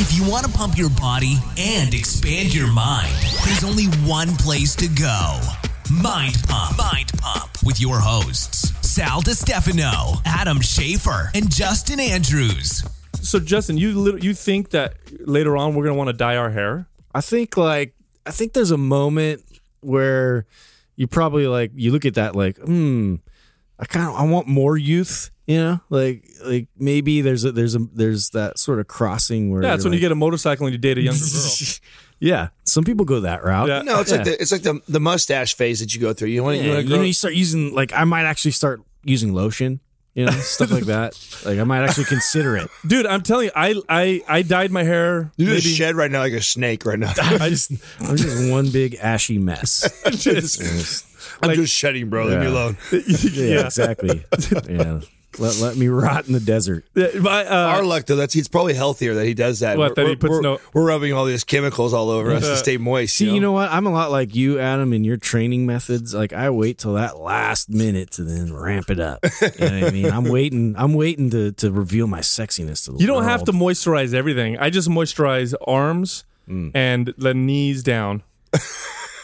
If 0.00 0.16
you 0.16 0.30
want 0.30 0.46
to 0.46 0.52
pump 0.52 0.78
your 0.78 0.90
body 0.90 1.38
and 1.58 1.92
expand 1.92 2.54
your 2.54 2.72
mind, 2.72 3.12
there's 3.44 3.64
only 3.64 3.86
one 4.06 4.28
place 4.36 4.76
to 4.76 4.86
go. 4.86 5.40
Mind 5.92 6.36
Pump. 6.46 6.78
Mind 6.78 7.10
Pump 7.18 7.50
with 7.64 7.80
your 7.80 7.98
hosts, 7.98 8.70
Sal 8.86 9.20
DiStefano, 9.22 10.22
Adam 10.24 10.60
Schaefer, 10.60 11.32
and 11.34 11.50
Justin 11.50 11.98
Andrews. 11.98 12.84
So 13.20 13.40
Justin, 13.40 13.76
you 13.76 14.16
you 14.18 14.34
think 14.34 14.70
that 14.70 14.94
later 15.26 15.56
on 15.56 15.74
we're 15.74 15.84
gonna 15.84 15.96
want 15.96 16.08
to 16.08 16.16
dye 16.16 16.36
our 16.36 16.50
hair? 16.50 16.86
I 17.12 17.20
think 17.20 17.56
like 17.56 17.94
I 18.24 18.30
think 18.30 18.52
there's 18.52 18.70
a 18.70 18.78
moment 18.78 19.42
where 19.80 20.46
you 20.94 21.08
probably 21.08 21.48
like 21.48 21.72
you 21.74 21.90
look 21.90 22.04
at 22.04 22.14
that 22.14 22.36
like 22.36 22.56
hmm 22.58 23.16
I 23.80 23.84
kind 23.84 24.08
of 24.08 24.14
I 24.14 24.24
want 24.24 24.46
more 24.46 24.76
youth 24.76 25.30
you 25.48 25.56
know 25.56 25.80
like 25.88 26.24
like 26.44 26.68
maybe 26.78 27.20
there's 27.22 27.44
a 27.44 27.50
there's 27.52 27.74
a 27.74 27.80
there's 27.94 28.30
that 28.30 28.58
sort 28.58 28.78
of 28.78 28.86
crossing 28.86 29.50
where 29.50 29.62
Yeah, 29.62 29.70
that's 29.70 29.82
you're 29.82 29.90
when 29.90 29.94
you 29.94 30.00
get 30.00 30.12
a 30.12 30.14
motorcycle 30.14 30.66
and 30.66 30.72
you 30.74 30.78
date 30.78 30.98
a 30.98 31.00
younger 31.00 31.18
girl. 31.18 31.50
yeah 32.20 32.48
some 32.64 32.84
people 32.84 33.04
go 33.06 33.20
that 33.20 33.42
route 33.42 33.68
Yeah. 33.68 33.82
No, 33.82 34.00
it's 34.00 34.12
like 34.12 34.24
the 34.24 34.40
it's 34.40 34.52
like 34.52 34.62
the 34.62 34.80
the 34.88 35.00
mustache 35.00 35.54
phase 35.54 35.80
that 35.80 35.94
you 35.94 36.00
go 36.00 36.12
through. 36.12 36.28
You 36.28 36.42
want 36.44 36.56
yeah, 36.58 36.62
you 36.64 36.68
you 36.76 36.82
know 36.84 36.96
grow. 36.96 37.02
you 37.02 37.12
start 37.12 37.34
using 37.34 37.74
like 37.74 37.92
I 37.92 38.04
might 38.04 38.24
actually 38.24 38.50
start 38.52 38.82
using 39.04 39.32
lotion 39.32 39.80
you 40.14 40.24
know 40.26 40.32
stuff 40.32 40.70
like 40.72 40.84
that 40.86 41.14
like 41.46 41.58
I 41.58 41.64
might 41.64 41.82
actually 41.84 42.06
consider 42.06 42.56
it 42.56 42.68
Dude, 42.86 43.06
I'm 43.06 43.22
telling 43.22 43.46
you, 43.46 43.52
I 43.56 43.74
I 43.88 44.20
I 44.28 44.42
dyed 44.42 44.70
my 44.72 44.82
hair. 44.82 45.30
you 45.36 45.46
maybe 45.46 45.60
just 45.60 45.76
shed 45.76 45.94
right 45.94 46.10
now 46.10 46.18
like 46.20 46.32
a 46.32 46.42
snake 46.42 46.84
right 46.84 46.98
now. 46.98 47.12
I 47.22 47.48
just 47.48 47.70
I'm 48.00 48.16
just 48.16 48.50
one 48.50 48.68
big 48.70 48.96
ashy 49.00 49.38
mess 49.38 49.88
I'm 51.40 51.54
just 51.54 51.72
shedding, 51.72 52.10
bro. 52.10 52.26
Leave 52.26 52.38
me 52.40 52.44
Yeah. 52.46 52.50
alone. 52.50 52.76
yeah, 52.92 53.66
exactly 53.66 54.24
yeah 54.68 55.00
let, 55.38 55.58
let 55.58 55.76
me 55.76 55.88
rot 55.88 56.26
in 56.26 56.32
the 56.32 56.40
desert 56.40 56.84
Yeah, 56.94 57.08
my, 57.20 57.44
uh, 57.44 57.54
Our 57.76 57.82
luck 57.84 58.06
though, 58.06 58.16
that's 58.16 58.32
he's 58.34 58.48
probably 58.48 58.74
healthier 58.74 59.14
that 59.14 59.26
he 59.26 59.34
does 59.34 59.60
that. 59.60 59.76
What, 59.76 59.90
We're, 59.90 59.94
that 59.96 60.00
he 60.02 60.06
we're- 60.08 60.16
puts 60.16 60.30
we're, 60.30 60.40
no- 60.40 60.58
we're 60.72 60.86
rubbing 60.86 61.12
all 61.12 61.24
these 61.26 61.44
chemicals 61.44 61.92
all 61.92 62.08
over 62.10 62.30
us 62.32 62.42
to 62.42 62.56
stay 62.56 62.76
moist. 62.78 63.16
See, 63.16 63.30
you 63.32 63.40
know 63.40 63.52
what? 63.52 63.70
I'm 63.70 63.86
a 63.86 63.90
lot 63.92 64.10
like 64.10 64.34
you, 64.34 64.58
Adam, 64.58 64.92
in 64.92 65.04
your 65.04 65.16
training 65.18 65.66
methods. 65.66 66.14
Like 66.14 66.32
I 66.32 66.50
wait 66.50 66.78
till 66.78 66.94
that 66.94 67.18
last 67.18 67.68
minute 67.68 68.10
to 68.12 68.24
then 68.24 68.52
ramp 68.54 68.88
it 68.90 69.00
up. 69.00 69.20
You 69.40 69.48
know 69.68 69.80
what 69.80 69.88
I 69.88 69.90
mean? 69.90 70.06
I'm 70.06 70.24
waiting. 70.30 70.74
I'm 70.78 70.94
waiting 70.94 71.30
to 71.30 71.52
to 71.52 71.70
reveal 71.70 72.06
my 72.06 72.20
sexiness 72.20 72.84
to 72.86 72.92
the 72.92 72.98
you 72.98 73.06
don't 73.06 73.24
have 73.24 73.44
to 73.44 73.52
moisturize 73.52 74.14
everything. 74.14 74.56
I 74.58 74.70
just 74.70 74.88
moisturize 74.88 75.54
arms 75.66 76.24
Mm. 76.48 76.70
and 76.74 77.12
the 77.18 77.34
knees 77.34 77.82
down. 77.82 78.22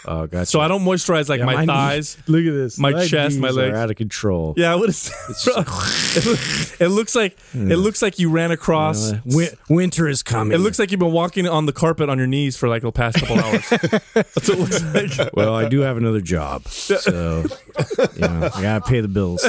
Oh, 0.07 0.27
gotcha. 0.27 0.47
So 0.47 0.61
I 0.61 0.69
don't 0.69 0.83
moisturize 0.85 1.29
like 1.29 1.39
Yeah, 1.41 1.47
my, 1.47 1.61
knee- 1.61 1.67
thighs. 1.67 2.17
Look 2.27 2.45
at 2.45 2.53
this. 2.53 2.79
my 2.79 3.07
chest, 3.07 3.39
my 3.39 3.49
knees 3.49 3.57
are 3.59 3.63
legs. 3.63 3.77
out 3.79 3.91
of 3.91 3.97
control. 3.97 4.55
Yeah, 4.57 4.75
what 4.77 4.89
is 4.89 5.11
it, 5.47 6.77
it 6.81 6.89
looks 6.89 7.15
like 7.15 7.37
it 7.55 7.77
looks 7.79 8.03
like 8.03 8.19
you 8.19 8.31
ran 8.31 8.51
across 8.51 9.13
Uh, 9.13 9.21
win- 9.25 9.57
winter 9.69 10.09
is 10.09 10.23
coming. 10.23 10.53
It 10.55 10.59
looks 10.61 10.79
like 10.79 10.91
you've 10.91 11.01
been 11.01 11.13
walking 11.13 11.49
on 11.49 11.67
the 11.67 11.73
carpet 11.73 12.09
on 12.09 12.19
your 12.19 12.27
knees 12.27 12.57
for 12.57 12.69
like 12.69 12.83
the 12.83 12.93
past 12.93 13.17
couple 13.19 13.39
hours. 13.41 13.69
That's 14.15 14.49
what 14.49 14.49
it 14.49 14.59
looks 14.59 14.83
like. 15.19 15.31
well, 15.35 15.55
I 15.55 15.69
do 15.69 15.81
have 15.81 15.97
another 15.97 16.21
job, 16.21 16.67
so 16.69 17.45
you 18.15 18.21
know, 18.21 18.51
I 18.55 18.63
gotta 18.63 18.85
pay 18.87 19.01
the 19.01 19.09
bills. 19.09 19.43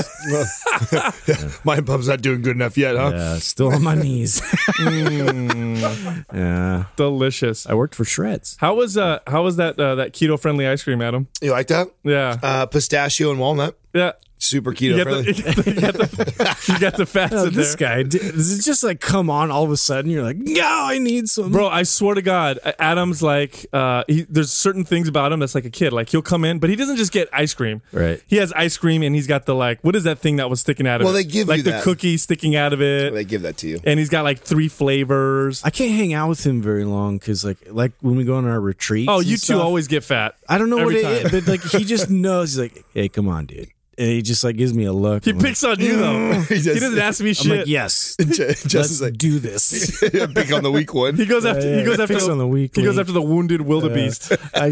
my 1.63 1.81
pump's 1.81 2.07
not 2.07 2.21
doing 2.21 2.41
good 2.41 2.55
enough 2.55 2.77
yet, 2.77 2.95
huh? 2.95 3.11
Yeah, 3.13 3.37
still 3.39 3.73
on 3.73 3.83
my 3.83 3.95
knees. 3.95 4.41
Mm. 4.41 6.25
yeah, 6.33 6.85
Delicious. 6.95 7.67
I 7.67 7.73
worked 7.73 7.95
for 7.95 8.05
Shreds. 8.05 8.57
How 8.59 8.75
was 8.75 8.97
uh 8.97 9.19
how 9.27 9.43
was 9.43 9.57
that 9.57 9.79
uh, 9.79 9.95
that 9.95 10.13
keto 10.13 10.39
friendly 10.45 10.67
ice 10.67 10.83
cream, 10.83 11.01
Adam? 11.01 11.27
You 11.41 11.49
like 11.49 11.65
that? 11.69 11.87
Yeah. 12.03 12.37
Uh, 12.43 12.67
pistachio 12.67 13.31
and 13.31 13.39
walnut, 13.39 13.75
Yeah. 13.93 14.11
Super 14.45 14.71
You 14.71 14.93
keto 14.93 14.97
got, 14.97 15.03
friendly. 15.03 15.31
the, 15.31 15.37
you, 15.37 15.43
got 15.43 15.55
the, 15.55 15.71
you, 15.73 15.81
got 15.81 15.93
the, 15.93 16.63
you 16.73 16.79
got 16.79 16.97
the 16.97 17.05
fats 17.05 17.33
Oh, 17.35 17.45
in 17.47 17.53
this 17.53 17.75
there. 17.75 18.03
guy, 18.03 18.03
d- 18.03 18.19
does 18.19 18.59
it 18.59 18.63
just 18.63 18.83
like 18.83 18.99
come 19.01 19.29
on 19.29 19.51
all 19.51 19.63
of 19.63 19.71
a 19.71 19.77
sudden? 19.77 20.09
You're 20.11 20.23
like, 20.23 20.37
no, 20.37 20.63
I 20.65 20.97
need 20.99 21.27
some. 21.29 21.51
Bro, 21.51 21.67
I 21.69 21.83
swear 21.83 22.15
to 22.15 22.21
God, 22.21 22.59
Adam's 22.79 23.21
like, 23.23 23.65
uh, 23.73 24.03
he, 24.07 24.21
there's 24.29 24.51
certain 24.51 24.83
things 24.85 25.07
about 25.07 25.31
him 25.31 25.39
that's 25.39 25.55
like 25.55 25.65
a 25.65 25.69
kid. 25.69 25.93
Like 25.93 26.09
he'll 26.09 26.21
come 26.21 26.45
in, 26.45 26.59
but 26.59 26.69
he 26.69 26.75
doesn't 26.75 26.97
just 26.97 27.11
get 27.11 27.27
ice 27.33 27.53
cream. 27.53 27.81
Right. 27.91 28.21
He 28.27 28.37
has 28.37 28.53
ice 28.53 28.77
cream, 28.77 29.01
and 29.03 29.15
he's 29.15 29.27
got 29.27 29.45
the 29.45 29.55
like, 29.55 29.79
what 29.83 29.95
is 29.95 30.03
that 30.03 30.19
thing 30.19 30.35
that 30.37 30.49
was 30.49 30.61
sticking 30.61 30.87
out 30.87 31.01
of 31.01 31.05
Well, 31.05 31.15
it? 31.15 31.23
they 31.23 31.29
give 31.29 31.47
like 31.47 31.57
you 31.57 31.63
the 31.63 31.71
that. 31.71 31.83
cookie 31.83 32.17
sticking 32.17 32.55
out 32.55 32.73
of 32.73 32.81
it, 32.81 33.13
they 33.13 33.23
give 33.25 33.41
that 33.43 33.57
to 33.57 33.67
you. 33.67 33.79
and 33.83 33.99
he's 33.99 34.09
got 34.09 34.23
like 34.23 34.39
three 34.39 34.67
flavors. 34.67 35.61
I 35.63 35.69
can't 35.69 35.91
hang 35.91 36.13
out 36.13 36.29
with 36.29 36.45
him 36.45 36.61
very 36.61 36.85
long 36.85 37.17
because, 37.17 37.43
like, 37.43 37.57
like 37.69 37.91
when 38.01 38.15
we 38.15 38.23
go 38.23 38.35
on 38.35 38.45
our 38.47 38.59
retreats. 38.59 39.07
oh, 39.09 39.19
you 39.19 39.31
two 39.31 39.37
stuff, 39.37 39.61
always 39.61 39.87
get 39.87 40.03
fat. 40.03 40.35
I 40.47 40.57
don't 40.57 40.69
know 40.69 40.77
what 40.83 40.93
it 40.95 41.03
time. 41.03 41.13
is, 41.25 41.31
but 41.31 41.47
like 41.47 41.61
he 41.63 41.83
just 41.83 42.09
knows. 42.09 42.53
He's 42.55 42.59
like, 42.59 42.85
"Hey, 42.93 43.09
come 43.09 43.27
on, 43.27 43.45
dude," 43.45 43.69
and 43.97 44.07
he 44.07 44.21
just 44.21 44.43
like 44.43 44.57
gives 44.57 44.73
me 44.73 44.85
a 44.85 44.93
look. 44.93 45.23
He 45.25 45.31
I'm 45.31 45.37
like, 45.37 45.45
picks 45.47 45.63
on 45.63 45.79
you 45.79 45.95
though. 45.97 46.13
Mm. 46.13 46.47
He 46.49 46.55
he 46.55 46.61
does. 46.61 46.79
doesn't 46.79 46.99
ask 46.99 47.21
me 47.21 47.29
I'm 47.29 47.33
shit. 47.35 47.57
like, 47.59 47.67
"Yes, 47.67 48.15
Just 48.19 48.73
let's 48.75 49.01
like 49.01 49.17
do 49.17 49.39
this." 49.39 49.99
pick 49.99 50.51
on 50.51 50.63
the 50.63 50.71
weak 50.71 50.93
one. 50.93 51.15
He 51.15 51.25
goes 51.25 51.45
after. 51.45 51.69
Yeah, 51.69 51.77
he 51.79 51.83
goes 51.83 51.99
after 51.99 52.19
the, 52.19 52.31
on 52.31 52.37
the 52.37 52.47
weak 52.47 52.75
He 52.75 52.83
goes 52.83 52.99
after 52.99 53.11
the 53.11 53.21
wounded 53.21 53.61
wildebeest. 53.61 54.31
I 54.53 54.71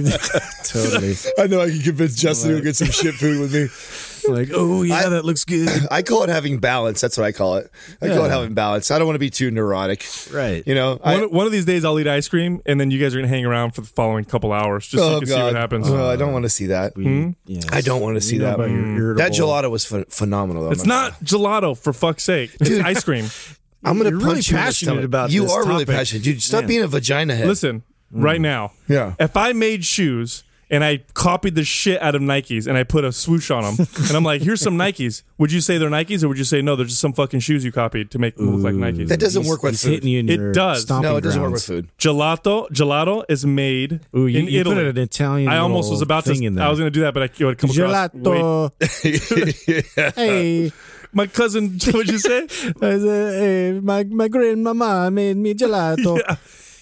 totally 0.63 1.15
I 1.37 1.47
know 1.47 1.61
I 1.61 1.69
can 1.69 1.79
convince 1.81 2.15
Justin 2.15 2.55
to 2.55 2.61
get 2.61 2.75
some 2.75 2.89
shit 2.91 3.15
food 3.15 3.39
with 3.39 3.53
me. 3.53 3.67
like, 4.27 4.49
"Oh 4.53 4.83
yeah, 4.83 4.95
I- 4.95 5.09
that 5.09 5.25
looks 5.25 5.45
good." 5.45 5.69
I 5.91 6.01
call 6.01 6.23
it 6.23 6.29
having 6.29 6.59
balance. 6.59 7.01
That's 7.01 7.17
what 7.17 7.25
I 7.25 7.31
call 7.31 7.55
it. 7.55 7.71
I 8.01 8.07
call 8.09 8.25
it 8.25 8.29
having 8.29 8.53
balance. 8.53 8.91
I 8.91 8.97
don't 8.97 9.07
want 9.07 9.15
to 9.15 9.19
be 9.19 9.29
too 9.29 9.51
neurotic. 9.51 10.05
Right. 10.31 10.63
You 10.65 10.75
know, 10.75 10.99
I, 11.03 11.21
one, 11.21 11.31
one 11.31 11.45
of 11.45 11.51
these 11.51 11.65
days, 11.65 11.85
I'll 11.85 11.99
eat 11.99 12.07
ice 12.07 12.27
cream, 12.27 12.61
and 12.65 12.79
then 12.79 12.91
you 12.91 12.99
guys 12.99 13.13
are 13.15 13.19
gonna 13.19 13.27
hang 13.27 13.45
around 13.45 13.71
for 13.71 13.81
the 13.81 13.87
following 13.87 14.25
couple 14.25 14.51
hours 14.51 14.87
just 14.87 15.03
so 15.03 15.09
you 15.09 15.15
oh 15.15 15.19
can 15.19 15.29
god, 15.29 15.35
see 15.35 15.43
what 15.43 15.55
happens. 15.55 15.89
Oh, 15.89 16.09
I 16.09 16.15
don't 16.15 16.33
want 16.33 16.43
to 16.43 16.49
see 16.49 16.67
that. 16.67 16.95
We- 16.95 17.03
hmm? 17.03 17.29
yes. 17.45 17.65
I 17.71 17.81
don't 17.81 18.01
want 18.01 18.15
to 18.15 18.21
see 18.21 18.37
that. 18.39 18.55
about 18.55 18.69
your 18.69 18.81
hmm. 18.81 18.97
irritable- 18.97 19.23
That 19.23 19.31
gelato 19.31 19.71
was 19.71 19.85
ph- 19.85 20.07
phenomenal. 20.09 20.63
Though, 20.63 20.71
it's 20.71 20.85
my 20.85 20.93
not 20.93 21.19
gelato, 21.23 21.77
for 21.77 21.93
fuck's 21.93 22.23
sake. 22.23 22.55
It's 22.59 22.83
ice 22.83 23.03
cream. 23.03 23.25
I'm 23.85 23.97
gonna 23.97 24.11
You're 24.11 24.19
punch 24.19 24.23
really 24.23 24.35
you 24.35 24.49
in 24.49 24.55
the 24.55 24.65
passionate 24.65 24.91
stomach. 24.91 25.03
about 25.05 25.31
You 25.31 25.41
this 25.43 25.51
are 25.51 25.67
really 25.67 25.85
passionate, 25.85 26.23
dude. 26.23 26.41
Stop 26.41 26.61
Yeah. 26.61 26.67
being 26.67 26.81
a 26.83 26.87
vagina 26.87 27.35
head. 27.35 27.47
Listen, 27.47 27.83
right 28.11 28.37
hmm. 28.37 28.43
now, 28.43 28.71
Yeah. 28.87 29.15
if 29.19 29.35
I 29.35 29.53
made 29.53 29.83
shoes 29.83 30.43
and 30.69 30.83
I 30.83 31.03
copied 31.13 31.55
the 31.55 31.63
shit 31.63 32.01
out 32.01 32.15
of 32.15 32.21
Nikes 32.21 32.67
and 32.67 32.77
I 32.77 32.83
put 32.83 33.03
a 33.05 33.11
swoosh 33.11 33.51
on 33.51 33.63
them, 33.63 33.87
and 34.07 34.11
I'm 34.11 34.23
like, 34.23 34.41
"Here's 34.41 34.61
some 34.61 34.77
Nikes," 34.77 35.23
would 35.37 35.51
you 35.51 35.61
say 35.61 35.77
they're 35.77 35.89
Nikes, 35.89 36.23
or 36.23 36.27
would 36.29 36.37
you 36.37 36.43
say 36.43 36.61
no? 36.61 36.75
They're 36.75 36.85
just 36.85 36.99
some 37.01 37.13
fucking 37.13 37.41
shoes 37.41 37.63
you 37.65 37.71
copied 37.71 38.11
to 38.11 38.19
make 38.19 38.35
them 38.37 38.55
look 38.55 38.63
like 38.63 38.75
Nikes? 38.75 39.07
That 39.09 39.19
doesn't 39.19 39.43
He's- 39.43 39.49
work 39.51 39.63
with 39.63 39.73
he's 39.73 39.83
food. 39.83 39.91
hitting 39.91 40.09
you 40.09 40.19
in 40.19 40.29
It 40.29 40.39
your 40.39 40.51
does. 40.51 40.81
stomping 40.83 41.09
No, 41.11 41.17
it 41.17 41.21
doesn't 41.21 41.41
work 41.41 41.51
grounds. 41.51 41.69
with 41.69 41.85
food. 41.85 41.89
Gelato, 41.97 42.69
gelato 42.71 43.23
is 43.29 43.45
made 43.45 43.99
Ooh, 44.15 44.27
you, 44.27 44.39
in 44.39 44.47
you 44.47 44.59
Italy. 44.61 44.75
put 44.75 44.85
an 44.85 44.97
Italian. 44.97 45.49
I 45.49 45.57
almost 45.57 45.91
was 45.91 46.01
about 46.01 46.23
to. 46.25 46.33
thing 46.33 46.43
in 46.43 46.55
there. 46.55 46.65
I 46.65 46.69
was 46.69 46.79
going 46.79 46.91
to 46.91 46.97
do 46.97 47.01
that, 47.01 47.13
but 47.13 47.23
I 47.23 47.25
it 47.25 47.45
would 47.45 47.57
come 47.57 47.69
across. 47.69 48.13
Wait, 48.13 48.23
Gelato. 48.23 48.71
hey, 50.15 50.71
my 51.11 51.27
cousin, 51.27 51.77
what'd 51.85 52.09
you 52.09 52.17
say? 52.19 52.43
I 52.43 52.97
said, 52.97 53.41
hey, 53.41 53.79
my 53.81 54.03
my 54.05 54.27
grandmama 54.27 55.11
made 55.11 55.37
me 55.37 55.53
gelato. 55.53 56.19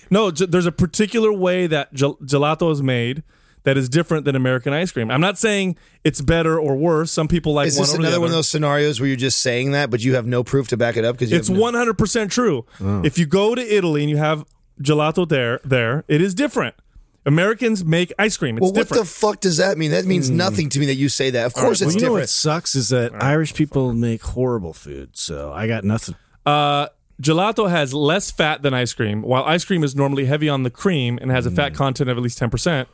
No, 0.09 0.29
ge- 0.31 0.47
there's 0.49 0.65
a 0.65 0.71
particular 0.71 1.31
way 1.31 1.67
that 1.67 1.93
gel- 1.93 2.17
gelato 2.17 2.71
is 2.71 2.81
made 2.81 3.23
that 3.63 3.77
is 3.77 3.89
different 3.89 4.25
than 4.25 4.35
American 4.35 4.73
ice 4.73 4.91
cream. 4.91 5.11
I'm 5.11 5.21
not 5.21 5.37
saying 5.37 5.77
it's 6.03 6.21
better 6.21 6.59
or 6.59 6.75
worse. 6.75 7.11
Some 7.11 7.27
people 7.27 7.53
like 7.53 7.67
Is 7.67 7.75
one 7.77 7.83
this 7.83 7.93
over 7.93 8.01
the 8.01 8.07
another 8.07 8.19
one 8.21 8.29
of 8.29 8.33
those 8.35 8.47
scenarios 8.49 8.99
where 8.99 9.07
you're 9.07 9.15
just 9.17 9.39
saying 9.39 9.71
that, 9.71 9.89
but 9.89 10.03
you 10.03 10.15
have 10.15 10.25
no 10.25 10.43
proof 10.43 10.67
to 10.69 10.77
back 10.77 10.97
it 10.97 11.05
up? 11.05 11.17
Because 11.17 11.31
It's 11.31 11.49
100% 11.49 12.31
true. 12.31 12.65
If 13.03 13.17
you 13.19 13.25
go 13.25 13.53
to 13.55 13.61
Italy 13.61 14.01
and 14.01 14.09
you 14.09 14.17
have 14.17 14.45
gelato 14.81 15.27
there, 15.29 15.59
there 15.63 16.03
it 16.07 16.21
is 16.21 16.33
different. 16.33 16.75
Americans 17.23 17.85
make 17.85 18.11
ice 18.17 18.35
cream. 18.35 18.57
It's 18.57 18.61
Well, 18.63 18.71
what 18.71 18.87
different. 18.87 19.03
the 19.03 19.09
fuck 19.09 19.39
does 19.41 19.57
that 19.57 19.77
mean? 19.77 19.91
That 19.91 20.05
means 20.05 20.29
nothing 20.31 20.69
to 20.69 20.79
me 20.79 20.87
that 20.87 20.95
you 20.95 21.07
say 21.07 21.29
that. 21.29 21.45
Of 21.45 21.53
course, 21.53 21.79
Well, 21.81 21.89
it's 21.89 21.95
you 22.01 22.07
know 22.07 22.13
what 22.13 22.29
sucks 22.29 22.75
is 22.75 22.89
that 22.89 23.11
Irish 23.21 23.53
people 23.53 23.93
make 23.93 24.23
horrible 24.23 24.73
food, 24.73 25.11
so 25.13 25.53
I 25.53 25.67
got 25.67 25.83
nothing. 25.83 26.15
uh, 26.47 26.87
gelato 27.21 27.69
has 27.69 27.93
less 27.93 28.31
fat 28.31 28.63
than 28.63 28.73
ice 28.73 28.93
cream, 28.93 29.21
while 29.21 29.43
ice 29.43 29.63
cream 29.63 29.83
is 29.83 29.95
normally 29.95 30.25
heavy 30.25 30.49
on 30.49 30.63
the 30.63 30.71
cream 30.71 31.19
and 31.21 31.29
has 31.29 31.45
a 31.45 31.51
fat 31.51 31.75
content 31.75 32.09
of 32.09 32.17
at 32.17 32.23
least 32.23 32.39
10%. 32.39 32.87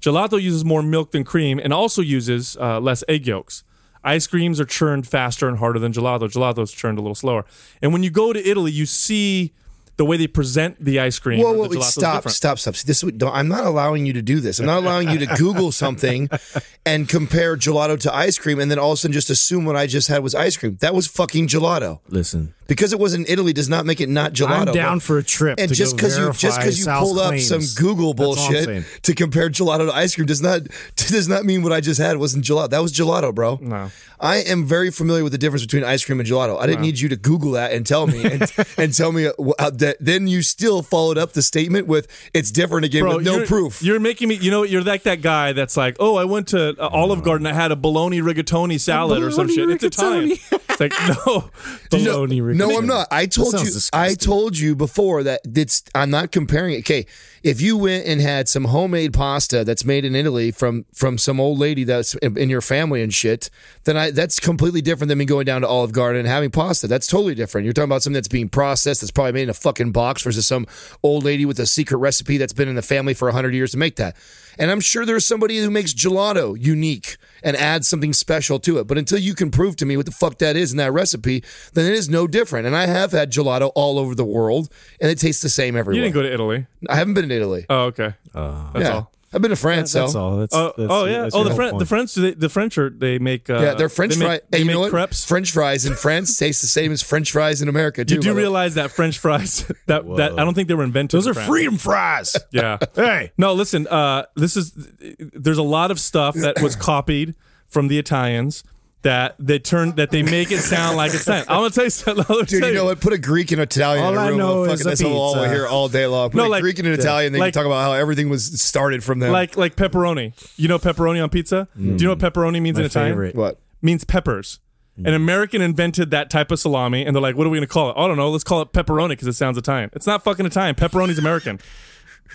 Gelato 0.00 0.40
uses 0.40 0.64
more 0.64 0.82
milk 0.82 1.10
than 1.12 1.24
cream 1.24 1.60
and 1.62 1.72
also 1.72 2.00
uses 2.02 2.56
uh, 2.58 2.80
less 2.80 3.04
egg 3.08 3.26
yolks. 3.26 3.64
Ice 4.02 4.26
creams 4.26 4.58
are 4.58 4.64
churned 4.64 5.06
faster 5.06 5.46
and 5.46 5.58
harder 5.58 5.78
than 5.78 5.92
gelato. 5.92 6.22
Gelato 6.22 6.62
is 6.62 6.72
churned 6.72 6.98
a 6.98 7.02
little 7.02 7.14
slower. 7.14 7.44
And 7.82 7.92
when 7.92 8.02
you 8.02 8.10
go 8.10 8.32
to 8.32 8.48
Italy, 8.48 8.72
you 8.72 8.86
see 8.86 9.52
the 10.00 10.04
way 10.06 10.16
they 10.16 10.26
present 10.26 10.82
the 10.82 10.98
ice 10.98 11.18
cream. 11.18 11.40
Whoa, 11.42 11.52
whoa, 11.52 11.68
wait, 11.68 11.82
stop, 11.82 12.26
stop, 12.30 12.58
stop. 12.58 12.74
See, 12.74 12.86
This 12.86 13.02
is 13.02 13.04
what- 13.04 13.34
I'm 13.34 13.48
not 13.48 13.66
allowing 13.66 14.06
you 14.06 14.14
to 14.14 14.22
do 14.22 14.40
this. 14.40 14.58
I'm 14.58 14.64
not 14.64 14.78
allowing 14.82 15.10
you 15.10 15.18
to 15.18 15.26
Google 15.36 15.72
something 15.72 16.30
and 16.86 17.06
compare 17.06 17.54
gelato 17.58 18.00
to 18.00 18.14
ice 18.14 18.38
cream, 18.38 18.58
and 18.60 18.70
then 18.70 18.78
all 18.78 18.92
of 18.92 18.94
a 18.94 18.96
sudden 18.96 19.12
just 19.12 19.28
assume 19.28 19.66
what 19.66 19.76
I 19.76 19.86
just 19.86 20.08
had 20.08 20.22
was 20.22 20.34
ice 20.34 20.56
cream. 20.56 20.78
That 20.80 20.94
was 20.94 21.06
fucking 21.06 21.48
gelato. 21.48 22.00
Listen, 22.08 22.54
Because 22.66 22.94
it 22.94 22.98
was 22.98 23.12
in 23.12 23.26
Italy 23.28 23.52
does 23.52 23.68
not 23.68 23.84
make 23.84 24.00
it 24.00 24.08
not 24.08 24.32
gelato. 24.32 24.68
I'm 24.68 24.72
down 24.72 25.00
for 25.00 25.18
a 25.18 25.22
trip. 25.22 25.60
And 25.60 25.70
just 25.74 25.96
because 25.96 26.16
you 26.16 26.32
just 26.32 26.58
because 26.58 26.78
you 26.78 26.86
pulled 26.86 27.18
up 27.18 27.38
some 27.40 27.60
Google 27.76 28.14
That's 28.14 28.38
all 28.38 28.46
I'm 28.46 28.52
bullshit 28.64 29.02
to 29.02 29.14
compare 29.14 29.50
gelato 29.50 29.86
to 29.90 29.94
ice 29.94 30.14
cream 30.14 30.26
does 30.26 30.40
not 30.40 30.62
does 30.96 31.28
not 31.28 31.44
mean 31.44 31.62
what 31.62 31.72
I 31.74 31.82
just 31.82 32.00
had 32.00 32.16
wasn't 32.16 32.46
gelato. 32.46 32.70
That 32.70 32.80
was 32.80 32.94
gelato, 32.94 33.34
bro. 33.34 33.58
No. 33.60 33.90
I 34.22 34.36
am 34.36 34.66
very 34.66 34.90
familiar 34.90 35.22
with 35.24 35.32
the 35.32 35.38
difference 35.38 35.64
between 35.64 35.82
ice 35.82 36.04
cream 36.04 36.20
and 36.20 36.28
gelato. 36.28 36.60
I 36.60 36.66
didn't 36.66 36.82
need 36.82 37.00
you 37.00 37.08
to 37.08 37.16
Google 37.16 37.52
that 37.52 37.72
and 37.72 37.86
tell 37.86 38.06
me 38.06 38.22
and, 38.24 38.52
and 38.78 38.94
tell 38.94 39.12
me 39.12 39.26
uh, 39.26 39.70
that. 39.90 40.04
Then 40.04 40.26
you 40.26 40.42
still 40.42 40.82
followed 40.82 41.18
up 41.18 41.32
the 41.32 41.42
statement 41.42 41.86
with 41.86 42.06
"it's 42.34 42.50
different 42.50 42.84
again" 42.84 43.06
with 43.06 43.24
no 43.24 43.44
proof. 43.44 43.82
You're 43.82 44.00
making 44.00 44.28
me, 44.28 44.36
you 44.36 44.50
know, 44.50 44.62
you're 44.62 44.82
like 44.82 45.02
that 45.04 45.22
guy 45.22 45.52
that's 45.52 45.76
like, 45.76 45.96
oh, 46.00 46.16
I 46.16 46.24
went 46.24 46.48
to 46.48 46.74
uh, 46.80 46.88
Olive 46.88 47.22
Garden, 47.22 47.46
I 47.46 47.52
had 47.52 47.72
a 47.72 47.76
bologna 47.76 48.20
rigatoni 48.20 48.80
salad 48.80 49.22
or 49.22 49.30
some 49.30 49.48
shit. 49.48 49.68
It's 49.70 49.84
Italian. 49.84 50.38
like 50.80 50.92
no, 51.26 51.50
Bologna 51.90 52.40
No, 52.40 52.46
ricochet. 52.46 52.76
I'm 52.76 52.86
not. 52.86 53.08
I 53.10 53.26
told 53.26 53.52
you. 53.54 53.58
disgusting. 53.60 54.00
I 54.00 54.14
told 54.14 54.58
you 54.58 54.74
before 54.74 55.22
that 55.22 55.42
it's. 55.44 55.84
I'm 55.94 56.10
not 56.10 56.32
comparing 56.32 56.74
it. 56.74 56.78
Okay, 56.80 57.06
if 57.42 57.60
you 57.60 57.76
went 57.76 58.06
and 58.06 58.20
had 58.20 58.48
some 58.48 58.64
homemade 58.64 59.12
pasta 59.12 59.64
that's 59.64 59.84
made 59.84 60.04
in 60.04 60.14
Italy 60.14 60.50
from 60.50 60.86
from 60.92 61.18
some 61.18 61.38
old 61.38 61.58
lady 61.58 61.84
that's 61.84 62.14
in 62.16 62.36
in 62.36 62.48
your 62.48 62.60
family 62.60 63.02
and 63.02 63.12
shit, 63.12 63.50
then 63.84 63.96
I 63.96 64.10
that's 64.10 64.40
completely 64.40 64.80
different 64.80 65.08
than 65.08 65.18
me 65.18 65.24
going 65.24 65.44
down 65.44 65.60
to 65.60 65.68
Olive 65.68 65.92
Garden 65.92 66.20
and 66.20 66.28
having 66.28 66.50
pasta. 66.50 66.88
That's 66.88 67.06
totally 67.06 67.34
different. 67.34 67.64
You're 67.64 67.74
talking 67.74 67.88
about 67.88 68.02
something 68.02 68.14
that's 68.14 68.28
being 68.28 68.48
processed, 68.48 69.00
that's 69.02 69.10
probably 69.10 69.32
made 69.32 69.42
in 69.44 69.50
a 69.50 69.54
fucking 69.54 69.92
box, 69.92 70.22
versus 70.22 70.46
some 70.46 70.66
old 71.02 71.24
lady 71.24 71.44
with 71.44 71.60
a 71.60 71.66
secret 71.66 71.98
recipe 71.98 72.38
that's 72.38 72.52
been 72.52 72.68
in 72.68 72.74
the 72.76 72.82
family 72.82 73.14
for 73.14 73.30
hundred 73.30 73.54
years 73.54 73.72
to 73.72 73.78
make 73.78 73.96
that. 73.96 74.16
And 74.60 74.70
I'm 74.70 74.80
sure 74.80 75.06
there's 75.06 75.26
somebody 75.26 75.56
who 75.56 75.70
makes 75.70 75.94
gelato 75.94 76.54
unique 76.60 77.16
and 77.42 77.56
adds 77.56 77.88
something 77.88 78.12
special 78.12 78.58
to 78.60 78.78
it. 78.78 78.86
But 78.86 78.98
until 78.98 79.18
you 79.18 79.34
can 79.34 79.50
prove 79.50 79.74
to 79.76 79.86
me 79.86 79.96
what 79.96 80.04
the 80.04 80.12
fuck 80.12 80.36
that 80.38 80.54
is 80.54 80.70
in 80.70 80.76
that 80.76 80.92
recipe, 80.92 81.42
then 81.72 81.86
it 81.86 81.94
is 81.94 82.10
no 82.10 82.26
different. 82.26 82.66
And 82.66 82.76
I 82.76 82.84
have 82.84 83.12
had 83.12 83.32
gelato 83.32 83.72
all 83.74 83.98
over 83.98 84.14
the 84.14 84.24
world, 84.24 84.68
and 85.00 85.10
it 85.10 85.18
tastes 85.18 85.40
the 85.40 85.48
same 85.48 85.76
everywhere. 85.76 85.96
you 85.96 86.02
didn't 86.02 86.14
go 86.14 86.22
to 86.22 86.32
Italy. 86.32 86.66
I 86.90 86.96
haven't 86.96 87.14
been 87.14 87.24
in 87.24 87.30
Italy. 87.30 87.64
Oh, 87.70 87.84
okay. 87.84 88.12
Uh, 88.34 88.72
That's 88.74 88.84
yeah, 88.84 88.94
all. 88.94 89.12
I've 89.32 89.40
been 89.40 89.50
to 89.50 89.56
France. 89.56 89.92
That's 89.92 90.14
so. 90.14 90.20
all. 90.20 90.36
That's, 90.38 90.54
Oh, 90.54 90.72
that's- 90.76 90.88
oh 90.90 91.04
yeah. 91.04 91.22
that's 91.22 91.34
Oh, 91.36 91.44
the 91.44 91.50
whole 91.50 91.56
French, 91.56 91.78
the. 91.78 91.86
French, 91.86 92.14
they, 92.14 92.34
the 92.34 92.48
French 92.48 92.76
are 92.78 92.90
they 92.90 93.18
make. 93.20 93.48
Uh, 93.48 93.60
Yeah, 93.60 93.74
they're 93.74 93.88
French 93.88 94.14
they 94.14 94.18
make, 94.20 94.26
fries. 94.26 94.40
They 94.50 94.56
Hey, 94.58 94.62
you 94.62 94.66
make 94.66 94.74
know 94.74 94.80
what? 94.80 94.90
crepes. 94.90 95.24
French 95.24 95.52
fries 95.52 95.86
in 95.86 95.94
France 95.94 96.36
taste 96.36 96.60
the 96.62 96.66
same 96.66 96.90
as 96.90 97.00
French 97.00 97.30
fries 97.30 97.62
in 97.62 97.68
America. 97.68 98.04
Too, 98.04 98.16
you 98.16 98.20
do 98.20 98.34
realize 98.34 98.74
that 98.74 98.90
French 98.90 99.18
fries 99.18 99.64
that 99.86 100.04
that 100.16 100.32
I 100.32 100.44
don't 100.44 100.54
think 100.54 100.66
they 100.68 100.74
were 100.74 100.82
invented. 100.82 101.16
Those 101.16 101.26
in 101.26 101.30
are 101.30 101.34
France. 101.34 101.48
freedom 101.48 101.78
fries. 101.78 102.36
Yeah. 102.50 102.78
hey, 102.96 103.30
No, 103.38 103.52
listen. 103.52 103.86
Uh, 103.86 104.24
this 104.34 104.56
is 104.56 104.72
there's 105.18 105.58
a 105.58 105.62
lot 105.62 105.90
of 105.92 106.00
stuff 106.00 106.34
that 106.34 106.60
was 106.60 106.74
copied 106.90 107.34
from 107.68 107.86
the 107.88 107.98
Italians 108.00 108.64
that 109.02 109.34
they 109.38 109.58
turn 109.58 109.92
that 109.92 110.10
they 110.10 110.22
make 110.22 110.50
it 110.52 110.58
sound 110.58 110.96
like 110.96 111.14
it's 111.14 111.26
not. 111.26 111.40
I'm 111.48 111.58
gonna 111.58 111.70
tell 111.70 111.84
you 111.84 111.90
something. 111.90 112.24
Let 112.28 112.48
Dude, 112.48 112.60
tell 112.60 112.68
you 112.68 112.74
know 112.74 112.84
what? 112.84 113.00
Put 113.00 113.12
a 113.14 113.18
Greek 113.18 113.50
and 113.50 113.60
Italian 113.60 114.04
All 114.04 114.12
in 114.12 114.18
a 114.18 114.20
I 114.20 114.28
room. 114.28 114.38
know 114.38 114.60
Well, 114.62 114.64
is 114.64 114.70
fucking, 114.80 114.86
a 114.86 114.90
that's 114.90 115.02
all 115.02 115.10
we'll 115.34 115.34
pizza. 115.44 115.54
hear 115.54 115.66
all 115.66 115.88
day 115.88 116.06
long. 116.06 116.30
Put 116.30 116.36
No, 116.38 116.46
a 116.46 116.48
like- 116.48 116.60
Greek 116.62 116.78
and 116.78 116.86
an 116.88 116.94
Italian. 116.94 117.32
They 117.32 117.38
like- 117.38 117.54
can 117.54 117.62
talk 117.62 117.66
about 117.66 117.82
how 117.82 117.92
everything 117.94 118.28
was 118.28 118.60
started 118.60 119.02
from 119.02 119.18
them. 119.20 119.32
Like 119.32 119.56
like 119.56 119.76
pepperoni. 119.76 120.32
You 120.58 120.68
know 120.68 120.78
pepperoni 120.78 121.22
on 121.22 121.30
pizza? 121.30 121.68
Do 121.76 121.82
you 121.82 121.96
know 121.96 122.10
what 122.10 122.18
pepperoni 122.18 122.60
means 122.60 122.74
my 122.76 122.80
in 122.82 122.86
Italian? 122.86 123.12
favorite. 123.12 123.34
what? 123.36 123.58
Means 123.82 124.04
peppers. 124.04 124.58
Mm. 125.00 125.08
An 125.08 125.14
American 125.14 125.62
invented 125.62 126.10
that 126.10 126.28
type 126.28 126.50
of 126.50 126.58
salami, 126.58 127.06
and 127.06 127.14
they're 127.16 127.22
like, 127.22 127.36
"What 127.36 127.46
are 127.46 127.50
we 127.50 127.56
going 127.56 127.66
to 127.66 127.72
call 127.72 127.90
it? 127.90 127.94
I 127.96 128.06
don't 128.06 128.16
know. 128.18 128.28
Let's 128.28 128.44
call 128.44 128.60
it 128.60 128.72
pepperoni 128.72 129.10
because 129.10 129.28
it 129.28 129.34
sounds 129.34 129.56
Italian. 129.56 129.88
It's 129.94 130.06
not 130.06 130.22
fucking 130.24 130.44
Italian. 130.44 130.74
Pepperoni's 130.74 131.18
American. 131.18 131.58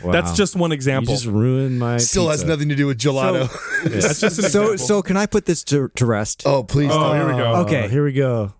That's 0.04 0.34
just 0.34 0.56
one 0.56 0.72
example. 0.72 1.12
You 1.12 1.16
example. 1.16 1.16
just 1.16 1.26
ruined 1.48 1.80
my. 1.80 1.98
Still 1.98 2.30
has 2.30 2.44
nothing 2.44 2.70
to 2.70 2.76
do 2.76 2.88
with 2.88 2.98
gelato. 3.00 3.50
That's 3.86 4.20
just 4.20 4.40
an 4.40 4.50
So, 4.50 4.72
example. 4.74 4.78
so 4.88 5.02
can 5.02 5.18
I 5.18 5.26
put 5.26 5.46
this 5.46 5.64
to, 5.66 5.90
to 5.96 6.06
rest? 6.06 6.44
oh, 6.46 6.64
please. 6.64 6.92
Oh, 6.94 7.00
don't. 7.00 7.16
here 7.16 7.28
we 7.28 7.34
go. 7.42 7.54
Uh, 7.56 7.62
okay. 7.64 7.88
Here 7.88 8.04
we 8.04 8.14
go. 8.14 8.54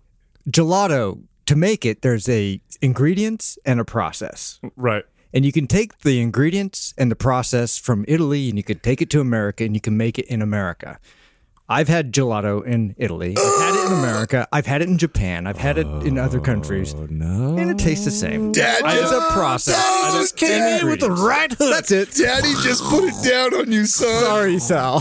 Gelato. 0.48 1.22
To 1.46 1.54
make 1.54 1.84
it, 1.84 2.02
there's 2.02 2.28
a 2.28 2.60
ingredients 2.82 3.56
and 3.64 3.78
a 3.78 3.84
process. 3.84 4.58
right. 4.76 5.04
And 5.32 5.44
you 5.44 5.52
can 5.52 5.66
take 5.66 5.98
the 5.98 6.20
ingredients 6.20 6.94
and 6.96 7.10
the 7.10 7.16
process 7.16 7.76
from 7.78 8.04
Italy 8.08 8.48
and 8.48 8.56
you 8.56 8.64
can 8.64 8.78
take 8.78 9.02
it 9.02 9.10
to 9.10 9.20
America 9.20 9.64
and 9.64 9.74
you 9.74 9.80
can 9.80 9.96
make 9.96 10.18
it 10.18 10.24
in 10.26 10.40
America. 10.42 10.98
I've 11.68 11.88
had 11.88 12.12
gelato 12.12 12.64
in 12.64 12.94
Italy. 12.96 13.34
I've 13.36 13.58
had 13.60 13.74
it 13.74 13.86
in 13.92 13.98
America. 13.98 14.46
I've 14.52 14.66
had 14.66 14.82
it 14.82 14.88
in 14.88 14.98
Japan. 14.98 15.46
I've 15.46 15.56
had 15.58 15.78
it 15.78 15.86
in 16.04 16.16
other 16.18 16.38
countries. 16.40 16.94
Oh 16.96 17.06
no. 17.10 17.56
And 17.56 17.70
it 17.70 17.78
tastes 17.78 18.04
the 18.04 18.10
same. 18.12 18.52
Dad 18.52 18.82
It's 18.84 19.00
just, 19.10 19.14
a 19.14 19.32
process. 19.32 19.74
Dad 19.76 20.12
just 20.20 20.36
came 20.36 20.62
in 20.62 20.86
with 20.86 21.00
the 21.00 21.10
right 21.10 21.50
hook. 21.52 21.70
That's 21.72 21.90
it. 21.90 22.12
Daddy 22.14 22.52
just 22.62 22.84
put 22.84 23.04
it 23.04 23.14
down 23.28 23.52
on 23.54 23.72
you, 23.72 23.84
son. 23.86 24.22
Sorry, 24.24 24.58
Sal. 24.60 25.00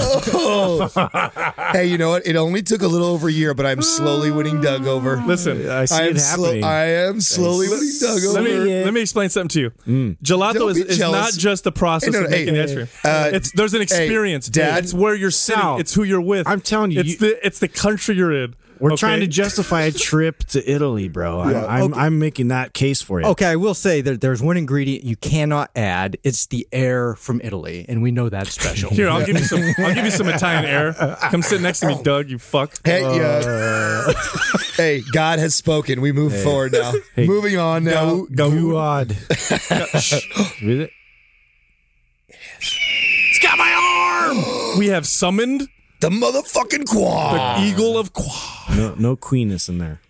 Hey, 1.72 1.86
you 1.88 1.98
know 1.98 2.10
what? 2.10 2.26
It 2.26 2.36
only 2.36 2.62
took 2.64 2.82
a 2.82 2.88
little 2.88 3.08
over 3.08 3.28
a 3.28 3.32
year, 3.32 3.54
but 3.54 3.66
I'm 3.66 3.82
slowly 3.82 4.32
winning 4.32 4.62
Doug 4.62 4.88
over. 4.88 5.18
Listen, 5.26 5.70
I 5.70 5.86
see 5.86 5.96
I 5.96 6.02
am, 6.08 6.16
it 6.16 6.20
slow, 6.20 6.46
happening. 6.46 6.64
I 6.64 6.84
am 6.86 7.22
slowly 7.22 7.70
winning 7.70 7.92
Doug 8.00 8.24
over. 8.24 8.42
let 8.42 8.44
me 8.44 8.84
let 8.84 8.94
me 8.94 9.02
explain 9.02 9.30
something 9.30 9.50
to 9.50 9.62
you. 9.62 10.16
Gelato 10.24 10.72
is, 10.72 10.78
is 10.78 10.98
jealous. 10.98 11.34
not 11.36 11.40
just 11.40 11.64
the 11.64 11.72
process 11.72 12.14
Hey, 12.14 12.20
no, 12.20 12.26
of 12.26 12.32
no, 12.32 12.38
making 12.38 12.56
hey, 12.56 12.62
the 12.62 12.64
ice 12.64 12.74
cream. 12.74 12.88
uh, 13.04 13.30
it's 13.34 13.52
there's 13.52 13.74
an 13.74 13.82
experience. 13.82 14.48
Dad- 14.50 14.84
it's 14.84 14.94
where 14.94 15.14
you're 15.16 15.32
sitting. 15.32 15.62
Sal, 15.62 15.80
it's 15.80 15.94
who 15.94 16.04
you're 16.04 16.22
with. 16.22 16.48
I'm 16.48 16.55
telling 16.62 16.92
you, 16.92 17.00
it's 17.02 17.10
you- 17.10 17.18
the 17.18 17.46
it's 17.46 17.60
the 17.60 17.68
country 17.68 18.16
you're 18.16 18.34
in. 18.34 18.56
We're 18.80 18.92
okay? 18.94 19.00
trying 19.00 19.19
to 19.22 19.28
justify 19.28 19.84
a 19.84 19.92
trip 19.92 20.40
to 20.48 20.69
Italy, 20.69 21.07
bro. 21.07 21.40
I'm, 21.40 21.56
I'm, 21.56 21.94
I'm 21.94 22.19
making 22.19 22.50
that 22.50 22.74
case 22.74 23.02
for 23.02 23.22
you. 23.22 23.28
Okay, 23.28 23.46
I 23.46 23.56
will 23.56 23.74
say 23.74 24.02
that 24.02 24.19
there's 24.19 24.42
one 24.42 24.57
ingredient 24.57 25.06
you 25.06 25.16
cannot 25.16 25.72
add. 25.78 26.18
It's 26.24 26.48
the 26.48 26.68
air 26.74 27.16
from 27.16 27.40
Italy, 27.42 27.86
and 27.88 28.02
we 28.02 28.12
know 28.12 28.28
that's 28.28 28.52
special. 28.52 28.90
Here, 28.90 29.07
I'll 29.07 29.25
give 29.25 29.38
you 29.38 29.46
some. 29.46 29.62
I'll 29.78 29.94
give 29.94 30.04
you 30.06 30.12
some 30.12 30.28
Italian 30.28 30.66
air. 30.69 30.94
Come 31.30 31.42
sit 31.42 31.62
next 31.62 31.80
to 31.81 31.88
me, 31.88 32.02
Doug. 32.04 32.30
You 32.30 32.38
fuck. 32.38 32.75
Hey, 32.84 33.02
yeah. 33.02 33.42
Uh, 33.46 34.13
hey, 34.75 35.02
God 35.13 35.40
has 35.40 35.56
spoken. 35.56 36.02
We 36.02 36.12
move 36.12 36.38
forward 36.44 36.74
now. 36.74 36.94
Moving 37.18 37.57
on 37.57 37.86
now. 37.86 38.25
Go, 38.25 38.52
go 38.52 38.78
odd. 38.78 39.12
Read 40.62 40.81
it. 40.81 40.92
It's 42.28 43.40
got 43.42 43.57
my 43.57 43.72
arm. 43.72 44.78
we 44.80 44.88
have 44.88 45.07
summoned 45.07 45.68
The 46.06 46.12
motherfucking 46.12 46.86
quad. 46.88 47.60
the 47.60 47.66
eagle 47.66 47.98
of 47.98 48.13
Quah. 48.13 48.75
No, 48.75 48.94
no 48.96 49.16
queeness 49.16 49.68
in 49.68 49.80
there. 49.80 50.02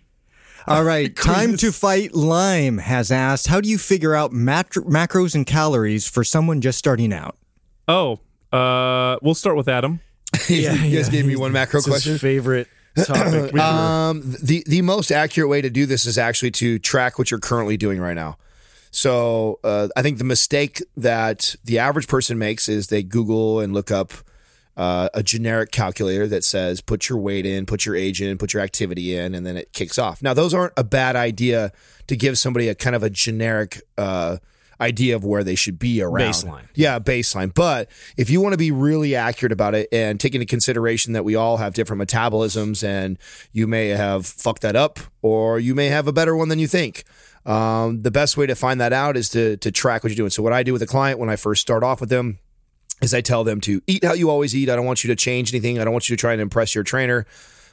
All 0.66 0.84
right, 0.84 1.16
time 1.16 1.56
to 1.56 1.72
fight. 1.72 2.14
Lime 2.14 2.76
has 2.76 3.10
asked, 3.10 3.46
how 3.46 3.62
do 3.62 3.70
you 3.70 3.78
figure 3.78 4.14
out 4.14 4.30
matr- 4.30 4.84
macros 4.86 5.34
and 5.34 5.46
calories 5.46 6.06
for 6.06 6.22
someone 6.22 6.60
just 6.60 6.76
starting 6.76 7.14
out? 7.14 7.38
Oh, 7.88 8.20
uh, 8.52 9.16
we'll 9.22 9.34
start 9.34 9.56
with 9.56 9.68
Adam. 9.68 10.00
yeah, 10.50 10.74
you 10.84 10.98
guys 10.98 11.08
gave 11.08 11.24
me 11.24 11.34
one 11.34 11.52
macro 11.52 11.78
It's 11.78 11.86
his 11.86 11.94
question. 11.94 12.18
favorite 12.18 12.68
topic. 13.02 13.54
Um, 13.56 14.20
the 14.42 14.64
the 14.66 14.82
most 14.82 15.10
accurate 15.10 15.48
way 15.48 15.62
to 15.62 15.70
do 15.70 15.86
this 15.86 16.04
is 16.04 16.18
actually 16.18 16.50
to 16.50 16.78
track 16.78 17.18
what 17.18 17.30
you're 17.30 17.40
currently 17.40 17.78
doing 17.78 18.00
right 18.00 18.12
now. 18.12 18.36
So 18.90 19.60
uh, 19.64 19.88
I 19.96 20.02
think 20.02 20.18
the 20.18 20.24
mistake 20.24 20.82
that 20.98 21.56
the 21.64 21.78
average 21.78 22.06
person 22.06 22.36
makes 22.36 22.68
is 22.68 22.88
they 22.88 23.02
Google 23.02 23.60
and 23.60 23.72
look 23.72 23.90
up 23.90 24.12
uh, 24.76 25.08
a 25.14 25.22
generic 25.22 25.72
calculator 25.72 26.26
that 26.26 26.44
says 26.44 26.80
put 26.80 27.08
your 27.08 27.18
weight 27.18 27.46
in, 27.46 27.66
put 27.66 27.86
your 27.86 27.96
age 27.96 28.20
in, 28.20 28.38
put 28.38 28.52
your 28.52 28.62
activity 28.62 29.16
in, 29.16 29.34
and 29.34 29.46
then 29.46 29.56
it 29.56 29.72
kicks 29.72 29.98
off. 29.98 30.22
Now 30.22 30.34
those 30.34 30.52
aren't 30.52 30.74
a 30.76 30.84
bad 30.84 31.16
idea 31.16 31.72
to 32.06 32.16
give 32.16 32.38
somebody 32.38 32.68
a 32.68 32.74
kind 32.74 32.96
of 32.96 33.02
a 33.02 33.10
generic. 33.10 33.82
Uh, 33.96 34.38
idea 34.80 35.16
of 35.16 35.24
where 35.24 35.42
they 35.42 35.54
should 35.54 35.78
be 35.78 36.02
around 36.02 36.32
Baseline. 36.32 36.68
yeah, 36.74 36.98
baseline. 36.98 37.54
But 37.54 37.90
if 38.18 38.28
you 38.28 38.42
want 38.42 38.52
to 38.52 38.58
be 38.58 38.70
really 38.70 39.14
accurate 39.14 39.52
about 39.52 39.74
it 39.74 39.88
and 39.90 40.20
take 40.20 40.34
into 40.34 40.46
consideration 40.46 41.14
that 41.14 41.24
we 41.24 41.34
all 41.34 41.56
have 41.56 41.72
different 41.74 42.02
metabolisms 42.02 42.84
and 42.86 43.18
you 43.52 43.66
may 43.66 43.88
have 43.88 44.26
fucked 44.26 44.60
that 44.60 44.76
up 44.76 44.98
or 45.22 45.58
you 45.58 45.74
may 45.74 45.86
have 45.86 46.06
a 46.06 46.12
better 46.12 46.36
one 46.36 46.48
than 46.48 46.58
you 46.58 46.66
think. 46.66 47.04
Um, 47.46 48.02
the 48.02 48.10
best 48.10 48.36
way 48.36 48.46
to 48.46 48.54
find 48.54 48.80
that 48.80 48.92
out 48.92 49.16
is 49.16 49.28
to 49.30 49.56
to 49.58 49.70
track 49.70 50.02
what 50.02 50.10
you're 50.10 50.16
doing. 50.16 50.30
So 50.30 50.42
what 50.42 50.52
I 50.52 50.62
do 50.62 50.72
with 50.72 50.82
a 50.82 50.86
client 50.86 51.18
when 51.18 51.30
I 51.30 51.36
first 51.36 51.62
start 51.62 51.82
off 51.82 52.00
with 52.00 52.10
them 52.10 52.38
is 53.02 53.12
I 53.12 53.20
tell 53.20 53.44
them 53.44 53.60
to 53.62 53.80
eat 53.86 54.04
how 54.04 54.14
you 54.14 54.30
always 54.30 54.54
eat. 54.54 54.68
I 54.70 54.76
don't 54.76 54.86
want 54.86 55.04
you 55.04 55.08
to 55.08 55.16
change 55.16 55.52
anything. 55.52 55.78
I 55.78 55.84
don't 55.84 55.92
want 55.92 56.08
you 56.08 56.16
to 56.16 56.20
try 56.20 56.32
and 56.32 56.40
impress 56.40 56.74
your 56.74 56.84
trainer, 56.84 57.26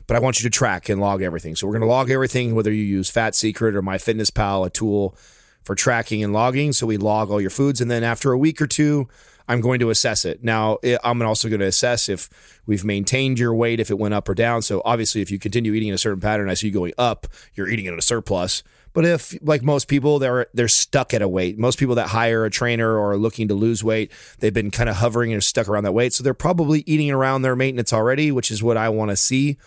but 0.07 0.17
I 0.17 0.19
want 0.19 0.41
you 0.41 0.49
to 0.49 0.53
track 0.55 0.89
and 0.89 0.99
log 0.99 1.21
everything. 1.21 1.55
So 1.55 1.65
we're 1.65 1.73
going 1.73 1.81
to 1.81 1.87
log 1.87 2.11
everything, 2.11 2.55
whether 2.55 2.71
you 2.71 2.83
use 2.83 3.09
Fat 3.09 3.35
Secret 3.35 3.75
or 3.75 3.81
MyFitnessPal, 3.81 4.65
a 4.65 4.69
tool 4.69 5.15
for 5.63 5.75
tracking 5.75 6.23
and 6.23 6.33
logging. 6.33 6.73
So 6.73 6.85
we 6.85 6.97
log 6.97 7.31
all 7.31 7.39
your 7.39 7.49
foods, 7.49 7.79
and 7.79 7.89
then 7.89 8.03
after 8.03 8.33
a 8.33 8.37
week 8.37 8.61
or 8.61 8.67
two, 8.67 9.07
I'm 9.47 9.61
going 9.61 9.79
to 9.79 9.89
assess 9.89 10.25
it. 10.25 10.43
Now 10.43 10.77
I- 10.83 10.99
I'm 11.03 11.21
also 11.21 11.47
going 11.49 11.59
to 11.61 11.65
assess 11.65 12.09
if 12.09 12.29
we've 12.65 12.83
maintained 12.85 13.39
your 13.39 13.53
weight, 13.53 13.79
if 13.79 13.89
it 13.89 13.99
went 13.99 14.13
up 14.13 14.27
or 14.29 14.33
down. 14.33 14.61
So 14.61 14.81
obviously, 14.83 15.21
if 15.21 15.31
you 15.31 15.39
continue 15.39 15.73
eating 15.73 15.89
in 15.89 15.95
a 15.95 15.97
certain 15.97 16.21
pattern, 16.21 16.49
I 16.49 16.53
see 16.53 16.67
you 16.67 16.73
going 16.73 16.93
up, 16.97 17.27
you're 17.53 17.69
eating 17.69 17.85
in 17.85 17.97
a 17.97 18.01
surplus. 18.01 18.63
But 18.93 19.05
if, 19.05 19.35
like 19.41 19.63
most 19.63 19.87
people, 19.87 20.19
they're 20.19 20.47
they're 20.53 20.67
stuck 20.67 21.13
at 21.13 21.21
a 21.21 21.27
weight. 21.27 21.57
Most 21.57 21.79
people 21.79 21.95
that 21.95 22.09
hire 22.09 22.45
a 22.45 22.49
trainer 22.49 22.97
or 22.97 23.11
are 23.11 23.17
looking 23.17 23.47
to 23.47 23.53
lose 23.53 23.83
weight, 23.83 24.11
they've 24.39 24.53
been 24.53 24.71
kind 24.71 24.89
of 24.89 24.97
hovering 24.97 25.33
and 25.33 25.43
stuck 25.43 25.67
around 25.67 25.83
that 25.83 25.93
weight. 25.93 26.13
So 26.13 26.23
they're 26.23 26.33
probably 26.33 26.83
eating 26.85 27.11
around 27.11 27.41
their 27.41 27.55
maintenance 27.55 27.91
already, 27.91 28.31
which 28.31 28.51
is 28.51 28.61
what 28.61 28.77
I 28.77 28.89
want 28.89 29.09
to 29.09 29.15
see 29.15 29.57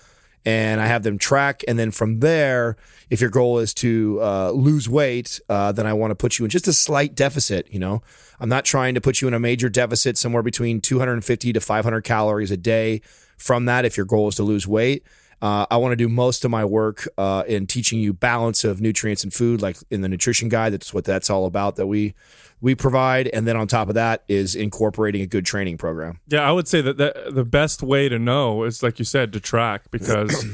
and 0.46 0.80
I 0.80 0.86
have 0.86 1.02
them 1.02 1.18
track. 1.18 1.64
And 1.66 1.76
then 1.76 1.90
from 1.90 2.20
there, 2.20 2.76
if 3.10 3.20
your 3.20 3.30
goal 3.30 3.58
is 3.58 3.74
to 3.74 4.20
uh, 4.22 4.50
lose 4.52 4.88
weight, 4.88 5.40
uh, 5.48 5.72
then 5.72 5.86
I 5.86 5.92
want 5.92 6.12
to 6.12 6.14
put 6.14 6.38
you 6.38 6.44
in 6.44 6.50
just 6.50 6.68
a 6.68 6.72
slight 6.72 7.16
deficit. 7.16 7.66
You 7.70 7.80
know, 7.80 8.00
I'm 8.38 8.48
not 8.48 8.64
trying 8.64 8.94
to 8.94 9.00
put 9.00 9.20
you 9.20 9.26
in 9.26 9.34
a 9.34 9.40
major 9.40 9.68
deficit, 9.68 10.16
somewhere 10.16 10.44
between 10.44 10.80
250 10.80 11.52
to 11.52 11.60
500 11.60 12.00
calories 12.02 12.52
a 12.52 12.56
day. 12.56 13.02
From 13.36 13.64
that, 13.66 13.84
if 13.84 13.96
your 13.96 14.06
goal 14.06 14.28
is 14.28 14.36
to 14.36 14.44
lose 14.44 14.68
weight, 14.68 15.02
uh, 15.42 15.66
I 15.70 15.76
want 15.76 15.92
to 15.92 15.96
do 15.96 16.08
most 16.08 16.44
of 16.44 16.50
my 16.50 16.64
work 16.64 17.06
uh, 17.18 17.44
in 17.46 17.66
teaching 17.66 18.00
you 18.00 18.12
balance 18.12 18.64
of 18.64 18.80
nutrients 18.80 19.22
and 19.22 19.32
food, 19.32 19.60
like 19.62 19.76
in 19.90 20.00
the 20.00 20.08
nutrition 20.08 20.48
guide. 20.48 20.72
That's 20.72 20.94
what 20.94 21.04
that's 21.04 21.28
all 21.30 21.46
about. 21.46 21.76
That 21.76 21.86
we 21.86 22.14
we 22.60 22.74
provide, 22.74 23.28
and 23.28 23.46
then 23.46 23.56
on 23.56 23.66
top 23.68 23.88
of 23.88 23.94
that 23.94 24.24
is 24.28 24.54
incorporating 24.54 25.20
a 25.20 25.26
good 25.26 25.44
training 25.44 25.76
program. 25.78 26.20
Yeah, 26.26 26.40
I 26.48 26.52
would 26.52 26.66
say 26.68 26.80
that, 26.80 26.96
that 26.96 27.34
the 27.34 27.44
best 27.44 27.82
way 27.82 28.08
to 28.08 28.18
know 28.18 28.64
is, 28.64 28.82
like 28.82 28.98
you 28.98 29.04
said, 29.04 29.32
to 29.34 29.40
track 29.40 29.82
because 29.90 30.44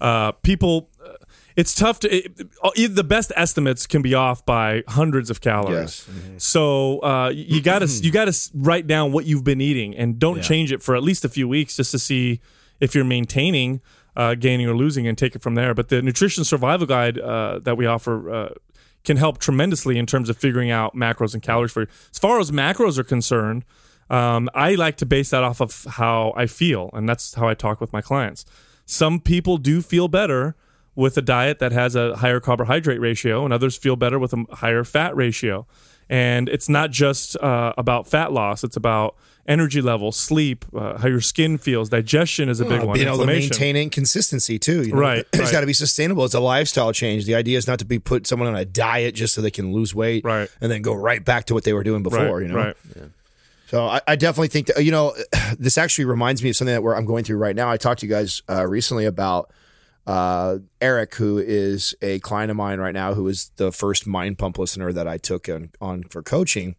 uh, 0.00 0.32
people. 0.32 0.90
uh, 1.04 1.12
It's 1.56 1.72
tough 1.72 2.00
to. 2.00 2.08
It, 2.12 2.96
the 2.96 3.04
best 3.04 3.30
estimates 3.36 3.86
can 3.86 4.02
be 4.02 4.12
off 4.14 4.44
by 4.44 4.82
hundreds 4.88 5.30
of 5.30 5.40
calories. 5.40 6.04
So 6.38 6.98
uh, 7.04 7.28
you 7.32 7.62
got 7.62 7.78
to 7.78 7.86
you 7.86 8.10
got 8.10 8.24
to 8.24 8.50
write 8.54 8.88
down 8.88 9.12
what 9.12 9.24
you've 9.26 9.44
been 9.44 9.60
eating 9.60 9.94
and 9.96 10.18
don't 10.18 10.42
change 10.42 10.72
it 10.72 10.82
for 10.82 10.96
at 10.96 11.04
least 11.04 11.24
a 11.24 11.28
few 11.28 11.46
weeks 11.46 11.76
just 11.76 11.92
to 11.92 11.98
see 12.00 12.40
if 12.80 12.96
you're 12.96 13.04
maintaining. 13.04 13.80
Uh, 14.16 14.34
gaining 14.34 14.68
or 14.68 14.74
losing 14.74 15.06
and 15.06 15.16
take 15.16 15.34
it 15.34 15.42
from 15.42 15.54
there. 15.54 15.74
But 15.74 15.88
the 15.88 16.02
nutrition 16.02 16.44
survival 16.44 16.86
guide 16.86 17.18
uh, 17.18 17.58
that 17.60 17.76
we 17.76 17.86
offer 17.86 18.30
uh, 18.32 18.48
can 19.04 19.16
help 19.16 19.38
tremendously 19.38 19.98
in 19.98 20.06
terms 20.06 20.28
of 20.28 20.36
figuring 20.36 20.70
out 20.70 20.94
macros 20.94 21.34
and 21.34 21.42
calories 21.42 21.72
for 21.72 21.82
you. 21.82 21.88
As 22.10 22.18
far 22.18 22.40
as 22.40 22.50
macros 22.50 22.98
are 22.98 23.04
concerned, 23.04 23.64
um, 24.10 24.50
I 24.54 24.74
like 24.74 24.96
to 24.98 25.06
base 25.06 25.30
that 25.30 25.44
off 25.44 25.60
of 25.60 25.84
how 25.84 26.32
I 26.36 26.46
feel, 26.46 26.90
and 26.92 27.08
that's 27.08 27.34
how 27.34 27.48
I 27.48 27.54
talk 27.54 27.80
with 27.80 27.92
my 27.92 28.00
clients. 28.00 28.44
Some 28.86 29.20
people 29.20 29.56
do 29.56 29.80
feel 29.80 30.08
better 30.08 30.56
with 30.94 31.16
a 31.16 31.22
diet 31.22 31.58
that 31.58 31.72
has 31.72 31.96
a 31.96 32.16
higher 32.16 32.40
carbohydrate 32.40 33.00
ratio, 33.00 33.44
and 33.44 33.52
others 33.52 33.76
feel 33.76 33.96
better 33.96 34.18
with 34.18 34.32
a 34.32 34.44
higher 34.52 34.84
fat 34.84 35.16
ratio. 35.16 35.66
And 36.08 36.48
it's 36.48 36.68
not 36.68 36.90
just 36.90 37.36
uh, 37.38 37.72
about 37.78 38.06
fat 38.06 38.32
loss; 38.32 38.62
it's 38.64 38.76
about 38.76 39.16
energy 39.46 39.82
level, 39.82 40.10
sleep, 40.10 40.64
uh, 40.74 40.96
how 40.98 41.06
your 41.08 41.20
skin 41.20 41.58
feels. 41.58 41.88
Digestion 41.90 42.48
is 42.48 42.60
a 42.60 42.64
big 42.64 42.82
one. 42.82 42.94
being 42.94 43.06
able 43.06 43.16
to 43.18 43.22
inflammation. 43.24 43.50
maintain 43.60 43.90
consistency 43.90 44.58
too. 44.58 44.82
You 44.82 44.92
know? 44.92 44.98
Right, 45.00 45.26
It's 45.32 45.38
right. 45.44 45.52
got 45.52 45.60
to 45.60 45.66
be 45.66 45.72
sustainable. 45.72 46.24
It's 46.24 46.34
a 46.34 46.40
lifestyle 46.40 46.92
change. 46.92 47.26
The 47.26 47.34
idea 47.34 47.58
is 47.58 47.66
not 47.66 47.78
to 47.80 47.84
be 47.84 47.98
put 47.98 48.26
someone 48.26 48.48
on 48.48 48.56
a 48.56 48.64
diet 48.64 49.14
just 49.14 49.34
so 49.34 49.40
they 49.42 49.50
can 49.50 49.72
lose 49.72 49.94
weight, 49.94 50.24
Right. 50.24 50.48
and 50.60 50.70
then 50.70 50.82
go 50.82 50.94
right 50.94 51.24
back 51.24 51.44
to 51.46 51.54
what 51.54 51.64
they 51.64 51.72
were 51.72 51.84
doing 51.84 52.02
before. 52.02 52.38
right, 52.38 52.42
you 52.46 52.48
know, 52.48 52.56
right. 52.56 52.76
So 53.68 53.86
I, 53.86 54.00
I 54.06 54.16
definitely 54.16 54.48
think 54.48 54.68
that 54.68 54.84
you 54.84 54.92
know 54.92 55.14
this 55.58 55.78
actually 55.78 56.04
reminds 56.04 56.42
me 56.42 56.50
of 56.50 56.56
something 56.56 56.74
that 56.74 56.88
I'm 56.96 57.06
going 57.06 57.24
through 57.24 57.38
right 57.38 57.56
now. 57.56 57.70
I 57.70 57.76
talked 57.76 58.00
to 58.00 58.06
you 58.06 58.12
guys 58.12 58.42
uh, 58.48 58.66
recently 58.66 59.04
about 59.06 59.50
uh, 60.06 60.58
Eric, 60.80 61.14
who 61.14 61.38
is 61.38 61.94
a 62.02 62.18
client 62.20 62.50
of 62.50 62.56
mine 62.56 62.78
right 62.78 62.94
now, 62.94 63.14
who 63.14 63.26
is 63.28 63.50
the 63.56 63.72
first 63.72 64.06
mind 64.06 64.38
pump 64.38 64.58
listener 64.58 64.92
that 64.92 65.08
I 65.08 65.18
took 65.18 65.48
on, 65.48 65.70
on 65.80 66.04
for 66.04 66.22
coaching, 66.22 66.76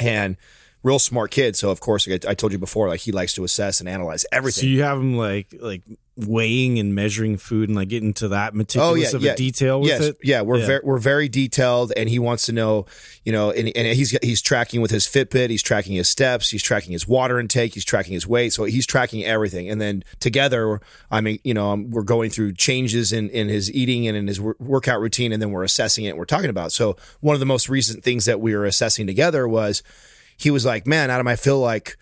and 0.00 0.36
real 0.82 0.98
smart 0.98 1.30
kid. 1.30 1.56
So 1.56 1.70
of 1.70 1.80
course, 1.80 2.08
I, 2.08 2.18
I 2.28 2.34
told 2.34 2.52
you 2.52 2.58
before, 2.58 2.88
like 2.88 3.00
he 3.00 3.12
likes 3.12 3.34
to 3.34 3.44
assess 3.44 3.80
and 3.80 3.88
analyze 3.88 4.24
everything. 4.32 4.62
So 4.62 4.66
you 4.66 4.82
have 4.82 4.98
him 4.98 5.16
like 5.16 5.54
like 5.60 5.82
weighing 6.16 6.78
and 6.78 6.94
measuring 6.94 7.36
food 7.36 7.68
and 7.68 7.76
like 7.76 7.88
getting 7.88 8.14
to 8.14 8.28
that 8.28 8.54
meticulous 8.54 8.90
Oh 8.90 8.94
yeah, 8.94 9.16
of 9.16 9.22
yeah. 9.22 9.32
a 9.32 9.36
detail 9.36 9.80
with 9.80 9.88
yes, 9.90 10.00
it. 10.00 10.16
Yeah, 10.22 10.40
we're 10.40 10.58
Yeah. 10.58 10.66
very 10.66 10.80
we're 10.82 10.98
very 10.98 11.28
detailed, 11.28 11.92
and 11.94 12.08
he 12.08 12.18
wants 12.18 12.46
to 12.46 12.52
know, 12.52 12.86
you 13.24 13.32
know, 13.32 13.50
and, 13.50 13.70
and 13.76 13.86
he's 13.88 14.16
he's 14.22 14.40
tracking 14.40 14.80
with 14.80 14.90
his 14.90 15.06
Fitbit, 15.06 15.50
he's 15.50 15.62
tracking 15.62 15.94
his 15.94 16.08
steps, 16.08 16.48
he's 16.50 16.62
tracking 16.62 16.92
his 16.92 17.06
water 17.06 17.38
intake, 17.38 17.74
he's 17.74 17.84
tracking 17.84 18.14
his 18.14 18.26
weight, 18.26 18.52
so 18.54 18.64
he's 18.64 18.86
tracking 18.86 19.24
everything, 19.24 19.68
and 19.68 19.78
then 19.80 20.04
together, 20.20 20.80
I 21.10 21.20
mean, 21.20 21.38
you 21.44 21.52
know, 21.52 21.70
um, 21.70 21.90
we're 21.90 22.02
going 22.02 22.30
through 22.30 22.54
changes 22.54 23.12
in 23.12 23.28
in 23.30 23.48
his 23.48 23.70
eating 23.72 24.08
and 24.08 24.16
in 24.16 24.26
his 24.26 24.40
wor- 24.40 24.56
workout 24.58 25.00
routine, 25.00 25.32
and 25.32 25.42
then 25.42 25.50
we're 25.50 25.64
assessing 25.64 26.04
it. 26.06 26.10
and 26.10 26.18
We're 26.18 26.24
talking 26.24 26.50
about. 26.50 26.72
So 26.72 26.96
one 27.20 27.34
of 27.34 27.40
the 27.40 27.46
most 27.46 27.68
recent 27.68 28.02
things 28.02 28.24
that 28.24 28.40
we 28.40 28.54
were 28.56 28.64
assessing 28.64 29.06
together 29.06 29.46
was, 29.46 29.82
he 30.38 30.50
was 30.50 30.64
like, 30.64 30.86
man, 30.86 31.10
Adam, 31.10 31.28
I 31.28 31.36
feel 31.36 31.58
like 31.58 31.96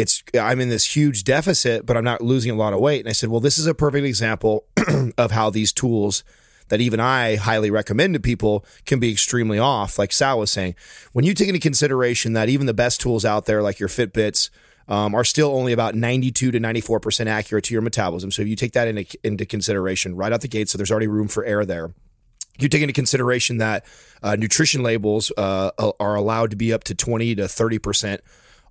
it's 0.00 0.22
I'm 0.38 0.60
in 0.60 0.68
this 0.68 0.96
huge 0.96 1.24
deficit, 1.24 1.86
but 1.86 1.96
I'm 1.96 2.04
not 2.04 2.20
losing 2.20 2.50
a 2.50 2.56
lot 2.56 2.72
of 2.72 2.80
weight. 2.80 3.00
And 3.00 3.08
I 3.08 3.12
said, 3.12 3.28
well, 3.28 3.40
this 3.40 3.58
is 3.58 3.66
a 3.66 3.74
perfect 3.74 4.06
example 4.06 4.64
of 5.18 5.30
how 5.30 5.50
these 5.50 5.72
tools 5.72 6.24
that 6.68 6.80
even 6.80 7.00
I 7.00 7.36
highly 7.36 7.70
recommend 7.70 8.14
to 8.14 8.20
people 8.20 8.64
can 8.86 9.00
be 9.00 9.10
extremely 9.10 9.58
off. 9.58 9.98
Like 9.98 10.12
Sal 10.12 10.38
was 10.38 10.50
saying, 10.50 10.76
when 11.12 11.24
you 11.24 11.34
take 11.34 11.48
into 11.48 11.60
consideration 11.60 12.32
that 12.34 12.48
even 12.48 12.66
the 12.66 12.74
best 12.74 13.00
tools 13.00 13.24
out 13.24 13.46
there, 13.46 13.60
like 13.60 13.80
your 13.80 13.88
Fitbits, 13.88 14.50
um, 14.88 15.14
are 15.14 15.24
still 15.24 15.54
only 15.54 15.72
about 15.72 15.94
92 15.94 16.50
to 16.50 16.58
94 16.58 17.00
percent 17.00 17.28
accurate 17.28 17.64
to 17.64 17.74
your 17.74 17.82
metabolism. 17.82 18.30
So 18.30 18.42
if 18.42 18.48
you 18.48 18.56
take 18.56 18.72
that 18.72 18.88
into, 18.88 19.18
into 19.22 19.46
consideration 19.46 20.16
right 20.16 20.32
out 20.32 20.40
the 20.40 20.48
gate, 20.48 20.68
so 20.68 20.78
there's 20.78 20.90
already 20.90 21.06
room 21.06 21.28
for 21.28 21.44
error 21.44 21.64
there 21.64 21.92
you 22.62 22.68
take 22.68 22.82
into 22.82 22.92
consideration 22.92 23.58
that 23.58 23.84
uh, 24.22 24.36
nutrition 24.36 24.82
labels 24.82 25.32
uh, 25.36 25.70
are 25.98 26.14
allowed 26.14 26.50
to 26.50 26.56
be 26.56 26.72
up 26.72 26.84
to 26.84 26.94
20 26.94 27.36
to 27.36 27.48
30 27.48 27.78
percent 27.78 28.20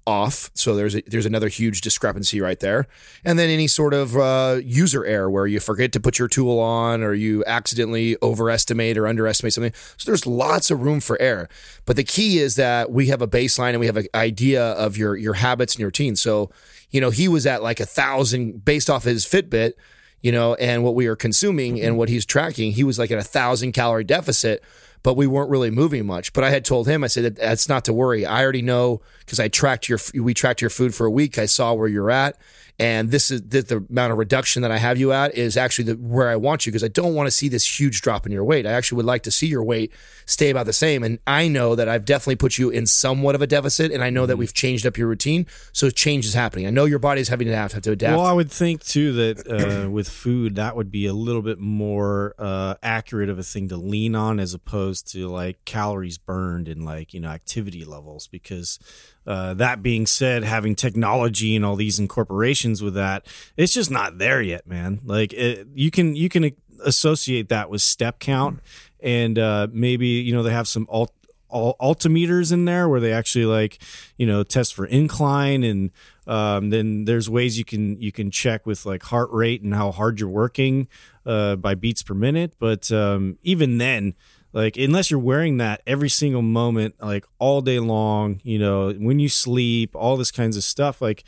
off. 0.10 0.50
So 0.56 0.75
there's 0.75 0.96
a, 0.96 1.04
there's 1.08 1.25
another 1.25 1.48
huge 1.48 1.82
discrepancy 1.82 2.42
right 2.42 2.60
there. 2.60 2.88
And 3.24 3.38
then 3.38 3.50
any 3.50 3.68
sort 3.68 3.94
of 3.94 4.18
uh, 4.18 4.60
user 4.63 5.06
error 5.06 5.30
where 5.30 5.46
you 5.48 5.60
forget 5.60 5.92
to 5.94 6.00
put 6.00 6.18
your 6.18 6.28
tool 6.28 6.60
on 6.60 7.04
or 7.04 7.13
you 7.13 7.46
accidentally 7.46 8.18
overestimate 8.22 8.98
or 8.98 9.08
underestimate 9.08 9.54
something. 9.54 9.74
So 9.98 10.10
there's 10.10 10.25
lots 10.25 10.72
of 10.72 10.82
room 10.82 11.00
for 11.00 11.22
error. 11.22 11.48
But 11.86 11.96
the 11.96 12.04
key 12.04 12.39
is 12.39 12.56
that 12.56 12.92
we 12.92 13.08
have 13.08 13.22
a 13.22 13.28
baseline 13.28 13.70
and 13.70 13.80
we 13.80 13.86
have 13.86 13.98
an 13.98 14.08
idea 14.16 14.63
of 14.63 14.98
your 14.98 15.16
your 15.16 15.36
habits 15.36 15.75
and 15.75 15.80
your 15.80 15.88
routine 15.88 16.16
so 16.16 16.50
you 16.92 17.01
know 17.01 17.10
he 17.10 17.28
was 17.28 17.46
at 17.46 17.62
like 17.62 17.80
a 17.80 17.86
thousand 17.86 18.63
based 18.63 18.89
off 18.89 19.04
his 19.04 19.25
fitbit 19.25 19.74
you 20.22 20.32
know, 20.32 20.56
and 20.56 20.84
what 20.84 20.96
we 20.96 21.08
are 21.08 21.16
consuming 21.16 21.80
and 21.80 21.98
what 21.98 22.10
he's 22.10 22.25
tracking, 22.25 22.74
he 22.74 22.84
was 22.84 23.00
like 23.00 23.12
at 23.12 23.18
a 23.18 23.24
thousand 23.24 23.72
calorie 23.72 24.04
deficit, 24.04 24.63
but 25.03 25.15
we 25.15 25.27
weren't 25.27 25.50
really 25.50 25.72
moving 25.72 26.06
much. 26.06 26.34
But 26.34 26.44
I 26.44 26.50
had 26.50 26.65
told 26.65 26.88
him, 26.88 27.03
I 27.03 27.08
said, 27.08 27.36
that's 27.36 27.70
not 27.70 27.86
to 27.86 27.94
worry. 27.94 28.25
I 28.25 28.44
already 28.44 28.62
know 28.62 29.01
because 29.20 29.39
I 29.39 29.48
tracked 29.48 29.89
your, 29.89 30.00
we 30.13 30.34
tracked 30.34 30.62
your 30.62 30.70
food 30.70 30.94
for 30.94 31.06
a 31.06 31.12
week. 31.12 31.38
I 31.38 31.46
saw 31.46 31.74
where 31.74 31.88
you're 31.88 32.12
at. 32.12 32.38
And 32.79 33.12
this 33.12 33.29
is 33.29 33.41
the, 33.41 33.62
the 33.62 33.86
amount 33.89 34.13
of 34.13 34.17
reduction 34.17 34.62
that 34.62 34.71
I 34.71 34.77
have 34.77 34.98
you 34.98 35.12
at 35.12 35.36
is 35.36 35.57
actually 35.57 35.93
the, 35.93 35.93
where 35.95 36.29
I 36.29 36.38
want 36.38 36.65
you 36.65 36.71
because 36.71 36.83
I 36.83 36.88
don't 36.88 37.13
want 37.13 37.27
to 37.27 37.31
see 37.31 37.50
this 37.50 37.79
huge 37.79 38.01
drop 38.01 38.25
in 38.25 38.31
your 38.31 38.45
weight. 38.45 38.65
I 38.65 38.71
actually 38.71 38.98
would 38.98 39.05
like 39.05 39.24
to 39.24 39.31
see 39.31 39.48
your 39.48 39.63
weight 39.63 39.91
stay 40.25 40.50
about 40.50 40.65
the 40.65 40.74
same. 40.74 41.03
And 41.03 41.19
I 41.27 41.50
know 41.50 41.75
that 41.75 41.89
I've 41.89 42.05
definitely 42.05 42.38
put 42.38 42.57
you 42.57 42.69
in 42.69 42.86
somewhat 42.86 43.36
of 43.36 43.41
a 43.41 43.48
deficit, 43.48 43.91
and 43.91 44.01
I 44.01 44.09
know 44.09 44.25
that 44.25 44.38
we've 44.38 44.53
changed 44.53 44.86
up 44.86 44.98
your 44.98 45.07
routine, 45.07 45.45
so 45.74 45.89
change 45.89 46.25
is 46.25 46.33
happening. 46.33 46.67
I 46.67 46.69
know 46.69 46.86
your 46.86 47.00
body 47.00 47.19
is 47.19 47.27
having 47.27 47.48
to 47.48 47.55
have 47.55 47.81
to 47.81 47.91
adapt. 47.91 48.15
Well, 48.15 48.25
I 48.25 48.31
would 48.31 48.51
think 48.51 48.86
too 48.86 49.12
that 49.13 49.86
uh, 49.86 49.89
with 49.89 50.07
food, 50.07 50.55
that 50.55 50.75
would 50.75 50.91
be 50.91 51.05
a 51.05 51.13
little 51.13 51.41
bit 51.41 51.59
more 51.59 52.36
uh, 52.38 52.75
accurate 52.81 53.29
of 53.29 53.39
a 53.39 53.43
thing 53.43 53.67
to 53.69 53.77
lean 53.77 54.15
on 54.15 54.39
as 54.39 54.53
opposed 54.53 55.12
to 55.12 55.27
like 55.27 55.65
calories 55.65 56.17
burned 56.17 56.69
and 56.69 56.86
like 56.86 57.13
you 57.13 57.19
know 57.19 57.29
activity 57.29 57.83
levels. 57.83 58.27
Because 58.27 58.79
uh, 59.25 59.53
that 59.55 59.83
being 59.83 60.05
said, 60.05 60.43
having 60.43 60.75
technology 60.75 61.55
and 61.55 61.65
all 61.65 61.75
these 61.75 62.00
incorporations 62.00 62.68
with 62.83 62.93
that, 62.93 63.25
it's 63.57 63.73
just 63.73 63.89
not 63.89 64.17
there 64.17 64.41
yet, 64.41 64.67
man. 64.67 65.01
Like 65.03 65.33
it, 65.33 65.67
you 65.73 65.91
can 65.91 66.15
you 66.15 66.29
can 66.29 66.51
associate 66.83 67.49
that 67.49 67.69
with 67.69 67.81
step 67.81 68.19
count, 68.19 68.59
and 68.99 69.38
uh, 69.38 69.67
maybe 69.71 70.07
you 70.07 70.33
know 70.33 70.43
they 70.43 70.51
have 70.51 70.67
some 70.67 70.88
alt 70.89 71.13
al- 71.51 71.75
altimeters 71.79 72.51
in 72.51 72.65
there 72.65 72.88
where 72.88 72.99
they 72.99 73.13
actually 73.13 73.45
like 73.45 73.79
you 74.17 74.25
know 74.25 74.43
test 74.43 74.73
for 74.73 74.85
incline 74.85 75.63
and 75.63 75.91
um, 76.27 76.69
then 76.69 77.05
there's 77.05 77.29
ways 77.29 77.57
you 77.57 77.65
can 77.65 77.99
you 77.99 78.11
can 78.11 78.31
check 78.31 78.65
with 78.65 78.85
like 78.85 79.03
heart 79.03 79.29
rate 79.31 79.61
and 79.61 79.73
how 79.73 79.91
hard 79.91 80.19
you're 80.19 80.29
working 80.29 80.88
uh, 81.25 81.55
by 81.55 81.75
beats 81.75 82.03
per 82.03 82.13
minute 82.13 82.53
but 82.59 82.91
um, 82.91 83.38
even 83.41 83.77
then 83.77 84.13
like 84.53 84.77
unless 84.77 85.11
you're 85.11 85.19
wearing 85.19 85.57
that 85.57 85.81
every 85.85 86.09
single 86.09 86.41
moment 86.41 86.95
like 87.01 87.25
all 87.38 87.61
day 87.61 87.79
long 87.79 88.39
you 88.43 88.59
know 88.59 88.91
when 88.93 89.19
you 89.19 89.29
sleep 89.29 89.95
all 89.95 90.17
this 90.17 90.31
kinds 90.31 90.57
of 90.57 90.63
stuff 90.63 91.01
like 91.01 91.23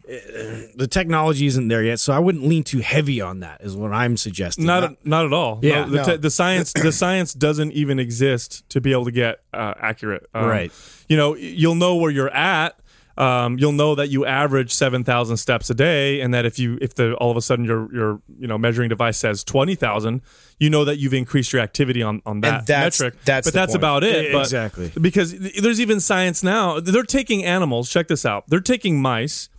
the 0.06 0.88
technology 0.90 1.46
isn't 1.46 1.68
there 1.68 1.82
yet 1.82 2.00
so 2.00 2.12
i 2.12 2.18
wouldn't 2.18 2.44
lean 2.44 2.62
too 2.64 2.78
heavy 2.78 3.20
on 3.20 3.40
that 3.40 3.60
is 3.60 3.76
what 3.76 3.92
i'm 3.92 4.16
suggesting 4.16 4.64
Not 4.66 5.04
not 5.06 5.26
at 5.26 5.32
all. 5.32 5.60
Yeah. 5.62 5.84
No, 5.84 5.90
the, 5.90 5.96
No. 5.96 6.04
te- 6.04 6.16
the 6.16 6.30
science 6.30 6.72
the 6.72 6.92
science 6.92 7.34
doesn't 7.34 7.72
even 7.72 7.98
exist 7.98 8.68
to 8.70 8.80
be 8.80 8.92
able 8.92 9.04
to 9.06 9.10
get 9.12 9.40
uh, 9.52 9.74
accurate. 9.80 10.26
Um, 10.34 10.44
Right. 10.46 10.72
You 11.08 11.16
know, 11.16 11.34
you'll 11.36 11.74
know 11.74 11.96
where 11.96 12.10
you're 12.10 12.30
at. 12.34 12.78
Um, 13.18 13.58
you'll 13.58 13.72
know 13.72 13.94
that 13.96 14.08
you 14.08 14.24
average 14.24 14.72
seven 14.72 15.04
thousand 15.04 15.36
steps 15.36 15.68
a 15.68 15.74
day, 15.74 16.20
and 16.22 16.32
that 16.32 16.46
if 16.46 16.58
you 16.58 16.78
if 16.80 16.94
the 16.94 17.12
all 17.16 17.30
of 17.30 17.36
a 17.36 17.42
sudden 17.42 17.64
your 17.66 17.92
your 17.94 18.22
you 18.38 18.46
know 18.46 18.56
measuring 18.56 18.88
device 18.88 19.18
says 19.18 19.44
twenty 19.44 19.74
thousand, 19.74 20.22
you 20.58 20.70
know 20.70 20.84
that 20.86 20.96
you've 20.96 21.12
increased 21.12 21.52
your 21.52 21.60
activity 21.60 22.02
on 22.02 22.22
on 22.24 22.40
that 22.40 22.60
And 22.60 22.66
that's- 22.66 23.00
metric. 23.00 23.20
that's 23.26 23.46
but 23.48 23.52
that's 23.54 23.72
point. 23.72 23.80
about 23.82 24.04
it. 24.04 24.26
Yeah, 24.26 24.32
But- 24.32 24.40
exactly. 24.42 24.92
because 24.98 25.34
there's 25.38 25.80
even 25.80 26.00
science 26.00 26.42
now. 26.42 26.80
They're 26.80 27.02
taking 27.02 27.44
animals. 27.44 27.90
Check 27.90 28.08
this 28.08 28.24
out. 28.24 28.44
They're 28.48 28.60
taking 28.60 29.02
mice, 29.02 29.49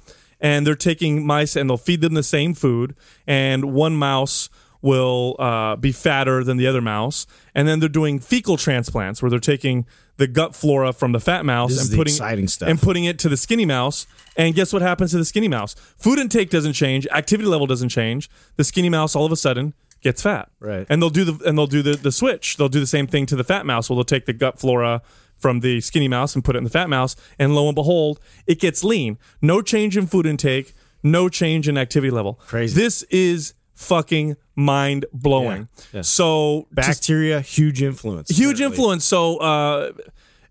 and 0.42 0.68
they're 0.68 0.76
taking 0.76 1.26
mice, 1.26 1.56
and 1.56 1.70
they'll 1.70 1.78
feed 1.78 2.02
them 2.02 2.14
the 2.16 2.24
same 2.24 2.54
food, 2.54 2.96
and 3.26 3.74
one 3.74 3.96
mouse 3.96 4.50
will 4.82 5.36
uh, 5.40 5.76
be 5.76 5.92
fatter 5.92 6.44
than 6.44 6.58
the 6.58 6.66
other 6.68 6.82
mouse, 6.82 7.28
and 7.54 7.68
then 7.68 7.80
they're 7.80 7.88
doing 7.88 8.20
fecal 8.20 8.58
transplants 8.58 9.22
where 9.22 9.30
they're 9.30 9.40
taking 9.40 9.86
the 10.18 10.28
gut 10.28 10.56
flora 10.56 10.92
from 10.92 11.12
the 11.14 11.20
fat 11.20 11.46
mouse 11.46 11.70
This 11.72 11.90
and 11.90 11.98
putting 11.98 12.14
exciting 12.14 12.48
stuff. 12.48 12.70
and 12.70 12.82
putting 12.82 13.06
it 13.06 13.18
to 13.20 13.30
the 13.30 13.38
skinny 13.38 13.66
mouse. 13.66 14.06
And 14.38 14.54
guess 14.54 14.72
what 14.74 14.82
happens 14.82 15.12
to 15.12 15.18
the 15.18 15.26
skinny 15.26 15.48
mouse? 15.48 15.74
Food 15.98 16.20
intake 16.20 16.50
doesn't 16.50 16.74
change, 16.74 17.08
activity 17.08 17.48
level 17.48 17.68
doesn't 17.68 17.90
change. 17.90 18.30
The 18.56 18.64
skinny 18.64 18.90
mouse 18.90 19.16
all 19.16 19.26
of 19.26 19.32
a 19.32 19.36
sudden 19.36 19.74
gets 20.02 20.22
fat. 20.22 20.50
Right. 20.60 20.86
And 20.90 21.02
they'll 21.02 21.10
do 21.10 21.24
the 21.24 21.48
and 21.48 21.58
they'll 21.58 21.68
do 21.68 21.82
the, 21.82 21.94
the 21.96 22.12
switch. 22.12 22.58
They'll 22.58 22.70
do 22.70 22.80
the 22.80 22.88
same 22.88 23.08
thing 23.08 23.26
to 23.28 23.36
the 23.36 23.44
fat 23.44 23.66
mouse. 23.66 23.90
Well, 23.90 23.98
they'll 23.98 24.04
take 24.04 24.26
the 24.26 24.34
gut 24.34 24.60
flora 24.60 25.02
from 25.42 25.60
the 25.62 25.82
skinny 25.82 26.08
mouse 26.08 26.36
and 26.36 26.44
put 26.44 26.56
it 26.56 26.60
in 26.60 26.64
the 26.64 26.70
fat 26.70 26.90
mouse, 26.90 27.16
and 27.40 27.56
lo 27.56 27.68
and 27.68 27.76
behold, 27.76 28.20
it 28.48 28.60
gets 28.60 28.84
lean. 28.84 29.18
No 29.42 29.62
change 29.62 29.98
in 29.98 30.06
food 30.08 30.26
intake, 30.26 30.74
no 31.04 31.28
change 31.30 31.68
in 31.68 31.78
activity 31.78 32.12
level. 32.12 32.36
Crazy. 32.48 32.80
This 32.80 33.04
is 33.10 33.54
fucking 33.74 34.38
mind 34.56 35.06
blowing. 35.12 35.68
Yeah. 35.78 35.86
Yeah. 35.94 36.02
So 36.04 36.68
to 36.70 36.76
bacteria 36.76 37.42
huge 37.42 37.82
influence 37.82 38.30
huge 38.30 38.58
certainly. 38.58 38.66
influence. 38.66 39.04
So, 39.06 39.38
uh, 39.38 39.92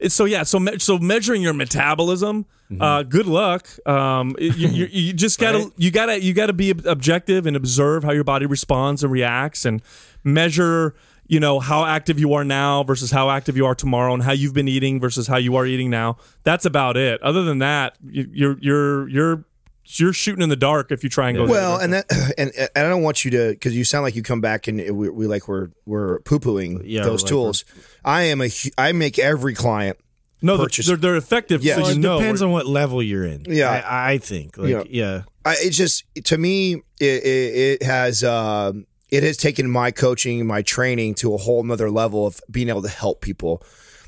it's 0.00 0.14
so 0.14 0.24
yeah. 0.24 0.42
So, 0.42 0.58
me- 0.58 0.78
so 0.78 0.98
measuring 0.98 1.42
your 1.42 1.52
metabolism. 1.54 2.46
Uh, 2.80 3.02
good 3.02 3.26
luck. 3.26 3.66
Um, 3.86 4.36
you, 4.38 4.50
you, 4.68 4.86
you 4.86 5.12
just 5.24 5.40
gotta, 5.40 5.58
Right. 5.58 5.72
you 5.76 5.90
gotta, 5.90 6.22
you 6.22 6.32
gotta 6.32 6.52
be 6.52 6.70
objective 6.70 7.44
and 7.46 7.56
observe 7.56 8.04
how 8.04 8.12
your 8.12 8.22
body 8.24 8.46
responds 8.46 9.02
and 9.04 9.12
reacts, 9.12 9.64
and 9.64 9.82
measure. 10.24 10.94
You 11.30 11.38
know 11.38 11.60
how 11.60 11.84
active 11.84 12.18
you 12.18 12.34
are 12.34 12.44
now 12.44 12.82
versus 12.82 13.12
how 13.12 13.30
active 13.30 13.56
you 13.56 13.64
are 13.64 13.74
tomorrow, 13.76 14.12
and 14.14 14.22
how 14.22 14.32
you've 14.32 14.52
been 14.54 14.66
eating 14.66 14.98
versus 14.98 15.28
how 15.28 15.36
you 15.36 15.54
are 15.54 15.64
eating 15.64 15.88
now. 15.88 16.16
That's 16.42 16.64
about 16.64 16.96
it. 16.96 17.22
Other 17.22 17.44
than 17.44 17.58
that, 17.58 17.96
you, 18.04 18.26
you're 18.32 18.58
you're 18.60 19.08
you're 19.08 19.44
you're 19.84 20.12
shooting 20.12 20.42
in 20.42 20.48
the 20.48 20.56
dark 20.56 20.90
if 20.90 21.04
you 21.04 21.10
try 21.10 21.28
and 21.28 21.38
go. 21.38 21.46
Well, 21.46 21.78
and 21.78 21.92
that, 21.92 22.06
and, 22.38 22.50
and 22.56 22.68
I 22.74 22.88
don't 22.88 23.02
want 23.02 23.24
you 23.24 23.30
to, 23.30 23.50
because 23.50 23.76
you 23.76 23.84
sound 23.84 24.02
like 24.04 24.16
you 24.16 24.22
come 24.24 24.40
back 24.40 24.66
and 24.66 24.78
we, 24.96 25.08
we 25.08 25.26
like 25.28 25.46
we're 25.46 25.68
we're 25.86 26.18
poo 26.22 26.40
pooing 26.40 26.82
Yeah, 26.84 27.02
those 27.04 27.22
like 27.22 27.28
tools. 27.28 27.64
I 28.04 28.22
am 28.22 28.40
a 28.42 28.50
i 28.76 28.90
make 28.90 29.18
every 29.20 29.54
client. 29.54 29.98
no, 30.42 30.56
they're- 30.56 30.66
purchase- 30.66 30.88
they're 30.88 30.96
they're 30.96 31.16
effective. 31.16 31.62
Yeah. 31.62 31.76
so 31.76 31.82
Well, 31.82 31.90
it 31.92 31.98
know. 31.98 32.18
depends 32.18 32.42
on 32.42 32.50
what 32.50 32.66
level 32.66 33.00
you're 33.02 33.24
in. 33.24 33.44
Yeah. 33.46 33.70
I, 33.70 34.14
I 34.14 34.18
think. 34.18 34.58
Like, 34.58 34.68
Yeah. 34.70 34.82
yeah. 34.88 35.22
I, 35.44 35.54
it 35.60 35.70
just 35.70 36.04
to 36.24 36.36
me 36.36 36.74
it, 36.98 37.22
it, 37.24 37.80
it 37.80 37.82
has 37.84 38.22
um, 38.24 38.86
it 39.10 39.22
has 39.22 39.36
taken 39.36 39.70
my 39.70 39.90
coaching 39.90 40.46
my 40.46 40.62
training 40.62 41.14
to 41.14 41.34
a 41.34 41.38
whole 41.38 41.62
nother 41.62 41.90
level 41.90 42.26
of 42.26 42.40
being 42.50 42.68
able 42.68 42.82
to 42.82 42.88
help 42.88 43.20
people 43.20 43.62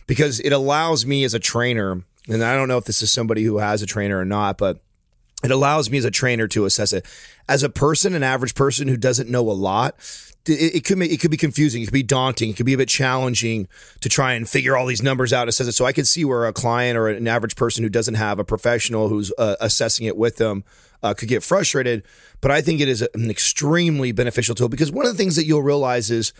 because 0.06 0.40
it 0.40 0.52
allows 0.52 1.06
me 1.06 1.25
as 1.25 1.35
a 1.35 1.38
trainer 1.38 2.02
and 2.28 2.42
i 2.42 2.54
don't 2.54 2.68
know 2.68 2.78
if 2.78 2.85
this 2.85 3.02
is 3.02 3.11
somebody 3.11 3.42
who 3.42 3.59
has 3.59 3.82
a 3.82 3.87
trainer 3.87 4.18
or 4.18 4.25
not 4.25 4.59
but 4.59 4.80
it 5.44 5.50
allows 5.50 5.90
me 5.90 5.99
as 5.99 6.04
a 6.04 6.11
trainer 6.11 6.47
to 6.47 6.64
assess 6.64 6.92
it 6.92 7.06
as 7.49 7.62
a 7.62 7.71
person 7.71 8.14
an 8.14 8.23
average 8.23 8.54
person 8.54 8.88
who 8.88 8.97
doesn't 8.97 9.28
know 9.28 9.50
a 9.50 9.52
lot 9.52 9.94
it, 10.47 10.76
it 10.76 10.85
could 10.85 11.00
it 11.02 11.21
could 11.21 11.30
be 11.30 11.37
confusing. 11.37 11.82
It 11.82 11.87
could 11.87 11.92
be 11.92 12.02
daunting. 12.02 12.50
It 12.50 12.56
could 12.56 12.66
be 12.66 12.73
a 12.73 12.78
bit 12.78 12.88
challenging 12.88 13.68
to 14.00 14.09
try 14.09 14.32
and 14.32 14.49
figure 14.49 14.76
all 14.76 14.87
these 14.87 15.02
numbers 15.02 15.32
out. 15.32 15.49
It 15.49 15.52
says 15.52 15.68
it. 15.68 15.73
So 15.73 15.85
I 15.85 15.92
could 15.92 16.09
see 16.09 16.25
where 16.25 16.47
a 16.47 16.52
client 16.52 16.99
or 16.99 17.09
an 17.09 17.28
average 17.28 17.56
person 17.56 17.85
who 17.85 17.90
doesn't 17.90 18.14
have 18.14 18.38
a 18.38 18.44
professional 18.44 19.09
who's 19.09 19.32
uh, 19.38 19.56
assessing 19.61 20.06
it 20.06 20.16
with 20.16 20.37
them 20.37 20.64
uh, 21.02 21.14
could 21.14 21.28
get 21.28 21.42
frustrated. 21.42 22.02
But 22.40 22.50
I 22.50 22.61
think 22.61 22.80
it 22.80 22.88
is 22.88 23.02
an 23.14 23.30
extremely 23.30 24.12
beneficial 24.12 24.54
tool 24.54 24.68
because 24.68 24.90
one 24.90 25.06
of 25.06 25.12
the 25.12 25.18
things 25.18 25.37
that 25.37 25.47
you'll 25.47 25.62
realize 25.62 26.11
is 26.11 26.32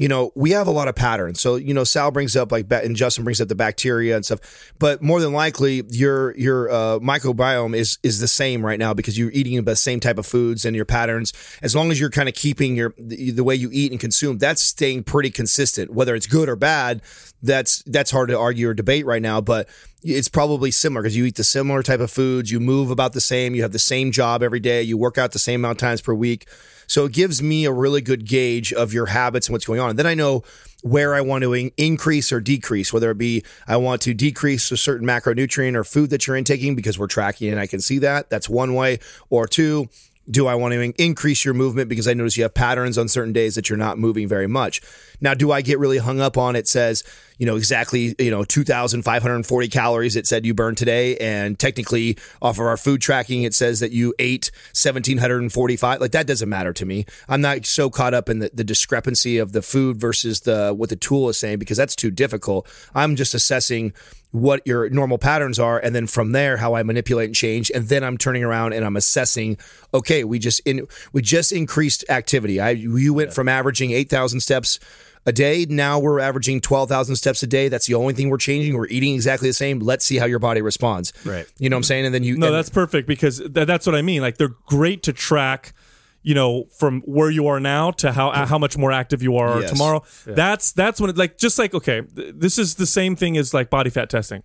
you 0.00 0.08
know, 0.08 0.32
we 0.34 0.52
have 0.52 0.66
a 0.66 0.70
lot 0.70 0.88
of 0.88 0.94
patterns. 0.94 1.42
So, 1.42 1.56
you 1.56 1.74
know, 1.74 1.84
Sal 1.84 2.10
brings 2.10 2.34
up 2.34 2.50
like, 2.50 2.72
and 2.72 2.96
Justin 2.96 3.22
brings 3.22 3.38
up 3.38 3.48
the 3.48 3.54
bacteria 3.54 4.16
and 4.16 4.24
stuff, 4.24 4.72
but 4.78 5.02
more 5.02 5.20
than 5.20 5.34
likely 5.34 5.82
your, 5.90 6.34
your, 6.38 6.70
uh, 6.70 6.98
microbiome 7.00 7.76
is, 7.76 7.98
is 8.02 8.18
the 8.18 8.26
same 8.26 8.64
right 8.64 8.78
now 8.78 8.94
because 8.94 9.18
you're 9.18 9.30
eating 9.32 9.62
the 9.62 9.76
same 9.76 10.00
type 10.00 10.16
of 10.16 10.24
foods 10.24 10.64
and 10.64 10.74
your 10.74 10.86
patterns. 10.86 11.34
As 11.60 11.76
long 11.76 11.90
as 11.90 12.00
you're 12.00 12.08
kind 12.08 12.30
of 12.30 12.34
keeping 12.34 12.76
your, 12.76 12.94
the, 12.96 13.32
the 13.32 13.44
way 13.44 13.54
you 13.54 13.68
eat 13.74 13.90
and 13.90 14.00
consume, 14.00 14.38
that's 14.38 14.62
staying 14.62 15.04
pretty 15.04 15.30
consistent, 15.30 15.92
whether 15.92 16.14
it's 16.14 16.26
good 16.26 16.48
or 16.48 16.56
bad. 16.56 17.02
That's, 17.42 17.82
that's 17.82 18.10
hard 18.10 18.30
to 18.30 18.38
argue 18.38 18.70
or 18.70 18.74
debate 18.74 19.04
right 19.04 19.20
now, 19.20 19.42
but 19.42 19.68
it's 20.02 20.28
probably 20.28 20.70
similar 20.70 21.02
because 21.02 21.14
you 21.14 21.26
eat 21.26 21.36
the 21.36 21.44
similar 21.44 21.82
type 21.82 22.00
of 22.00 22.10
foods, 22.10 22.50
you 22.50 22.58
move 22.58 22.90
about 22.90 23.12
the 23.12 23.20
same, 23.20 23.54
you 23.54 23.60
have 23.60 23.72
the 23.72 23.78
same 23.78 24.12
job 24.12 24.42
every 24.42 24.60
day, 24.60 24.80
you 24.80 24.96
work 24.96 25.18
out 25.18 25.32
the 25.32 25.38
same 25.38 25.60
amount 25.60 25.72
of 25.72 25.78
times 25.78 26.00
per 26.00 26.14
week. 26.14 26.46
So 26.90 27.04
it 27.04 27.12
gives 27.12 27.40
me 27.40 27.66
a 27.66 27.72
really 27.72 28.00
good 28.00 28.26
gauge 28.26 28.72
of 28.72 28.92
your 28.92 29.06
habits 29.06 29.46
and 29.46 29.52
what's 29.52 29.64
going 29.64 29.78
on. 29.78 29.90
And 29.90 29.98
then 29.98 30.08
I 30.08 30.14
know 30.14 30.42
where 30.82 31.14
I 31.14 31.20
want 31.20 31.42
to 31.42 31.52
in- 31.52 31.70
increase 31.76 32.32
or 32.32 32.40
decrease, 32.40 32.92
whether 32.92 33.12
it 33.12 33.18
be 33.18 33.44
I 33.68 33.76
want 33.76 34.02
to 34.02 34.12
decrease 34.12 34.72
a 34.72 34.76
certain 34.76 35.06
macronutrient 35.06 35.76
or 35.76 35.84
food 35.84 36.10
that 36.10 36.26
you're 36.26 36.34
intaking 36.34 36.74
because 36.74 36.98
we're 36.98 37.06
tracking 37.06 37.48
and 37.52 37.60
I 37.60 37.68
can 37.68 37.80
see 37.80 37.98
that. 38.00 38.28
That's 38.28 38.48
one 38.48 38.74
way. 38.74 38.98
Or 39.28 39.46
two, 39.46 39.88
do 40.30 40.46
I 40.46 40.54
want 40.54 40.72
to 40.72 40.80
in- 40.80 40.94
increase 40.98 41.44
your 41.44 41.54
movement 41.54 41.88
because 41.88 42.06
I 42.06 42.14
notice 42.14 42.36
you 42.36 42.44
have 42.44 42.54
patterns 42.54 42.96
on 42.98 43.08
certain 43.08 43.32
days 43.32 43.54
that 43.54 43.68
you're 43.68 43.76
not 43.76 43.98
moving 43.98 44.28
very 44.28 44.46
much? 44.46 44.80
Now, 45.20 45.34
do 45.34 45.52
I 45.52 45.60
get 45.60 45.78
really 45.78 45.98
hung 45.98 46.20
up 46.20 46.38
on 46.38 46.56
it 46.56 46.66
says, 46.66 47.04
you 47.38 47.46
know, 47.46 47.56
exactly, 47.56 48.14
you 48.18 48.30
know, 48.30 48.44
2,540 48.44 49.68
calories 49.68 50.16
it 50.16 50.26
said 50.26 50.46
you 50.46 50.54
burned 50.54 50.76
today. 50.76 51.16
And 51.16 51.58
technically, 51.58 52.18
off 52.40 52.58
of 52.58 52.66
our 52.66 52.76
food 52.76 53.00
tracking, 53.00 53.42
it 53.42 53.54
says 53.54 53.80
that 53.80 53.92
you 53.92 54.14
ate 54.18 54.50
1,745. 54.74 56.00
Like, 56.00 56.12
that 56.12 56.26
doesn't 56.26 56.48
matter 56.48 56.72
to 56.72 56.86
me. 56.86 57.06
I'm 57.28 57.40
not 57.40 57.66
so 57.66 57.90
caught 57.90 58.14
up 58.14 58.28
in 58.28 58.40
the, 58.40 58.50
the 58.52 58.64
discrepancy 58.64 59.38
of 59.38 59.52
the 59.52 59.62
food 59.62 59.98
versus 59.98 60.40
the 60.40 60.74
what 60.74 60.90
the 60.90 60.96
tool 60.96 61.28
is 61.28 61.38
saying 61.38 61.58
because 61.58 61.76
that's 61.76 61.96
too 61.96 62.10
difficult. 62.10 62.68
I'm 62.94 63.16
just 63.16 63.34
assessing 63.34 63.92
what 64.32 64.64
your 64.64 64.88
normal 64.90 65.18
patterns 65.18 65.58
are 65.58 65.78
and 65.78 65.94
then 65.94 66.06
from 66.06 66.32
there 66.32 66.56
how 66.56 66.74
I 66.74 66.82
manipulate 66.84 67.26
and 67.26 67.34
change 67.34 67.70
and 67.74 67.88
then 67.88 68.04
I'm 68.04 68.16
turning 68.16 68.44
around 68.44 68.74
and 68.74 68.84
I'm 68.84 68.96
assessing 68.96 69.56
okay 69.92 70.22
we 70.22 70.38
just 70.38 70.60
in 70.60 70.86
we 71.12 71.20
just 71.20 71.50
increased 71.50 72.04
activity. 72.08 72.60
I 72.60 72.70
you 72.70 73.12
went 73.12 73.32
from 73.32 73.48
averaging 73.48 73.90
8000 73.90 74.40
steps 74.40 74.78
a 75.26 75.32
day. 75.32 75.66
Now 75.68 75.98
we're 75.98 76.20
averaging 76.20 76.60
12,000 76.60 77.16
steps 77.16 77.42
a 77.42 77.46
day. 77.46 77.68
That's 77.68 77.86
the 77.86 77.94
only 77.94 78.14
thing 78.14 78.30
we're 78.30 78.38
changing. 78.38 78.74
We're 78.76 78.86
eating 78.86 79.14
exactly 79.14 79.48
the 79.48 79.52
same. 79.52 79.80
Let's 79.80 80.04
see 80.04 80.16
how 80.16 80.26
your 80.26 80.38
body 80.38 80.62
responds. 80.62 81.12
Right. 81.26 81.46
you 81.58 81.68
know 81.68 81.76
what 81.76 81.80
I'm 81.80 81.82
saying? 81.84 82.06
And 82.06 82.14
then 82.14 82.22
you 82.24 82.36
No, 82.38 82.46
and- 82.46 82.54
that's 82.54 82.70
perfect 82.70 83.06
because 83.08 83.38
th- 83.38 83.66
that's 83.66 83.84
what 83.86 83.94
I 83.94 84.02
mean. 84.02 84.22
Like 84.22 84.38
they're 84.38 84.54
great 84.66 85.02
to 85.04 85.12
track, 85.12 85.74
you 86.22 86.34
know, 86.34 86.64
from 86.78 87.00
where 87.02 87.30
you 87.30 87.46
are 87.46 87.60
now 87.60 87.90
to 87.92 88.12
how 88.12 88.30
how 88.46 88.58
much 88.58 88.76
more 88.76 88.92
active 88.92 89.22
you 89.22 89.36
are 89.36 89.60
Yes. 89.60 89.70
tomorrow. 89.70 90.02
That's 90.26 90.72
that's 90.72 91.00
when 91.00 91.10
it 91.10 91.16
like 91.16 91.38
just 91.38 91.58
like 91.58 91.74
okay, 91.74 92.02
th- 92.02 92.34
this 92.36 92.58
is 92.58 92.74
the 92.76 92.86
same 92.86 93.16
thing 93.16 93.36
as 93.36 93.54
like 93.54 93.70
body 93.70 93.90
fat 93.90 94.10
testing. 94.10 94.42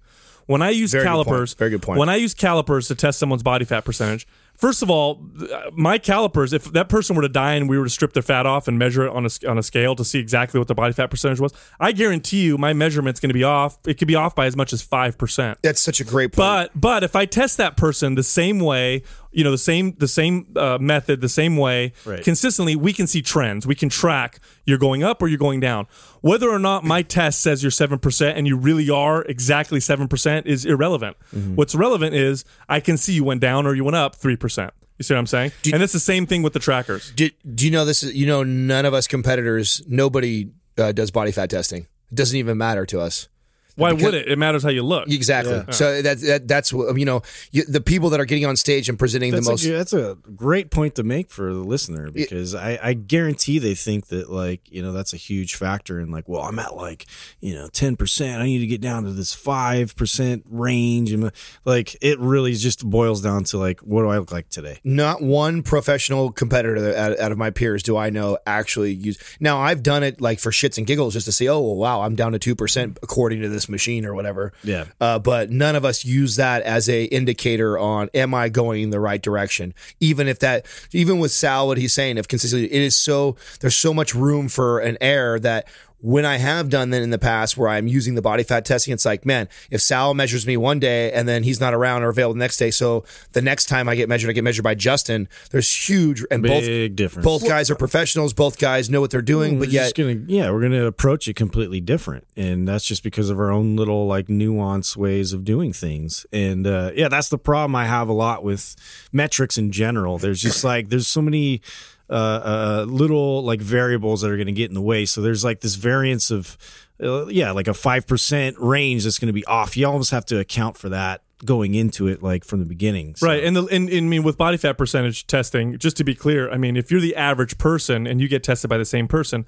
When 0.47 0.61
I 0.61 0.69
use 0.69 0.91
Very 0.91 1.03
good 1.03 1.07
calipers, 1.09 1.53
Very 1.55 1.71
good 1.71 1.81
point. 1.81 1.97
When 1.99 2.07
I 2.07 2.17
use 2.17 2.35
calipers 2.35 2.87
to 2.89 2.95
test 2.95 3.17
someone's 3.17 3.41
body 3.41 3.65
fat 3.65 3.83
percentage, 3.83 4.27
first 4.55 4.83
of 4.83 4.91
all, 4.91 5.25
uh, 5.51 5.71
my 5.73 5.97
calipers, 5.97 6.53
if 6.53 6.65
that 6.73 6.87
person 6.87 7.15
were 7.15 7.23
to 7.23 7.27
die 7.29 7.55
and 7.55 7.67
we 7.67 7.79
were 7.79 7.85
to 7.85 7.89
strip 7.89 8.13
their 8.13 8.21
fat 8.21 8.45
off 8.45 8.67
and 8.67 8.77
measure 8.77 9.07
it 9.07 9.09
on 9.11 9.25
a 9.25 9.49
on 9.49 9.57
a 9.57 9.63
scale 9.63 9.95
to 9.95 10.05
see 10.05 10.19
exactly 10.19 10.59
what 10.59 10.67
their 10.67 10.75
body 10.75 10.93
fat 10.93 11.09
percentage 11.09 11.39
was, 11.39 11.51
I 11.79 11.93
guarantee 11.93 12.43
you 12.43 12.59
my 12.59 12.73
measurement's 12.73 13.19
going 13.19 13.29
to 13.31 13.33
be 13.33 13.43
off. 13.43 13.79
It 13.87 13.95
could 13.97 14.07
be 14.07 14.13
off 14.13 14.35
by 14.35 14.45
as 14.45 14.55
much 14.55 14.71
as 14.71 14.83
five 14.83 15.17
percent. 15.17 15.57
that's 15.63 15.81
such 15.81 15.99
a 15.99 16.03
great 16.03 16.31
point 16.31 16.37
But 16.37 16.79
but 16.79 17.03
if 17.03 17.15
I 17.15 17.25
test 17.25 17.57
that 17.57 17.75
person 17.75 18.13
the 18.13 18.21
same 18.21 18.59
way, 18.59 19.01
you 19.35 19.43
know, 19.43 19.51
the 19.51 19.57
same 19.57 19.93
the 19.97 20.07
same 20.07 20.47
uh, 20.55 20.77
method, 20.79 21.21
the 21.21 21.29
same 21.29 21.57
way, 21.57 21.93
Right. 22.05 22.23
consistently, 22.23 22.75
we 22.75 22.93
can 22.93 23.05
see 23.07 23.21
trends. 23.21 23.67
We 23.67 23.75
can 23.75 23.89
track 23.89 24.39
you're 24.65 24.77
going 24.79 25.03
up 25.03 25.21
or 25.21 25.27
you're 25.27 25.37
going 25.37 25.59
down. 25.59 25.87
Whether 26.21 26.49
or 26.49 26.57
not 26.59 26.83
my 26.83 27.01
test 27.03 27.41
says 27.41 27.61
you're 27.63 27.71
seven 27.71 27.99
percent 27.99 28.37
and 28.37 28.47
you 28.47 28.55
really 28.57 28.89
are 28.89 29.23
exactly 29.23 29.79
seven 29.79 30.07
percent 30.07 30.47
is 30.47 30.65
irrelevant. 30.65 31.17
Mm-hmm. 31.35 31.55
What's 31.55 31.75
relevant 31.75 32.15
is 32.15 32.45
I 32.69 32.79
can 32.79 32.97
see 32.97 33.13
you 33.13 33.23
went 33.23 33.41
down 33.41 33.67
or 33.67 33.75
you 33.75 33.83
went 33.83 33.95
up 33.97 34.15
three 34.15 34.35
percent. 34.37 34.73
You 34.97 35.03
see 35.03 35.13
what 35.13 35.19
I'm 35.19 35.27
saying? 35.27 35.51
and 35.73 35.83
it's 35.83 35.91
the 35.91 35.99
same 35.99 36.25
thing 36.25 36.41
with 36.41 36.53
the 36.53 36.59
trackers. 36.59 37.11
do, 37.11 37.29
do 37.53 37.65
you 37.65 37.71
know 37.71 37.83
this 37.83 38.01
is 38.01 38.15
you 38.15 38.25
know 38.25 38.43
none 38.43 38.85
of 38.85 38.93
us 38.93 39.07
competitors 39.07 39.83
nobody 39.87 40.49
uh, 40.77 40.93
does 40.93 41.11
body 41.11 41.33
fat 41.33 41.49
testing 41.49 41.87
it 42.11 42.15
doesn't 42.15 42.37
even 42.37 42.57
matter 42.57 42.85
to 42.85 43.01
us 43.01 43.27
Why 43.75 43.91
Because- 43.91 44.05
would 44.05 44.13
it? 44.13 44.27
It 44.27 44.37
matters 44.37 44.63
how 44.63 44.69
you 44.69 44.83
look. 44.83 45.09
Exactly. 45.09 45.63
So 45.71 46.01
that, 46.01 46.19
that 46.21 46.47
that's 46.47 46.71
what 46.73 46.97
you 46.97 47.05
know. 47.05 47.21
You, 47.51 47.63
the 47.65 47.81
people 47.81 48.09
that 48.11 48.19
are 48.19 48.25
getting 48.25 48.45
on 48.45 48.55
stage 48.55 48.89
and 48.89 48.97
presenting 48.97 49.31
That's, 49.31 49.45
the 49.45 49.51
most. 49.51 49.65
a, 49.65 49.71
that's 49.71 49.93
a 49.93 50.17
great 50.35 50.71
point 50.71 50.95
to 50.95 51.03
make 51.03 51.29
for 51.29 51.53
the 51.53 51.59
listener 51.59 52.09
because 52.11 52.55
I, 52.55 52.79
I 52.81 52.93
guarantee 52.93 53.59
they 53.59 53.75
think 53.75 54.07
that 54.07 54.29
like 54.31 54.61
you 54.71 54.81
know 54.81 54.91
that's 54.93 55.13
a 55.13 55.17
huge 55.17 55.55
factor 55.55 55.99
in 55.99 56.11
like 56.11 56.27
well 56.27 56.41
I'm 56.41 56.57
at 56.59 56.75
like 56.75 57.05
you 57.39 57.53
know 57.53 57.67
ten 57.67 57.95
percent 57.95 58.41
I 58.41 58.45
need 58.45 58.59
to 58.59 58.67
get 58.67 58.81
down 58.81 59.03
to 59.03 59.11
this 59.11 59.33
five 59.33 59.95
percent 59.95 60.45
range 60.49 61.11
and 61.11 61.31
like 61.65 61.95
it 62.01 62.19
really 62.19 62.53
just 62.53 62.85
boils 62.89 63.21
down 63.21 63.43
to 63.45 63.57
like 63.57 63.79
what 63.81 64.01
do 64.01 64.09
I 64.09 64.17
look 64.17 64.31
like 64.31 64.49
today 64.49 64.79
not 64.83 65.21
one 65.21 65.63
professional 65.63 66.31
competitor 66.31 66.95
out, 66.95 67.19
out 67.19 67.31
of 67.31 67.37
my 67.37 67.51
peers 67.51 67.83
do 67.83 67.97
I 67.97 68.09
know 68.09 68.37
actually 68.47 68.93
use. 68.93 69.17
Now 69.39 69.59
I've 69.59 69.83
done 69.83 70.03
it 70.03 70.21
like 70.21 70.39
for 70.39 70.51
shits 70.51 70.77
and 70.77 70.87
giggles 70.87 71.13
just 71.13 71.25
to 71.25 71.31
see. 71.31 71.47
Oh 71.49 71.59
well, 71.59 71.75
wow, 71.75 72.01
I'm 72.01 72.15
down 72.15 72.31
to 72.33 72.39
two 72.39 72.55
percent 72.55 72.97
according 73.03 73.41
to 73.41 73.49
this 73.49 73.64
machine 73.69 74.05
or 74.05 74.13
whatever. 74.13 74.53
Yeah. 74.63 74.85
Uh, 74.99 75.19
but 75.19 75.49
none 75.49 75.75
of 75.75 75.85
us 75.85 76.05
use 76.05 76.35
that 76.35 76.63
as 76.63 76.89
a 76.89 77.05
indicator 77.05 77.77
on 77.77 78.09
am 78.13 78.33
I 78.33 78.49
going 78.49 78.83
in 78.83 78.89
the 78.89 78.99
right 78.99 79.21
direction? 79.21 79.73
Even 79.99 80.27
if 80.27 80.39
that, 80.39 80.65
even 80.91 81.19
with 81.19 81.31
Sal, 81.31 81.67
what 81.67 81.77
he's 81.77 81.93
saying, 81.93 82.17
if 82.17 82.27
consistently, 82.27 82.71
it 82.71 82.81
is 82.81 82.97
so 82.97 83.35
there's 83.59 83.75
so 83.75 83.93
much 83.93 84.15
room 84.15 84.47
for 84.49 84.79
an 84.79 84.97
error 85.01 85.39
that 85.39 85.67
when 86.05 86.23
I 86.23 86.37
have 86.37 86.69
done 86.69 86.91
that 86.91 87.01
in 87.01 87.09
the 87.09 87.17
past 87.17 87.57
where 87.57 87.67
I'm 87.67 87.87
using 87.87 88.13
the 88.13 88.21
body 88.21 88.43
fat 88.43 88.63
testing, 88.63 88.93
it's 88.93 89.05
like, 89.05 89.25
man, 89.25 89.49
if 89.71 89.81
Sal 89.81 90.13
measures 90.13 90.45
me 90.45 90.55
one 90.55 90.77
day 90.77 91.11
and 91.11 91.27
then 91.27 91.41
he's 91.41 91.59
not 91.59 91.73
around 91.73 92.03
or 92.03 92.09
available 92.09 92.35
the 92.35 92.39
next 92.39 92.57
day, 92.57 92.69
so 92.69 93.03
the 93.31 93.41
next 93.41 93.65
time 93.65 93.89
I 93.89 93.95
get 93.95 94.07
measured, 94.07 94.29
I 94.29 94.33
get 94.33 94.43
measured 94.43 94.63
by 94.63 94.75
Justin. 94.75 95.27
There's 95.49 95.89
huge 95.89 96.23
and 96.29 96.43
Big 96.43 96.51
both 96.51 96.95
difference. 96.95 97.25
both 97.25 97.47
guys 97.47 97.71
are 97.71 97.75
professionals, 97.75 98.33
both 98.33 98.59
guys 98.59 98.87
know 98.87 99.01
what 99.01 99.09
they're 99.09 99.23
doing, 99.23 99.55
We're 99.55 99.61
but 99.61 99.69
yet 99.69 99.83
just 99.85 99.95
gonna 99.95 100.21
yeah 100.27 100.51
we're 100.51 100.61
gonna 100.61 100.85
approach 100.85 101.27
it 101.27 101.35
completely 101.35 101.81
different 101.81 102.27
and 102.37 102.67
that's 102.67 102.85
just 102.85 103.01
because 103.01 103.31
of 103.31 103.39
our 103.39 103.49
own 103.49 103.75
little 103.75 104.05
like 104.05 104.29
nuance 104.29 104.95
ways 104.95 105.33
of 105.33 105.43
doing 105.43 105.73
things 105.73 106.25
and 106.31 106.67
uh, 106.67 106.91
yeah 106.95 107.07
that's 107.07 107.29
the 107.29 107.37
problem 107.37 107.75
i 107.75 107.85
have 107.85 108.09
a 108.09 108.13
lot 108.13 108.43
with 108.43 108.75
metrics 109.11 109.57
in 109.57 109.71
general 109.71 110.17
there's 110.17 110.41
just 110.41 110.63
like 110.63 110.89
there's 110.89 111.07
so 111.07 111.21
many 111.21 111.61
uh, 112.09 112.13
uh, 112.13 112.85
little 112.87 113.43
like 113.43 113.61
variables 113.61 114.21
that 114.21 114.31
are 114.31 114.37
going 114.37 114.47
to 114.47 114.53
get 114.53 114.69
in 114.69 114.75
the 114.75 114.81
way. 114.81 115.05
So 115.05 115.21
there's 115.21 115.43
like 115.43 115.61
this 115.61 115.75
variance 115.75 116.29
of 116.31 116.57
uh, 117.01 117.25
yeah 117.27 117.51
like 117.51 117.67
a 117.67 117.71
5% 117.71 118.55
range 118.57 119.03
that's 119.03 119.19
going 119.19 119.27
to 119.27 119.33
be 119.33 119.45
off. 119.45 119.75
You 119.75 119.87
almost 119.87 120.11
have 120.11 120.25
to 120.27 120.39
account 120.39 120.77
for 120.77 120.89
that 120.89 121.21
going 121.43 121.73
into 121.75 122.07
it 122.07 122.23
like 122.23 122.45
from 122.45 122.59
the 122.59 122.65
beginning 122.65 123.15
So- 123.15 123.27
Right, 123.27 123.43
and 123.43 123.55
the 123.55 123.65
and, 123.65 123.89
and 123.89 124.05
I 124.05 124.09
mean 124.09 124.23
with 124.23 124.37
body 124.37 124.57
fat 124.57 124.77
percentage 124.77 125.27
testing, 125.27 125.77
just 125.77 125.97
to 125.97 126.03
be 126.03 126.15
clear, 126.15 126.49
I 126.49 126.57
mean 126.57 126.77
if 126.77 126.91
you're 126.91 127.01
the 127.01 127.15
average 127.15 127.57
person 127.57 128.07
and 128.07 128.21
you 128.21 128.27
get 128.27 128.43
tested 128.43 128.69
by 128.69 128.77
the 128.77 128.85
same 128.85 129.07
person, 129.07 129.45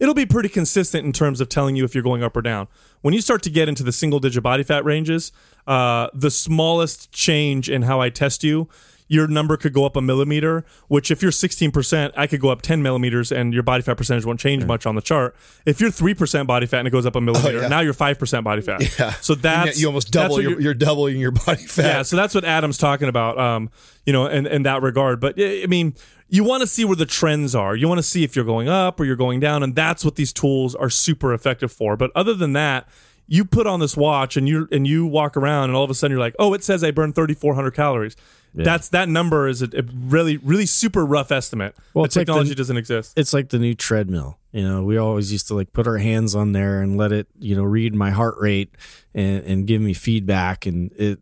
it'll 0.00 0.14
be 0.14 0.26
pretty 0.26 0.48
consistent 0.48 1.04
in 1.06 1.12
terms 1.12 1.40
of 1.40 1.48
telling 1.48 1.76
you 1.76 1.84
if 1.84 1.94
you're 1.94 2.02
going 2.04 2.22
up 2.24 2.36
or 2.36 2.42
down. 2.42 2.66
When 3.02 3.14
you 3.14 3.20
start 3.20 3.42
to 3.44 3.50
get 3.50 3.68
into 3.68 3.82
the 3.84 3.92
single 3.92 4.18
digit 4.18 4.42
body 4.42 4.62
fat 4.64 4.84
ranges, 4.84 5.30
uh, 5.66 6.08
the 6.12 6.30
smallest 6.30 7.12
change 7.12 7.68
in 7.70 7.82
how 7.82 8.00
I 8.00 8.10
test 8.10 8.42
you, 8.42 8.68
your 9.08 9.26
number 9.26 9.56
could 9.56 9.72
go 9.72 9.84
up 9.84 9.96
a 9.96 10.00
millimeter. 10.00 10.64
Which, 10.86 11.10
if 11.10 11.22
you're 11.22 11.30
16%, 11.32 12.12
I 12.16 12.26
could 12.26 12.40
go 12.40 12.50
up 12.50 12.62
10 12.62 12.82
millimeters, 12.82 13.32
and 13.32 13.52
your 13.52 13.62
body 13.62 13.82
fat 13.82 13.96
percentage 13.96 14.24
won't 14.24 14.38
change 14.38 14.64
much 14.64 14.86
on 14.86 14.94
the 14.94 15.00
chart. 15.02 15.34
If 15.66 15.80
you're 15.80 15.90
three 15.90 16.14
percent 16.14 16.46
body 16.46 16.66
fat 16.66 16.78
and 16.80 16.88
it 16.88 16.90
goes 16.92 17.06
up 17.06 17.16
a 17.16 17.20
millimeter, 17.20 17.58
Oh, 17.58 17.62
yeah. 17.62 17.68
now 17.68 17.80
you're 17.80 17.92
five 17.94 18.18
percent 18.18 18.44
body 18.44 18.62
fat. 18.62 18.82
Yeah. 18.98 19.10
So 19.12 19.34
that's 19.34 19.80
you 19.80 19.86
almost 19.86 20.10
double 20.12 20.40
your, 20.40 20.60
you're- 20.60 20.74
doubling 20.74 21.18
your 21.18 21.30
body 21.46 21.64
fat. 21.66 21.84
yeah, 21.84 22.02
so 22.02 22.16
that's 22.16 22.34
what 22.34 22.44
Adam's 22.44 22.78
talking 22.78 23.08
about, 23.08 23.38
um, 23.38 23.70
you 24.06 24.12
know, 24.12 24.26
in, 24.26 24.46
in 24.46 24.62
that 24.62 24.82
regard. 24.82 25.20
But 25.20 25.34
I 25.38 25.62
I 25.62 25.66
mean, 25.66 25.94
you 26.28 26.44
want 26.44 26.60
to 26.60 26.66
see 26.66 26.84
where 26.84 26.94
the 26.96 27.06
trends 27.06 27.54
are. 27.54 27.74
You 27.74 27.88
want 27.88 27.98
to 27.98 28.02
see 28.02 28.22
if 28.22 28.36
you're 28.36 28.44
going 28.44 28.68
up 28.68 29.00
or 29.00 29.04
you're 29.06 29.16
going 29.16 29.40
down, 29.40 29.62
and 29.62 29.74
that's 29.74 30.04
what 30.04 30.16
these 30.16 30.32
tools 30.32 30.74
are 30.74 30.90
super 30.90 31.32
effective 31.32 31.72
for. 31.72 31.96
But 31.96 32.10
other 32.14 32.34
than 32.34 32.52
that, 32.52 32.86
you 33.26 33.44
put 33.44 33.66
on 33.66 33.80
this 33.80 33.96
watch 33.96 34.36
and 34.36 34.48
you 34.48 34.68
and 34.70 34.86
you 34.86 35.06
walk 35.06 35.36
around, 35.36 35.64
and 35.70 35.76
all 35.76 35.84
of 35.84 35.90
a 35.90 35.94
sudden 35.94 36.12
you're 36.12 36.20
like, 36.20 36.34
oh, 36.38 36.52
it 36.54 36.62
says 36.64 36.82
I 36.84 36.90
burned 36.90 37.14
3,400 37.14 37.70
calories. 37.72 38.14
That's 38.54 38.88
that 38.90 39.08
number 39.08 39.48
is 39.48 39.62
a, 39.62 39.68
a 39.76 39.82
really 39.82 40.36
really 40.38 40.66
super 40.66 41.04
rough 41.04 41.30
estimate. 41.30 41.76
Well, 41.94 42.02
the 42.02 42.06
it's 42.06 42.16
like 42.16 42.26
the- 42.26 42.32
technology 42.32 42.54
doesn't 42.54 42.76
exist. 42.76 43.18
it's 43.18 43.32
like 43.32 43.50
the 43.50 43.58
new 43.58 43.74
treadmill. 43.74 44.38
You 44.52 44.66
know, 44.66 44.82
we 44.82 44.96
always 44.96 45.30
used 45.30 45.48
to 45.48 45.54
like 45.54 45.72
put 45.72 45.86
our 45.86 45.98
hands 45.98 46.34
on 46.34 46.52
there 46.52 46.80
and 46.80 46.96
let 46.96 47.12
it, 47.12 47.28
you 47.38 47.54
know, 47.54 47.64
read 47.64 47.94
my 47.94 48.10
heart 48.10 48.36
rate 48.38 48.74
and, 49.14 49.44
and 49.44 49.66
give 49.66 49.82
me 49.82 49.92
feedback. 49.92 50.64
And 50.64 50.90
it, 50.92 51.20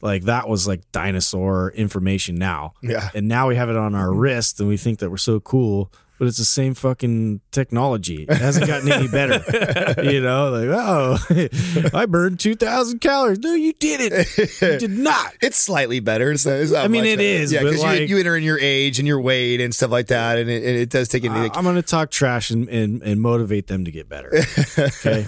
like, 0.00 0.24
that 0.24 0.48
was 0.48 0.66
like 0.66 0.80
dinosaur 0.90 1.70
information 1.70 2.34
now. 2.34 2.74
Yeah. 2.82 3.10
And 3.14 3.28
now 3.28 3.48
we 3.48 3.56
have 3.56 3.70
it 3.70 3.76
on 3.76 3.94
our 3.94 4.08
mm-hmm. 4.08 4.18
wrist 4.18 4.58
and 4.58 4.68
we 4.68 4.76
think 4.76 4.98
that 4.98 5.08
we're 5.08 5.16
so 5.18 5.38
cool, 5.38 5.92
but 6.18 6.28
it's 6.28 6.38
the 6.38 6.44
same 6.44 6.74
fucking 6.74 7.40
technology. 7.50 8.24
It 8.28 8.36
hasn't 8.36 8.66
gotten 8.66 8.90
any 8.90 9.08
better. 9.08 10.02
you 10.02 10.20
know, 10.22 10.50
like, 10.50 10.68
oh, 10.70 11.90
I 11.98 12.06
burned 12.06 12.38
2,000 12.40 13.00
calories. 13.00 13.40
No, 13.40 13.54
you 13.54 13.72
didn't. 13.72 14.26
You 14.38 14.78
did 14.78 14.90
not. 14.90 15.32
It's 15.42 15.58
slightly 15.58 16.00
better. 16.00 16.30
It's 16.30 16.46
not, 16.46 16.52
it's 16.54 16.70
not 16.70 16.84
I 16.84 16.88
mean, 16.88 17.02
much 17.02 17.08
it 17.10 17.16
better. 17.18 17.28
is, 17.28 17.52
Yeah, 17.52 17.62
because 17.64 17.82
like- 17.82 18.00
you, 18.02 18.06
you 18.06 18.18
enter 18.18 18.36
in 18.36 18.42
your 18.44 18.58
age 18.60 18.98
and 18.98 19.06
your 19.08 19.20
weight 19.20 19.60
and 19.60 19.74
stuff 19.74 19.90
like 19.90 20.06
that, 20.06 20.38
and 20.38 20.48
it, 20.48 20.62
and 20.64 20.76
it 20.76 20.88
does 20.90 21.08
take 21.08 21.24
into 21.24 21.36
I- 21.38 21.50
I'm 21.54 21.64
going 21.64 21.74
to 21.76 21.82
talk 21.82 22.10
trash 22.10 22.50
and, 22.50 22.68
and, 22.68 23.02
and 23.02 23.20
motivate 23.20 23.66
them 23.66 23.84
to 23.84 23.90
get 23.90 24.08
better. 24.08 24.32
Okay. 24.78 25.26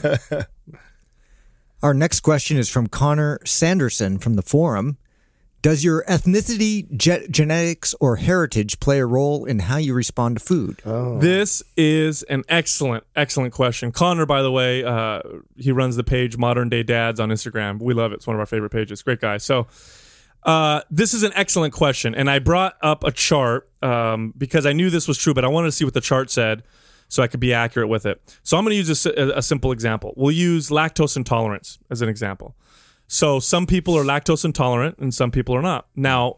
Our 1.83 1.92
next 1.94 2.20
question 2.20 2.57
is 2.57 2.68
from 2.68 2.87
Connor 2.87 3.38
Sanderson 3.44 4.18
from 4.18 4.35
the 4.35 4.42
forum. 4.42 4.96
Does 5.62 5.83
your 5.83 6.05
ethnicity, 6.05 6.87
ge- 6.97 7.29
genetics, 7.31 7.95
or 7.99 8.16
heritage 8.16 8.79
play 8.79 9.01
a 9.01 9.07
role 9.07 9.45
in 9.45 9.59
how 9.61 9.79
you 9.79 9.95
respond 9.95 10.38
to 10.38 10.45
food? 10.45 10.81
This 11.19 11.62
is 11.77 12.23
an 12.25 12.45
excellent, 12.49 13.05
excellent 13.16 13.53
question. 13.53 13.90
Connor, 13.90 14.27
by 14.27 14.42
the 14.42 14.53
way, 14.53 14.85
uh, 14.85 15.23
he 15.57 15.73
runs 15.73 15.97
the 15.97 16.05
page 16.05 16.37
Modern 16.37 16.69
Day 16.69 16.83
Dads 16.85 17.19
on 17.19 17.31
Instagram. 17.31 17.81
We 17.81 17.95
love 17.95 18.12
it. 18.12 18.16
It's 18.16 18.27
one 18.29 18.37
of 18.37 18.40
our 18.40 18.47
favorite 18.47 18.71
pages. 18.71 19.03
Great 19.03 19.21
guy. 19.21 19.38
So, 19.38 19.66
uh, 20.45 20.83
this 20.88 21.12
is 21.14 21.25
an 21.25 21.33
excellent 21.35 21.75
question. 21.75 22.14
And 22.14 22.31
I 22.31 22.38
brought 22.38 22.77
up 22.81 23.03
a 23.03 23.11
chart 23.11 23.69
um, 23.83 24.33
because 24.38 24.66
I 24.66 24.73
knew 24.73 24.90
this 24.90 25.09
was 25.09 25.19
true, 25.19 25.35
but 25.35 25.45
I 25.45 25.49
wanted 25.49 25.69
to 25.69 25.73
see 25.73 25.85
what 25.85 25.95
the 25.95 26.01
chart 26.01 26.31
said 26.31 26.62
so 27.09 27.23
I 27.23 27.27
could 27.27 27.40
be 27.40 27.53
accurate 27.53 27.88
with 27.88 28.07
it. 28.07 28.21
So, 28.45 28.57
I'm 28.57 28.62
going 28.64 28.71
to 28.71 28.77
use 28.77 29.07
a, 29.07 29.33
a 29.37 29.42
simple 29.42 29.73
example. 29.73 30.14
We'll 30.16 30.31
use 30.31 30.69
lactose 30.69 31.16
intolerance 31.16 31.81
as 31.90 32.03
an 32.03 32.09
example. 32.09 32.55
So 33.09 33.38
some 33.40 33.66
people 33.66 33.97
are 33.97 34.05
lactose 34.05 34.45
intolerant 34.45 34.99
and 34.99 35.14
some 35.14 35.31
people 35.31 35.55
are 35.55 35.62
not. 35.62 35.87
Now, 35.95 36.37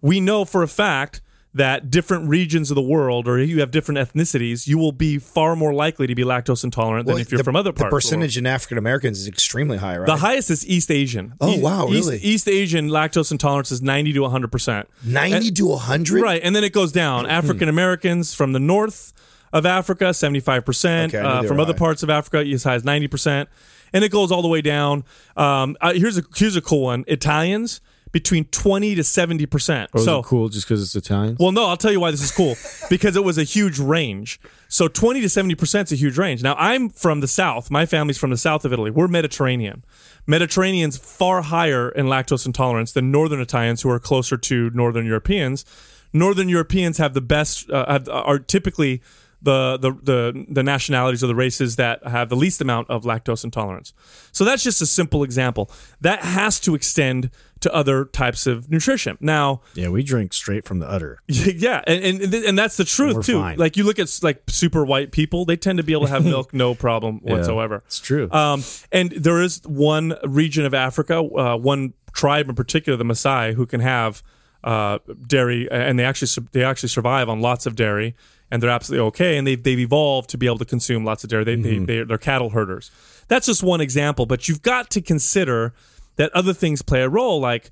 we 0.00 0.20
know 0.20 0.44
for 0.44 0.62
a 0.62 0.68
fact 0.68 1.20
that 1.52 1.90
different 1.90 2.28
regions 2.28 2.70
of 2.70 2.76
the 2.76 2.82
world 2.82 3.26
or 3.26 3.42
you 3.42 3.58
have 3.58 3.72
different 3.72 3.98
ethnicities, 3.98 4.68
you 4.68 4.78
will 4.78 4.92
be 4.92 5.18
far 5.18 5.56
more 5.56 5.74
likely 5.74 6.06
to 6.06 6.14
be 6.14 6.22
lactose 6.22 6.62
intolerant 6.62 7.08
than 7.08 7.18
if 7.18 7.32
you're 7.32 7.38
the, 7.38 7.44
from 7.44 7.56
other 7.56 7.72
parts. 7.72 7.90
the 7.90 7.96
percentage 7.96 8.38
in 8.38 8.46
African 8.46 8.78
Americans 8.78 9.18
is 9.18 9.26
extremely 9.26 9.76
high, 9.76 9.96
right? 9.98 10.06
The 10.06 10.16
highest 10.16 10.48
is 10.50 10.64
East 10.68 10.92
Asian. 10.92 11.34
Oh, 11.40 11.58
wow, 11.58 11.88
East, 11.88 12.08
really? 12.08 12.18
East 12.22 12.46
Asian 12.48 12.88
lactose 12.88 13.32
intolerance 13.32 13.72
is 13.72 13.82
90 13.82 14.12
to 14.12 14.20
100%. 14.20 14.84
Ninety 15.04 15.50
to 15.50 15.74
hundred. 15.74 16.22
Right, 16.22 16.40
and 16.44 16.54
then 16.54 16.62
it 16.62 16.72
goes 16.72 16.92
down. 16.92 17.24
Hmm. 17.24 17.30
African 17.32 17.68
Americans 17.68 18.32
from 18.32 18.52
the 18.52 18.60
north 18.60 19.12
of 19.52 19.66
Africa, 19.66 20.14
seventy-five 20.14 20.64
percent. 20.64 21.12
Okay, 21.12 21.26
Uh, 21.26 21.42
from 21.42 21.58
other 21.58 21.72
high. 21.72 21.78
parts 21.78 22.04
of 22.04 22.10
Africa, 22.10 22.38
as 22.48 22.62
high 22.62 22.74
as 22.76 22.84
ninety 22.84 23.08
percent, 23.08 23.48
and 23.92 24.04
it 24.04 24.10
goes 24.10 24.30
all 24.32 24.42
the 24.42 24.48
way 24.48 24.60
down. 24.62 25.04
Um, 25.36 25.76
uh, 25.80 25.92
here's 25.94 26.18
a 26.18 26.22
here's 26.36 26.56
a 26.56 26.60
cool 26.60 26.82
one. 26.82 27.04
Italians 27.06 27.80
between 28.12 28.44
twenty 28.46 28.94
to 28.94 29.04
seventy 29.04 29.46
percent. 29.46 29.92
Was 29.94 30.04
So 30.04 30.22
cool 30.22 30.48
just 30.48 30.66
because 30.66 30.82
it's 30.82 30.94
Italian? 30.96 31.36
well, 31.38 31.52
no, 31.52 31.66
I'll 31.66 31.76
tell 31.76 31.92
you 31.92 32.00
why 32.00 32.10
this 32.10 32.22
is 32.22 32.32
cool 32.32 32.56
because 32.90 33.16
it 33.16 33.24
was 33.24 33.38
a 33.38 33.44
huge 33.44 33.78
range. 33.78 34.40
So 34.68 34.86
20 34.86 35.20
to 35.22 35.26
70% 35.26 35.82
is 35.82 35.92
a 35.92 35.96
huge 35.96 36.16
range. 36.16 36.44
Now, 36.44 36.54
I'm 36.56 36.90
from 36.90 37.20
the 37.20 37.26
south. 37.26 37.72
My 37.72 37.86
family's 37.86 38.18
from 38.18 38.30
the 38.30 38.36
south 38.36 38.64
of 38.64 38.72
Italy. 38.72 38.92
We're 38.92 39.08
Mediterranean. 39.08 39.84
Mediterraneans 40.28 40.96
far 40.96 41.42
higher 41.42 41.88
in 41.88 42.06
lactose 42.06 42.46
intolerance 42.46 42.92
than 42.92 43.10
northern 43.10 43.40
Italians 43.40 43.82
who 43.82 43.90
are 43.90 43.98
closer 43.98 44.36
to 44.36 44.70
northern 44.70 45.06
Europeans. 45.06 45.64
Northern 46.12 46.48
Europeans 46.48 46.98
have 46.98 47.14
the 47.14 47.20
best 47.20 47.68
uh, 47.70 47.90
have, 47.90 48.08
are 48.08 48.38
typically 48.38 49.02
the, 49.42 49.78
the 49.78 49.92
the 49.92 50.46
the 50.48 50.62
nationalities 50.62 51.24
or 51.24 51.26
the 51.26 51.34
races 51.34 51.76
that 51.76 52.06
have 52.06 52.28
the 52.28 52.36
least 52.36 52.60
amount 52.60 52.90
of 52.90 53.04
lactose 53.04 53.44
intolerance. 53.44 53.92
So 54.32 54.44
that's 54.44 54.62
just 54.62 54.82
a 54.82 54.86
simple 54.86 55.22
example. 55.22 55.70
That 56.00 56.20
has 56.20 56.60
to 56.60 56.74
extend 56.74 57.30
to 57.60 57.74
other 57.74 58.06
types 58.06 58.46
of 58.46 58.70
nutrition. 58.70 59.18
Now, 59.20 59.60
yeah, 59.74 59.88
we 59.88 60.02
drink 60.02 60.32
straight 60.32 60.64
from 60.64 60.78
the 60.78 60.90
udder. 60.90 61.20
yeah, 61.26 61.82
and 61.86 62.22
and, 62.22 62.34
and 62.34 62.58
that's 62.58 62.76
the 62.76 62.84
truth 62.84 63.24
too. 63.24 63.40
fine. 63.40 63.58
Like 63.58 63.76
you 63.76 63.84
look 63.84 63.98
at 63.98 64.18
like 64.22 64.42
super 64.48 64.84
white 64.84 65.12
people, 65.12 65.44
they 65.44 65.56
tend 65.56 65.78
to 65.78 65.82
be 65.82 65.92
able 65.92 66.06
to 66.06 66.12
have 66.12 66.24
milk 66.36 66.52
no 66.52 66.74
problem 66.74 67.20
whatsoever. 67.20 67.82
It's 67.86 68.00
true. 68.00 68.30
Um, 68.30 68.62
and 68.92 69.10
there 69.12 69.40
is 69.40 69.62
one 69.64 70.16
region 70.24 70.64
of 70.64 70.74
Africa, 70.74 71.18
uh, 71.18 71.56
one 71.56 71.94
tribe 72.12 72.48
in 72.48 72.54
particular, 72.54 72.96
the 72.96 73.04
Maasai, 73.04 73.54
who 73.54 73.66
can 73.66 73.80
have 73.80 74.22
uh, 74.64 74.98
dairy, 75.26 75.70
and 75.70 75.98
they 75.98 76.04
actually 76.04 76.46
they 76.52 76.62
actually 76.64 76.88
survive 76.88 77.28
on 77.28 77.40
lots 77.40 77.66
of 77.66 77.76
dairy, 77.76 78.14
and 78.50 78.62
they're 78.62 78.70
absolutely 78.70 79.06
okay. 79.08 79.36
And 79.38 79.46
they've 79.46 79.62
they've 79.62 79.78
evolved 79.78 80.30
to 80.30 80.38
be 80.38 80.46
able 80.46 80.58
to 80.58 80.64
consume 80.64 81.04
lots 81.04 81.24
of 81.24 81.30
dairy. 81.30 81.44
They, 81.44 81.56
Mm-hmm. 81.56 81.84
they 81.84 82.02
they're 82.04 82.18
cattle 82.18 82.50
herders. 82.50 82.90
That's 83.28 83.46
just 83.46 83.62
one 83.62 83.80
example, 83.80 84.26
but 84.26 84.48
you've 84.48 84.62
got 84.62 84.90
to 84.90 85.00
consider 85.00 85.72
that 86.16 86.32
other 86.34 86.52
things 86.52 86.82
play 86.82 87.02
a 87.02 87.08
role, 87.08 87.40
like. 87.40 87.70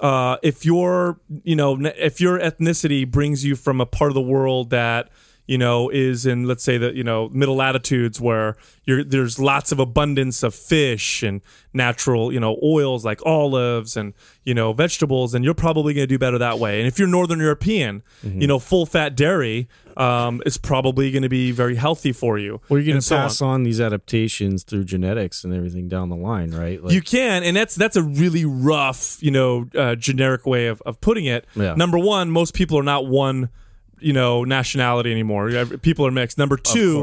Uh, 0.00 0.36
if 0.42 0.64
your 0.64 1.18
you 1.42 1.56
know 1.56 1.76
if 1.96 2.20
your 2.20 2.38
ethnicity 2.38 3.10
brings 3.10 3.44
you 3.44 3.56
from 3.56 3.80
a 3.80 3.84
part 3.86 4.08
of 4.08 4.14
the 4.14 4.20
world 4.20 4.70
that 4.70 5.08
you 5.52 5.58
know 5.58 5.76
is 5.90 6.26
in 6.26 6.38
let's 6.50 6.62
say 6.68 6.78
the 6.78 6.90
you 7.00 7.04
know 7.10 7.28
middle 7.40 7.56
latitudes 7.56 8.20
where 8.20 8.48
you're, 8.84 9.02
there's 9.04 9.36
lots 9.38 9.72
of 9.72 9.78
abundance 9.80 10.42
of 10.44 10.54
fish 10.54 11.22
and 11.28 11.40
natural 11.74 12.32
you 12.32 12.38
know 12.44 12.54
oils 12.62 13.04
like 13.04 13.20
olives 13.26 13.96
and 13.96 14.14
you 14.44 14.54
know 14.54 14.72
vegetables 14.72 15.34
and 15.34 15.44
you're 15.44 15.60
probably 15.66 15.92
going 15.94 16.04
to 16.08 16.14
do 16.14 16.18
better 16.18 16.38
that 16.38 16.58
way 16.58 16.78
and 16.80 16.86
if 16.86 16.98
you're 16.98 17.08
northern 17.08 17.40
european 17.40 18.02
Mm-hmm. 18.24 18.40
you 18.42 18.46
know 18.46 18.58
full 18.58 18.86
fat 18.86 19.16
dairy 19.16 19.66
um, 19.96 20.42
is 20.46 20.56
probably 20.58 21.10
going 21.10 21.22
to 21.24 21.28
be 21.40 21.50
very 21.52 21.74
healthy 21.74 22.12
for 22.12 22.38
you 22.38 22.60
Well, 22.68 22.78
you're 22.78 22.86
going 22.92 22.96
to 22.98 23.02
so 23.02 23.16
on. 23.16 23.22
pass 23.22 23.42
on. 23.42 23.62
these 23.64 23.80
adaptations 23.80 24.62
through 24.62 24.84
genetics 24.84 25.42
and 25.44 25.52
everything 25.52 25.88
down 25.88 26.08
the 26.10 26.16
line, 26.16 26.52
right? 26.52 26.82
Like, 26.82 26.92
you 26.94 27.02
can, 27.02 27.42
and 27.42 27.56
that's 27.56 27.74
that's 27.74 27.96
a 27.96 28.02
really 28.02 28.44
rough, 28.44 29.18
you 29.22 29.30
know, 29.30 29.68
uh, 29.76 29.96
generic 29.96 30.46
way 30.46 30.68
of, 30.68 30.80
of 30.86 31.00
putting 31.00 31.26
it. 31.26 31.44
Yeah. 31.54 31.74
Number 31.74 31.98
one, 31.98 32.30
most 32.30 32.54
people 32.54 32.78
are 32.78 32.82
not 32.94 33.06
one, 33.06 33.48
you 34.00 34.12
know, 34.12 34.44
nationality 34.44 35.10
anymore. 35.10 35.50
People 35.82 36.06
are 36.06 36.10
mixed. 36.10 36.38
Number 36.38 36.56
two, 36.56 36.94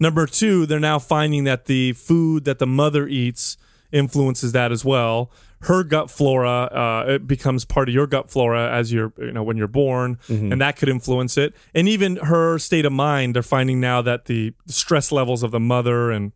number 0.00 0.26
two, 0.26 0.66
they're 0.66 0.80
now 0.80 0.98
finding 0.98 1.44
that 1.44 1.66
the 1.66 1.92
food 1.92 2.44
that 2.44 2.58
the 2.58 2.66
mother 2.66 3.06
eats 3.08 3.56
influences 3.92 4.52
that 4.52 4.72
as 4.72 4.84
well. 4.84 5.30
Her 5.60 5.82
gut 5.82 6.10
flora 6.10 6.64
uh, 6.64 7.04
it 7.14 7.26
becomes 7.26 7.64
part 7.64 7.88
of 7.88 7.94
your 7.94 8.06
gut 8.06 8.30
flora 8.30 8.70
as 8.70 8.92
you're, 8.92 9.12
you 9.18 9.32
know, 9.32 9.42
when 9.42 9.56
you're 9.56 9.66
born, 9.66 10.18
Mm-hmm. 10.28 10.52
and 10.52 10.60
that 10.60 10.76
could 10.76 10.88
influence 10.88 11.38
it. 11.38 11.54
And 11.74 11.88
even 11.88 12.16
her 12.16 12.58
state 12.58 12.84
of 12.84 12.92
mind, 12.92 13.34
they're 13.34 13.42
finding 13.42 13.80
now 13.80 14.02
that 14.02 14.26
the 14.26 14.52
stress 14.66 15.10
levels 15.10 15.42
of 15.42 15.50
the 15.52 15.60
mother 15.60 16.10
and 16.10 16.32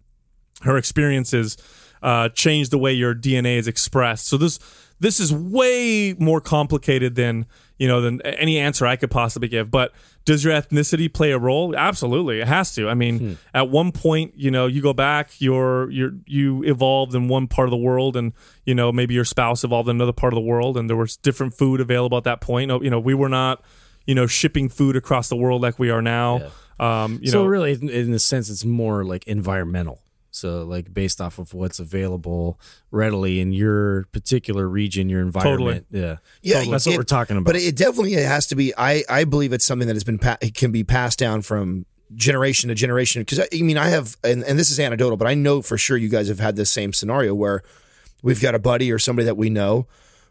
her 0.63 0.77
experiences 0.79 1.57
uh, 2.03 2.29
change 2.31 2.71
the 2.71 2.79
way 2.79 2.93
your 2.93 3.15
DNA 3.15 3.57
is 3.57 3.69
expressed. 3.69 4.27
So 4.27 4.37
this 4.37 4.59
this 5.01 5.19
is 5.19 5.33
way 5.33 6.15
more 6.19 6.41
complicated 6.41 7.15
than 7.15 7.47
you 7.79 7.89
know 7.89 8.01
than 8.01 8.21
any 8.23 8.59
answer 8.59 8.87
I 8.87 8.97
could 8.97 9.11
possibly 9.11 9.49
give. 9.49 9.71
But 9.71 9.93
does 10.27 10.45
your 10.45 10.53
ethnicity 10.53 11.13
play 11.13 11.33
a 11.33 11.39
role? 11.39 11.75
Absolutely, 11.75 12.41
it 12.41 12.47
has 12.47 12.75
to. 12.75 12.89
I 12.89 12.95
mean, 12.95 13.39
at 13.55 13.71
one 13.71 13.91
point, 13.91 14.35
you 14.37 14.51
know, 14.51 14.67
you 14.67 14.83
go 14.83 14.93
back, 14.93 15.41
you're 15.41 15.91
you're 15.91 16.13
you 16.27 16.63
evolved 16.65 17.15
in 17.15 17.29
one 17.29 17.49
part 17.49 17.67
of 17.67 17.71
the 17.71 17.79
world, 17.79 18.17
and 18.17 18.35
you 18.65 18.75
know 18.75 18.93
maybe 18.93 19.15
your 19.15 19.25
spouse 19.25 19.65
evolved 19.65 19.89
in 19.89 19.97
another 19.97 20.13
part 20.13 20.33
of 20.33 20.37
the 20.37 20.43
world, 20.43 20.77
and 20.77 20.89
there 20.89 20.97
was 20.97 21.17
different 21.17 21.55
food 21.55 21.81
available 21.81 22.19
at 22.19 22.25
that 22.25 22.41
point. 22.41 22.71
You 22.83 22.91
know, 22.91 23.01
we 23.01 23.15
were 23.15 23.31
not 23.31 23.65
you 24.07 24.15
know 24.15 24.27
shipping 24.27 24.69
food 24.69 24.97
across 24.97 25.29
the 25.29 25.37
world 25.37 25.63
like 25.63 25.79
we 25.79 25.91
are 25.91 26.03
now. 26.03 26.51
Um, 26.79 27.19
you 27.23 27.31
so 27.31 27.43
know, 27.43 27.49
really, 27.49 27.73
in, 27.73 27.89
in 27.89 28.13
a 28.15 28.19
sense, 28.19 28.51
it's 28.51 28.65
more 28.65 29.05
like 29.05 29.27
environmental. 29.27 30.03
So, 30.33 30.63
like 30.65 30.95
based 30.95 31.21
off 31.21 31.39
of 31.39 31.55
what's 31.55 31.81
available 31.81 32.59
readily 32.91 33.41
in 33.41 33.53
your 33.53 34.05
particular 34.13 34.69
region, 34.69 35.09
your 35.09 35.21
environment. 35.21 35.87
Totally. 35.91 36.03
Yeah, 36.09 36.17
Yeah, 36.43 36.65
that's 36.71 36.87
it- 36.87 36.91
what 36.91 36.99
we're 36.99 37.03
talking 37.05 37.37
about. 37.37 37.47
But 37.47 37.57
it 37.57 37.77
definitely 37.77 38.13
has 38.13 38.47
to 38.49 38.55
be. 38.55 38.73
I 38.77 39.03
I 39.09 39.25
believe 39.25 39.53
it's 39.53 39.65
something 39.65 39.89
that 39.89 39.95
has 39.97 40.05
been 40.05 40.19
pa- 40.19 40.39
it 40.41 40.55
can 40.55 40.71
be 40.71 40.85
passed 40.85 41.19
down 41.19 41.43
from 41.43 41.85
generation 42.15 42.69
to 42.69 42.75
generation. 42.75 43.23
Because 43.23 43.41
I, 43.41 43.47
I 43.53 43.63
mean, 43.63 43.79
I 43.79 43.89
have, 43.89 44.17
and, 44.25 44.43
and 44.45 44.59
this 44.59 44.71
is 44.71 44.81
anecdotal, 44.81 45.17
but 45.17 45.29
I 45.29 45.35
know 45.35 45.63
for 45.63 45.79
sure 45.79 45.97
you 45.97 46.09
guys 46.09 46.27
have 46.29 46.41
had 46.41 46.57
this 46.57 46.71
same 46.71 46.93
scenario 46.93 47.35
where 47.35 47.63
we've 48.23 48.41
got 48.43 48.55
a 48.55 48.59
buddy 48.59 48.91
or 48.91 48.99
somebody 48.99 49.27
that 49.27 49.37
we 49.37 49.49
know 49.51 49.87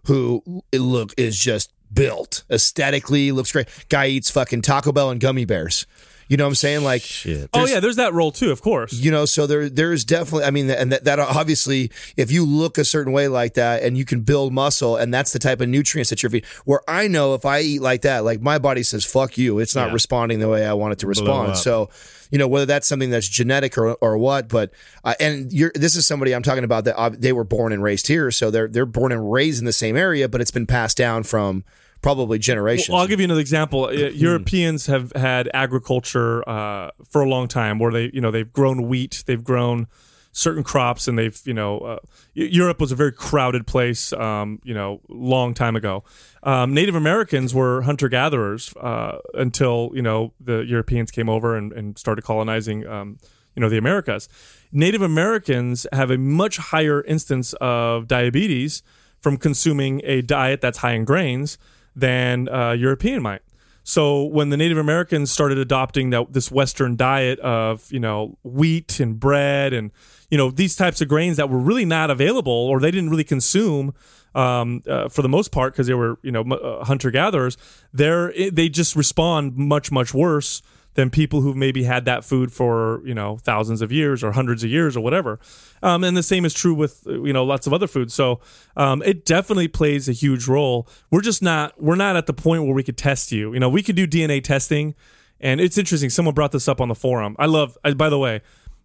who 0.06 0.64
it 0.72 0.80
look 0.80 1.14
is 1.18 1.38
just 1.38 1.72
built 1.94 2.44
aesthetically, 2.52 3.32
looks 3.32 3.52
great. 3.52 3.68
Guy 3.90 4.08
eats 4.08 4.30
fucking 4.30 4.62
Taco 4.62 4.92
Bell 4.92 5.10
and 5.10 5.20
gummy 5.22 5.46
bears. 5.46 5.86
You 6.30 6.38
know 6.38 6.44
what 6.46 6.50
I'm 6.50 6.56
saying? 6.56 6.84
Like, 6.84 7.02
Shit. 7.02 7.50
Oh 7.54 7.66
yeah, 7.66 7.80
there's 7.80 7.96
that 7.98 8.14
role 8.14 8.32
too, 8.32 8.52
of 8.52 8.62
course. 8.62 8.94
you 8.94 9.10
know, 9.10 9.26
so 9.26 9.48
there 9.48 9.68
there's 9.68 10.06
definitely. 10.06 10.46
I 10.46 10.52
mean, 10.52 10.70
and 10.70 10.92
that, 10.92 11.04
that 11.06 11.18
obviously, 11.20 11.92
if 12.18 12.32
you 12.32 12.46
look 12.46 12.78
a 12.78 12.86
certain 12.86 13.12
way 13.12 13.28
like 13.28 13.56
that, 13.56 13.82
and 13.82 13.98
you 13.98 14.06
can 14.06 14.22
build 14.22 14.54
muscle, 14.54 14.96
and 14.96 15.12
that's 15.12 15.34
the 15.34 15.40
type 15.40 15.60
of 15.60 15.68
nutrients 15.68 16.12
that 16.12 16.22
you're 16.22 16.30
feeding. 16.30 16.48
Where 16.66 16.82
I 16.88 17.08
know 17.08 17.34
if 17.34 17.46
I 17.46 17.62
eat 17.62 17.82
like 17.82 18.04
that, 18.04 18.24
like 18.24 18.42
my 18.42 18.60
body 18.60 18.84
says, 18.84 19.04
"Fuck 19.04 19.38
you," 19.40 19.58
it's 19.60 19.76
not 19.76 19.88
Yeah. 19.88 19.94
responding 19.94 20.40
the 20.40 20.48
way 20.48 20.66
I 20.66 20.74
want 20.74 20.94
it 20.94 21.00
to 21.00 21.08
respond. 21.08 21.58
So. 21.58 21.90
You 22.32 22.38
know 22.38 22.48
whether 22.48 22.68
that's 22.68 22.86
something 22.88 23.10
that's 23.10 23.28
genetic 23.28 23.76
or, 23.76 23.94
or 23.96 24.16
what, 24.16 24.50
but 24.50 24.70
uh, 25.04 25.16
and 25.20 25.52
you're 25.52 25.72
this 25.74 25.96
is 25.96 26.06
somebody 26.06 26.36
I'm 26.36 26.44
talking 26.44 26.64
about 26.64 26.84
that 26.84 26.96
uh, 26.96 27.10
they 27.10 27.34
were 27.34 27.44
born 27.44 27.74
and 27.74 27.82
raised 27.82 28.06
here, 28.06 28.30
so 28.30 28.52
they're 28.52 28.68
they're 28.68 28.86
born 28.86 29.12
and 29.12 29.32
raised 29.32 29.58
in 29.58 29.66
the 29.66 29.74
same 29.74 29.98
area, 29.98 30.30
but 30.30 30.40
it's 30.40 30.52
been 30.52 30.68
passed 30.68 30.96
down 30.96 31.24
from 31.24 31.64
probably 32.02 32.40
generations. 32.40 32.90
Well, 32.90 33.02
I'll 33.02 33.08
give 33.08 33.20
you 33.20 33.26
another 33.26 33.42
example. 33.42 33.86
Uh, 33.86 33.92
Europeans 34.14 34.88
have 34.88 35.12
had 35.14 35.50
agriculture 35.54 36.48
uh, 36.48 36.92
for 37.08 37.22
a 37.22 37.30
long 37.30 37.48
time, 37.48 37.80
where 37.80 37.92
they, 37.92 38.10
you 38.14 38.22
know, 38.22 38.32
they've 38.32 38.52
grown 38.52 38.88
wheat, 38.88 39.24
they've 39.26 39.44
grown 39.44 39.88
certain 40.32 40.64
crops, 40.64 41.08
and 41.08 41.18
they've, 41.18 41.42
you 41.46 41.54
know, 41.54 41.80
uh, 41.80 42.00
Europe 42.34 42.80
was 42.80 42.92
a 42.92 42.96
very 42.96 43.12
crowded 43.12 43.68
place, 43.68 44.14
um, 44.14 44.60
you 44.64 44.74
know, 44.74 45.02
long 45.10 45.54
time 45.54 45.76
ago. 45.76 46.04
Um, 46.44 46.74
Native 46.74 46.96
Americans 46.96 47.54
were 47.54 47.82
hunter 47.82 48.08
gatherers 48.08 48.74
uh, 48.78 49.18
until 49.34 49.92
you 49.94 50.02
know 50.02 50.34
the 50.40 50.60
Europeans 50.60 51.12
came 51.12 51.30
over 51.30 51.56
and, 51.56 51.74
and 51.74 51.98
started 51.98 52.22
colonizing, 52.24 52.88
um, 52.88 53.18
you 53.56 53.62
know, 53.62 53.70
the 53.70 53.78
Americas. 53.78 54.30
Native 54.72 55.02
Americans 55.02 55.88
have 55.92 56.12
a 56.12 56.18
much 56.18 56.58
higher 56.58 57.04
instance 57.04 57.54
of 57.60 58.08
diabetes 58.08 58.84
from 59.20 59.36
consuming 59.36 60.02
a 60.06 60.22
diet 60.22 60.62
that's 60.62 60.78
high 60.78 60.94
in 60.94 61.04
grains 61.04 61.58
than 61.96 62.50
uh, 62.50 62.72
European 62.72 63.22
might. 63.22 63.42
So 63.84 64.24
when 64.24 64.50
the 64.50 64.58
Native 64.58 64.78
Americans 64.78 65.32
started 65.32 65.58
adopting 65.58 66.12
that 66.12 66.32
this 66.34 66.52
Western 66.52 66.96
diet 66.96 67.40
of 67.40 67.92
you 67.92 68.00
know 68.00 68.38
wheat 68.44 69.00
and 69.00 69.20
bread 69.20 69.74
and 69.74 69.92
you 70.30 70.38
know 70.38 70.52
these 70.52 70.76
types 70.76 71.02
of 71.02 71.08
grains 71.08 71.38
that 71.38 71.50
were 71.50 71.58
really 71.58 71.86
not 71.86 72.12
available 72.12 72.54
or 72.54 72.80
they 72.80 72.92
didn't 72.92 73.10
really 73.10 73.24
consume 73.24 73.94
um, 74.36 74.84
uh, 74.88 75.10
for 75.10 75.22
the 75.22 75.30
most 75.30 75.52
part 75.52 75.74
because 75.74 75.88
they 75.88 75.94
were 75.94 76.20
you 76.22 76.32
know 76.32 76.42
uh, 76.42 76.84
hunter 76.86 77.10
gatherers, 77.10 77.58
they 77.94 78.50
they 78.52 78.70
just 78.70 78.96
respond 78.96 79.58
much 79.58 79.92
much 79.92 80.14
worse 80.14 80.62
than 81.00 81.10
people 81.10 81.40
who've 81.40 81.56
maybe 81.56 81.84
had 81.84 82.04
that 82.04 82.26
food 82.26 82.52
for 82.52 83.02
you 83.06 83.14
know 83.14 83.38
thousands 83.38 83.82
of 83.82 83.90
years 83.90 84.22
or 84.22 84.34
hundreds 84.34 84.66
of 84.66 84.70
years 84.70 84.98
or 84.98 85.00
whatever. 85.00 85.40
Um, 85.82 86.04
and 86.04 86.18
the 86.18 86.24
same 86.24 86.44
is 86.44 86.54
true 86.54 86.74
with 86.74 87.04
you 87.06 87.32
know 87.32 87.46
lots 87.46 87.66
of 87.66 87.74
other 87.74 87.88
foods. 87.88 88.14
So 88.14 88.42
um, 88.76 89.02
it 89.04 89.24
definitely 89.24 89.70
plays 89.70 90.10
a 90.10 90.12
huge 90.12 90.46
role. 90.50 90.90
We're 91.10 91.22
just 91.22 91.42
not 91.42 91.82
we're 91.82 91.96
not 91.96 92.18
at 92.18 92.26
the 92.26 92.34
point 92.34 92.66
where 92.66 92.74
we 92.74 92.84
could 92.84 92.98
test 92.98 93.32
you. 93.32 93.54
You 93.54 93.62
know, 93.62 93.70
we 93.70 93.82
could 93.82 93.96
do 93.96 94.06
DNA 94.06 94.44
testing, 94.44 94.94
and 95.40 95.62
it's 95.62 95.78
interesting. 95.78 96.10
Someone 96.10 96.36
brought 96.36 96.52
this 96.52 96.68
up 96.68 96.82
on 96.82 96.90
the 96.90 96.96
forum. 96.96 97.38
I 97.40 97.46
love. 97.46 97.78
I, 97.84 97.94
by 97.94 98.10
the 98.10 98.20
way. 98.20 98.42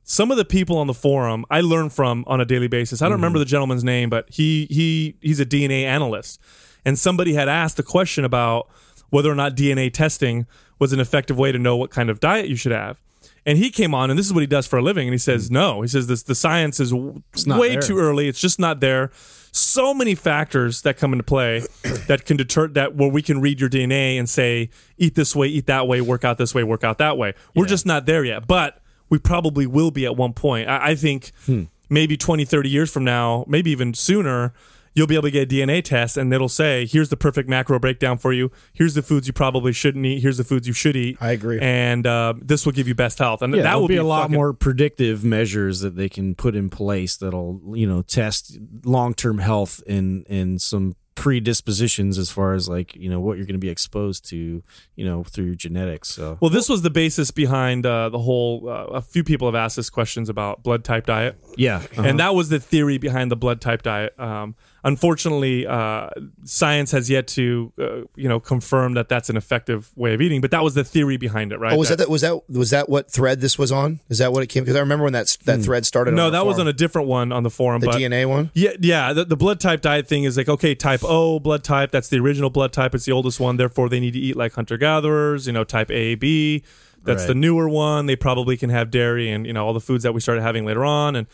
Some 0.07 0.31
of 0.31 0.37
the 0.37 0.44
people 0.44 0.77
on 0.77 0.87
the 0.87 0.92
forum 0.92 1.46
I 1.48 1.62
learn 1.62 1.88
from 1.88 2.24
on 2.27 2.38
a 2.38 2.44
daily 2.44 2.68
basis. 2.68 3.00
I 3.00 3.07
don't 3.07 3.14
remember 3.16 3.38
the 3.38 3.46
gentleman's 3.46 3.83
name, 3.83 4.11
but 4.11 4.29
he 4.31 4.66
he 4.70 5.16
he's 5.22 5.40
a 5.40 5.46
DNA 5.46 5.85
analyst, 5.85 6.38
and 6.85 6.98
somebody 6.98 7.33
had 7.33 7.48
asked 7.48 7.79
a 7.79 7.83
question 7.83 8.22
about 8.22 8.68
whether 9.14 9.31
or 9.31 9.37
not 9.37 9.55
DNA 9.55 9.92
testing 9.92 10.44
was 10.81 10.92
an 10.92 10.98
effective 10.98 11.38
way 11.38 11.53
to 11.53 11.59
know 11.59 11.77
what 11.77 11.88
kind 11.88 12.11
of 12.11 12.18
diet 12.18 12.48
you 12.48 12.57
should 12.57 12.72
have. 12.72 13.00
And 13.46 13.57
he 13.57 13.70
came 13.70 13.94
on, 13.94 14.11
and 14.11 14.18
this 14.18 14.27
is 14.27 14.33
what 14.33 14.40
he 14.40 14.48
does 14.48 14.66
for 14.66 14.81
a 14.81 14.83
living. 14.83 15.07
And 15.07 15.14
he 15.14 15.18
says, 15.18 15.46
hmm. 15.46 15.55
no, 15.55 15.83
he 15.83 15.88
says 15.88 16.09
this 16.09 16.24
the 16.24 16.35
science 16.35 16.81
is 16.81 16.90
w- 16.90 17.22
way 17.46 17.70
there. 17.70 17.81
too 17.81 17.96
early. 17.96 18.27
It's 18.27 18.40
just 18.40 18.59
not 18.59 18.81
there. 18.81 19.12
So 19.53 19.94
many 19.94 20.16
factors 20.16 20.83
that 20.83 20.96
come 20.96 21.12
into 21.12 21.22
play 21.22 21.61
that 22.09 22.24
can 22.24 22.37
deter 22.37 22.66
that 22.68 22.96
where 22.96 23.09
we 23.09 23.22
can 23.22 23.40
read 23.40 23.61
your 23.61 23.70
DNA 23.70 24.18
and 24.18 24.29
say, 24.29 24.68
eat 24.98 25.14
this 25.14 25.37
way, 25.37 25.46
eat 25.46 25.66
that 25.66 25.87
way, 25.87 26.00
work 26.00 26.24
out 26.24 26.37
this 26.37 26.53
way, 26.53 26.64
work 26.64 26.83
out 26.83 26.98
that 26.98 27.16
way. 27.16 27.35
We're 27.55 27.66
just 27.66 27.87
not 27.87 28.07
there 28.07 28.24
yet, 28.24 28.48
but 28.48 28.83
we 29.11 29.20
probably 29.20 29.68
will 29.68 29.92
be 29.92 30.07
at 30.07 30.16
one 30.16 30.33
point. 30.33 30.68
I, 30.68 30.88
I 30.88 30.94
think 30.96 31.31
hmm. 31.46 31.64
maybe 31.88 32.16
20, 32.16 32.44
30 32.44 32.68
years 32.68 32.90
from 32.90 33.05
now, 33.05 33.44
maybe 33.46 33.70
even 33.70 33.94
sooner, 33.94 34.55
you'll 34.94 35.07
be 35.09 35.14
able 35.14 35.24
to 35.24 35.30
get 35.30 35.52
a 35.52 35.54
DNA 35.54 35.83
test 35.83 36.16
and 36.16 36.33
it'll 36.33 36.48
say, 36.48 36.87
here's 36.87 37.09
the 37.09 37.16
perfect 37.16 37.48
macro 37.48 37.78
breakdown 37.78 38.16
for 38.16 38.33
you. 38.33 38.50
Here's 38.72 38.94
the 38.94 39.02
foods 39.02 39.26
you 39.26 39.33
probably 39.33 39.72
shouldn't 39.72 40.07
eat. 40.07 40.20
Here's 40.22 40.37
the 40.38 40.44
foods 40.44 40.66
you 40.68 40.72
should 40.72 40.94
eat. 40.96 41.18
I 41.20 41.33
agree. 41.33 41.59
And 41.61 42.07
uh, 42.07 42.35
this 42.40 42.64
will 42.64 42.72
give 42.72 42.87
you 42.88 42.94
best 42.94 43.18
health. 43.18 43.42
And 43.42 43.52
Yeah, 43.52 43.62
that 43.62 43.68
there'll 43.70 43.80
will 43.83 43.88
be, 43.88 43.96
a 43.96 44.04
lot 44.04 44.22
fucking- 44.22 44.35
more 44.37 44.52
predictive 44.52 45.24
measures 45.24 45.80
that 45.80 45.96
they 45.96 46.09
can 46.09 46.35
put 46.35 46.54
in 46.54 46.70
place 46.70 47.16
that'll 47.16 47.61
you 47.74 47.87
know 47.87 48.02
test 48.02 48.57
long 48.85 49.14
term 49.14 49.38
health 49.38 49.83
in, 49.87 50.24
and 50.28 50.62
some 50.62 50.94
predispositions 51.16 52.18
as 52.18 52.30
far 52.30 52.54
as 52.54 52.68
like 52.68 52.94
you 52.96 53.09
know 53.09 53.20
what 53.20 53.37
you're 53.37 53.46
going 53.46 53.54
to 53.54 53.59
be 53.59 53.68
exposed 53.68 54.28
to 54.28 54.62
you 54.96 55.04
know 55.04 55.22
through 55.24 55.46
your 55.46 55.54
genetics. 55.54 56.09
So 56.11 56.38
Well, 56.40 56.50
this 56.50 56.68
was 56.68 56.83
the 56.83 56.90
basis 56.90 57.30
behind 57.30 57.85
uh, 57.87 58.09
the 58.11 58.18
whole. 58.18 58.68
Uh, 58.68 58.87
a 58.87 59.02
few 59.02 59.24
people 59.24 59.48
have 59.48 59.54
asked 59.54 59.78
us 59.78 59.90
questions 59.90 60.28
about 60.28 60.62
blood 60.62 60.85
type 60.85 61.07
diet. 61.07 61.37
yeah, 61.57 61.76
uh-huh. 61.76 62.02
and 62.02 62.18
that 62.20 62.35
was 62.35 62.48
the 62.48 62.61
theory 62.61 62.98
behind 62.98 63.30
the 63.30 63.37
blood 63.37 63.61
type 63.61 63.83
diet. 63.83 64.18
Um, 64.18 64.54
unfortunately, 64.85 65.66
uh, 65.66 66.11
science 66.44 66.90
has 66.92 67.09
yet 67.11 67.27
to, 67.29 67.73
uh, 67.81 67.85
you 68.14 68.29
know, 68.29 68.38
confirm 68.38 68.94
that 68.94 69.09
that's 69.09 69.31
an 69.31 69.37
effective 69.37 69.90
way 69.97 70.14
of 70.14 70.20
eating. 70.20 70.40
But 70.40 70.51
that 70.53 70.62
was 70.62 70.75
the 70.75 70.85
theory 70.85 71.16
behind 71.16 71.53
it, 71.53 71.59
right? 71.59 71.73
Oh, 71.73 71.77
was 71.79 71.88
that, 71.88 71.99
that 71.99 72.11
was 72.11 72.20
that 72.20 72.49
was 72.49 72.70
that 72.70 72.88
what 72.88 73.11
thread 73.11 73.40
this 73.40 73.59
was 73.59 73.73
on? 73.73 74.01
Is 74.09 74.18
that 74.18 74.33
what 74.33 74.42
it 74.42 74.49
came? 74.49 74.64
Because 74.64 74.77
I 74.77 74.81
remember 74.81 75.05
when 75.05 75.14
that 75.14 75.37
that 75.44 75.62
thread 75.62 75.87
started. 75.87 76.14
no, 76.14 76.27
on 76.27 76.33
the 76.33 76.38
that 76.38 76.47
was 76.47 76.57
forum. 76.57 76.68
on 76.68 76.70
a 76.70 76.73
different 76.75 77.09
one 77.09 77.33
on 77.33 77.42
the 77.42 77.51
forum. 77.51 77.81
the 77.81 77.87
but 77.87 77.97
DNA 77.97 78.29
one. 78.29 78.51
Yeah, 78.55 78.73
yeah. 78.81 79.12
The, 79.12 79.25
the 79.25 79.37
blood 79.37 79.61
type 79.61 79.81
diet 79.81 80.07
thing 80.07 80.25
is 80.25 80.37
like 80.37 80.49
okay, 80.49 80.75
type 80.75 81.01
O 81.03 81.40
blood 81.40 81.64
type. 81.64 81.90
That's 81.90 82.09
the 82.09 82.18
original 82.18 82.51
blood 82.51 82.73
type. 82.73 82.94
It's 82.94 83.05
the 83.07 83.12
oldest 83.12 83.40
one. 83.40 83.57
Therefore, 83.57 83.88
they 83.88 84.01
need 84.01 84.12
to 84.12 84.20
eat 84.20 84.37
like 84.37 84.53
hunter 84.53 84.77
gatherers. 84.77 85.47
You 85.47 85.53
know, 85.53 85.64
type 85.64 85.90
A, 85.90 86.14
B. 86.14 86.62
That's 87.03 87.23
Right. 87.23 87.29
the 87.29 87.35
newer 87.35 87.68
one. 87.68 88.07
They 88.07 88.16
probably 88.16 88.57
can 88.57 88.70
have 88.70 88.90
dairy 88.90 89.31
and 89.31 89.47
you 89.47 89.53
know 89.53 89.66
all 89.66 89.75
the 89.75 89.81
foods 89.81 90.05
that 90.05 90.14
we 90.14 90.20
started 90.20 90.40
having 90.42 90.64
later 90.64 90.85
on, 90.85 91.16
and 91.16 91.27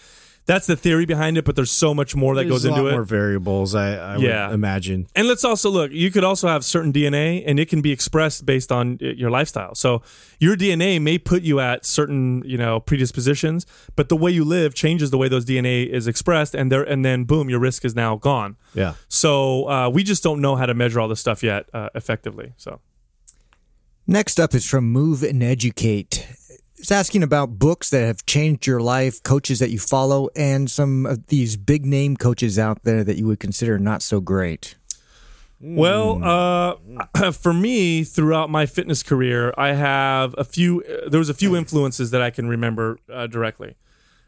that's 0.46 0.66
the 0.66 0.74
theory 0.76 1.06
behind 1.06 1.38
it. 1.38 1.44
But 1.44 1.54
there's 1.56 1.70
so 1.70 1.94
much 1.94 2.16
more 2.16 2.34
that 2.34 2.42
There's 2.48 2.50
goes 2.50 2.64
a 2.64 2.70
lot 2.70 2.78
into 2.78 2.88
it. 2.88 2.92
more 2.92 3.04
variables. 3.04 3.74
I, 3.74 3.94
I 3.94 4.16
Yeah. 4.16 4.46
would 4.48 4.54
imagine. 4.54 5.06
And 5.14 5.28
let's 5.28 5.44
also 5.44 5.70
look, 5.70 5.92
you 5.92 6.10
could 6.10 6.24
also 6.24 6.48
have 6.48 6.64
certain 6.64 6.92
DNA 6.92 7.42
and 7.46 7.60
it 7.60 7.68
can 7.68 7.80
be 7.80 7.92
expressed 7.92 8.44
based 8.46 8.72
on 8.72 8.98
uh, 9.02 9.06
your 9.08 9.30
lifestyle. 9.30 9.74
So 9.74 10.02
your 10.40 10.56
DNA 10.56 11.00
may 11.00 11.18
put 11.18 11.42
you 11.42 11.60
at 11.60 11.84
certain, 11.86 12.42
you 12.44 12.58
know, 12.58 12.80
predispositions, 12.80 13.66
but 13.96 14.08
the 14.08 14.16
way 14.16 14.30
you 14.30 14.44
live 14.44 14.74
changes 14.74 15.10
the 15.10 15.18
way 15.18 15.28
those 15.28 15.44
DNA 15.44 15.86
is 15.88 16.06
expressed 16.08 16.54
and 16.54 16.70
there 16.72 16.82
and 16.82 17.04
then 17.04 17.24
boom, 17.24 17.48
your 17.48 17.60
risk 17.60 17.84
is 17.84 17.94
now 17.94 18.16
gone. 18.16 18.56
Yeah. 18.74 18.94
So 19.08 19.68
uh, 19.68 19.88
we 19.88 20.02
just 20.02 20.22
don't 20.22 20.40
know 20.40 20.56
how 20.56 20.66
to 20.66 20.74
measure 20.74 20.98
all 21.00 21.08
this 21.08 21.20
stuff 21.20 21.42
yet 21.42 21.68
uh, 21.72 21.90
effectively. 21.94 22.54
So 22.56 22.80
Next 24.06 24.40
up 24.40 24.54
is 24.54 24.68
from 24.68 24.90
Move 24.90 25.22
and 25.22 25.40
Educate. 25.42 26.26
It's 26.80 26.90
asking 26.90 27.22
about 27.22 27.58
books 27.58 27.90
that 27.90 28.00
have 28.06 28.24
changed 28.24 28.66
your 28.66 28.80
life, 28.80 29.22
coaches 29.22 29.58
that 29.58 29.68
you 29.68 29.78
follow, 29.78 30.30
and 30.34 30.70
some 30.70 31.04
of 31.04 31.26
these 31.26 31.58
big 31.58 31.84
name 31.84 32.16
coaches 32.16 32.58
out 32.58 32.84
there 32.84 33.04
that 33.04 33.18
you 33.18 33.26
would 33.26 33.38
consider 33.38 33.78
not 33.78 34.00
so 34.00 34.18
great. 34.18 34.76
Well, 35.60 36.24
uh, 36.24 37.32
for 37.32 37.52
me, 37.52 38.02
throughout 38.02 38.48
my 38.48 38.64
fitness 38.64 39.02
career, 39.02 39.52
I 39.58 39.74
have 39.74 40.34
a 40.38 40.44
few. 40.44 40.82
Uh, 40.82 41.10
there 41.10 41.18
was 41.18 41.28
a 41.28 41.34
few 41.34 41.54
influences 41.54 42.12
that 42.12 42.22
I 42.22 42.30
can 42.30 42.48
remember 42.48 42.98
uh, 43.12 43.26
directly. 43.26 43.76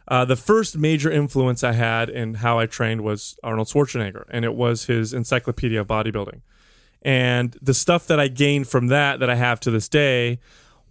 Uh, 0.07 0.27
the 0.27 0.37
first 0.37 0.77
major 0.77 1.11
influence 1.11 1.65
I 1.65 1.73
had 1.73 2.11
in 2.11 2.35
how 2.35 2.59
I 2.59 2.67
trained 2.67 3.01
was 3.01 3.38
Arnold 3.43 3.69
Schwarzenegger, 3.69 4.25
and 4.29 4.45
it 4.45 4.55
was 4.55 4.85
his 4.85 5.15
Encyclopedia 5.15 5.81
of 5.81 5.87
Bodybuilding. 5.87 6.43
And 7.01 7.57
the 7.62 7.73
stuff 7.75 8.07
that 8.09 8.21
I 8.21 8.29
gained 8.29 8.69
from 8.69 8.88
that, 8.88 9.21
that 9.21 9.31
I 9.31 9.37
have 9.37 9.59
to 9.61 9.71
this 9.71 9.88
day, 9.88 10.38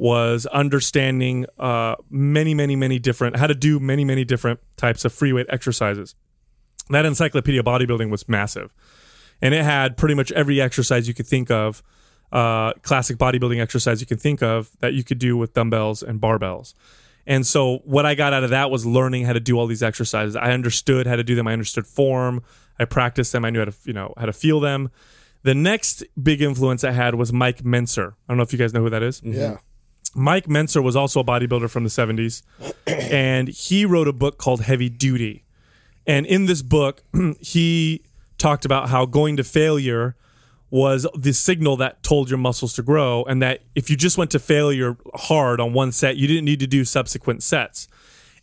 was 0.02 0.48
understanding 0.48 1.46
uh, 1.60 1.94
many, 2.10 2.56
many, 2.56 2.76
many 2.76 2.98
different 2.98 3.36
how 3.36 3.46
to 3.46 3.54
do 3.54 3.80
many, 3.80 4.04
many 4.04 4.26
different 4.26 4.60
types 4.76 5.06
of 5.06 5.14
free 5.14 5.32
weight 5.32 5.46
exercises. 5.48 6.16
That 6.90 7.06
Encyclopedia 7.06 7.62
Bodybuilding 7.62 8.10
was 8.10 8.28
massive 8.28 8.74
and 9.44 9.54
it 9.54 9.64
had 9.64 9.98
pretty 9.98 10.16
much 10.16 10.32
every 10.32 10.60
exercise 10.60 11.08
you 11.08 11.14
could 11.14 11.28
think 11.28 11.52
of, 11.52 11.84
uh, 12.32 12.74
classic 12.82 13.18
bodybuilding 13.18 13.62
exercise 13.62 14.02
you 14.02 14.08
can 14.08 14.18
think 14.18 14.42
of 14.42 14.72
that 14.80 14.96
you 14.96 15.04
could 15.04 15.20
do 15.20 15.38
with 15.38 15.54
dumbbells 15.54 16.02
and 16.02 16.20
barbells. 16.20 16.74
And 17.28 17.46
so 17.46 17.78
what 17.84 18.04
I 18.04 18.16
got 18.16 18.34
out 18.34 18.44
of 18.44 18.50
that 18.50 18.72
was 18.72 18.88
learning 18.88 19.26
how 19.26 19.34
to 19.34 19.40
do 19.40 19.60
all 19.60 19.68
these 19.68 19.84
exercises. 19.84 20.36
I 20.36 20.52
understood 20.52 21.06
how 21.06 21.16
to 21.16 21.24
do 21.24 21.36
them. 21.36 21.48
I 21.48 21.54
understood 21.54 21.86
form. 21.86 22.42
I 22.80 22.86
practiced 22.86 23.34
them. 23.34 23.46
I 23.46 23.52
knew 23.52 23.60
how 23.60 23.66
to, 23.66 23.74
you 23.84 23.94
know, 23.94 24.16
how 24.18 24.26
to 24.26 24.34
feel 24.34 24.60
them. 24.60 24.90
The 25.44 25.54
next 25.54 26.04
big 26.22 26.42
influence 26.42 26.84
I 26.84 26.92
had 26.92 27.14
was 27.14 27.32
Mike 27.32 27.62
Mentzer. 27.62 28.14
I 28.14 28.16
don't 28.30 28.38
know 28.38 28.44
if 28.44 28.52
you 28.52 28.58
guys 28.58 28.74
know 28.74 28.82
who 28.82 28.90
that 28.90 29.04
is. 29.04 29.22
Yeah. 29.24 29.58
Mike 30.14 30.48
Mentzer 30.48 30.84
was 30.84 30.96
also 30.96 31.22
a 31.22 31.24
bodybuilder 31.24 31.70
from 31.70 31.84
the 31.84 31.90
70s, 31.90 32.44
and 32.88 33.48
he 33.48 33.86
wrote 33.86 34.08
a 34.08 34.14
book 34.14 34.38
called 34.38 34.62
Heavy 34.62 34.90
Duty. 34.90 35.46
And 36.06 36.26
in 36.26 36.46
this 36.46 36.62
book, 36.62 37.04
he 37.40 38.04
talked 38.38 38.66
about 38.66 38.90
how 38.90 39.06
going 39.06 39.38
to 39.38 39.44
failure 39.44 40.16
was 40.70 41.06
the 41.16 41.34
signal 41.34 41.76
that 41.76 42.02
told 42.02 42.30
your 42.30 42.38
muscles 42.40 42.74
to 42.74 42.82
grow, 42.82 43.24
and 43.26 43.42
that 43.42 43.62
if 43.76 43.90
you 43.90 43.98
just 43.98 44.18
went 44.18 44.32
to 44.32 44.40
failure 44.40 44.98
hard 45.14 45.60
on 45.60 45.74
one 45.74 45.92
set, 45.92 46.16
you 46.16 46.28
didn't 46.28 46.46
need 46.46 46.60
to 46.62 46.68
do 46.68 46.86
subsequent 46.86 47.44
sets. 47.44 47.88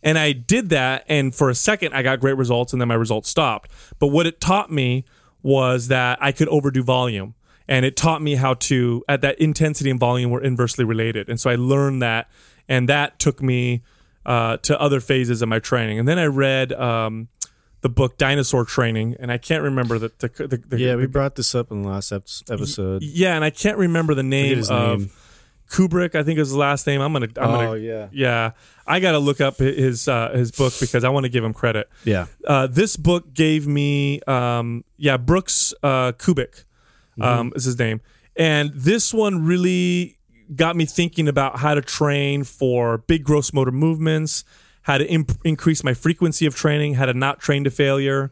And 0.03 0.17
I 0.17 0.31
did 0.31 0.69
that, 0.69 1.03
and 1.07 1.33
for 1.33 1.49
a 1.49 1.55
second, 1.55 1.93
I 1.93 2.03
got 2.03 2.19
great 2.19 2.37
results, 2.37 2.71
and 2.71 2.79
then 2.79 2.87
my 2.87 2.95
results 2.95 3.29
stopped. 3.29 3.71
But 3.97 4.07
what 4.07 4.27
it 4.27 4.39
taught 4.39 4.71
me 4.71 5.05
was 5.41 5.87
that 5.87 6.19
I 6.21 6.31
could 6.31 6.47
overdo 6.49 6.83
volume. 6.83 7.33
And 7.69 7.85
it 7.85 7.95
taught 7.95 8.21
me 8.21 8.33
how 8.35 8.55
to 8.55 9.03
at 9.07 9.21
that 9.21 9.39
intensity 9.39 9.89
and 9.91 9.99
volume 9.99 10.31
were 10.31 10.41
inversely 10.41 10.83
related, 10.83 11.29
and 11.29 11.39
so 11.39 11.49
I 11.51 11.55
learned 11.55 12.01
that, 12.01 12.27
and 12.67 12.89
that 12.89 13.19
took 13.19 13.41
me 13.43 13.83
uh, 14.25 14.57
to 14.57 14.77
other 14.81 14.99
phases 14.99 15.41
of 15.43 15.49
my 15.49 15.59
training. 15.59 15.99
And 15.99 16.07
then 16.07 16.17
I 16.17 16.25
read 16.25 16.73
um, 16.73 17.27
the 17.81 17.89
book 17.89 18.17
Dinosaur 18.17 18.65
Training, 18.65 19.15
and 19.19 19.31
I 19.31 19.37
can't 19.37 19.61
remember 19.63 19.99
the 19.99 20.11
the, 20.17 20.47
the, 20.47 20.57
the 20.57 20.79
Yeah, 20.79 20.95
we 20.95 21.05
brought 21.05 21.35
this 21.35 21.53
up 21.53 21.69
in 21.71 21.83
the 21.83 21.89
last 21.89 22.11
episode. 22.11 23.03
yeah, 23.03 23.35
and 23.35 23.45
I 23.45 23.51
can't 23.51 23.77
remember 23.77 24.15
the 24.15 24.23
name 24.23 24.59
of 24.71 24.99
name. 24.99 25.11
Kubik. 25.69 26.15
I 26.15 26.23
think 26.23 26.39
is 26.39 26.47
his 26.47 26.55
last 26.55 26.87
name. 26.87 26.99
I'm 27.01 27.13
gonna. 27.13 27.27
I'm 27.37 27.49
Oh, 27.51 27.57
gonna, 27.67 27.77
yeah. 27.77 28.07
yeah. 28.11 28.51
I 28.87 28.99
got 28.99 29.11
to 29.11 29.19
look 29.19 29.39
up 29.39 29.57
his 29.57 30.07
uh, 30.07 30.31
his 30.33 30.51
book 30.51 30.73
because 30.79 31.03
I 31.03 31.09
want 31.09 31.25
to 31.25 31.29
give 31.29 31.43
him 31.43 31.53
credit. 31.53 31.87
Yeah. 32.03 32.25
Uh, 32.47 32.65
this 32.65 32.97
book 32.97 33.31
gave 33.35 33.67
me, 33.67 34.21
um, 34.25 34.83
yeah, 34.97 35.17
Brooks 35.17 35.75
uh, 35.83 36.13
Kubik 36.13 36.63
um, 37.21 37.51
is 37.55 37.63
his 37.65 37.77
name, 37.79 38.01
and 38.35 38.71
this 38.73 39.13
one 39.13 39.45
really 39.45 40.17
got 40.55 40.75
me 40.75 40.85
thinking 40.85 41.27
about 41.27 41.59
how 41.59 41.75
to 41.75 41.81
train 41.81 42.43
for 42.43 42.99
big 42.99 43.23
gross 43.23 43.53
motor 43.53 43.71
movements, 43.71 44.43
how 44.81 44.97
to 44.97 45.05
imp- 45.07 45.37
increase 45.45 45.83
my 45.83 45.93
frequency 45.93 46.45
of 46.47 46.55
training, 46.55 46.95
how 46.95 47.05
to 47.05 47.13
not 47.13 47.39
train 47.39 47.63
to 47.65 47.69
failure, 47.69 48.31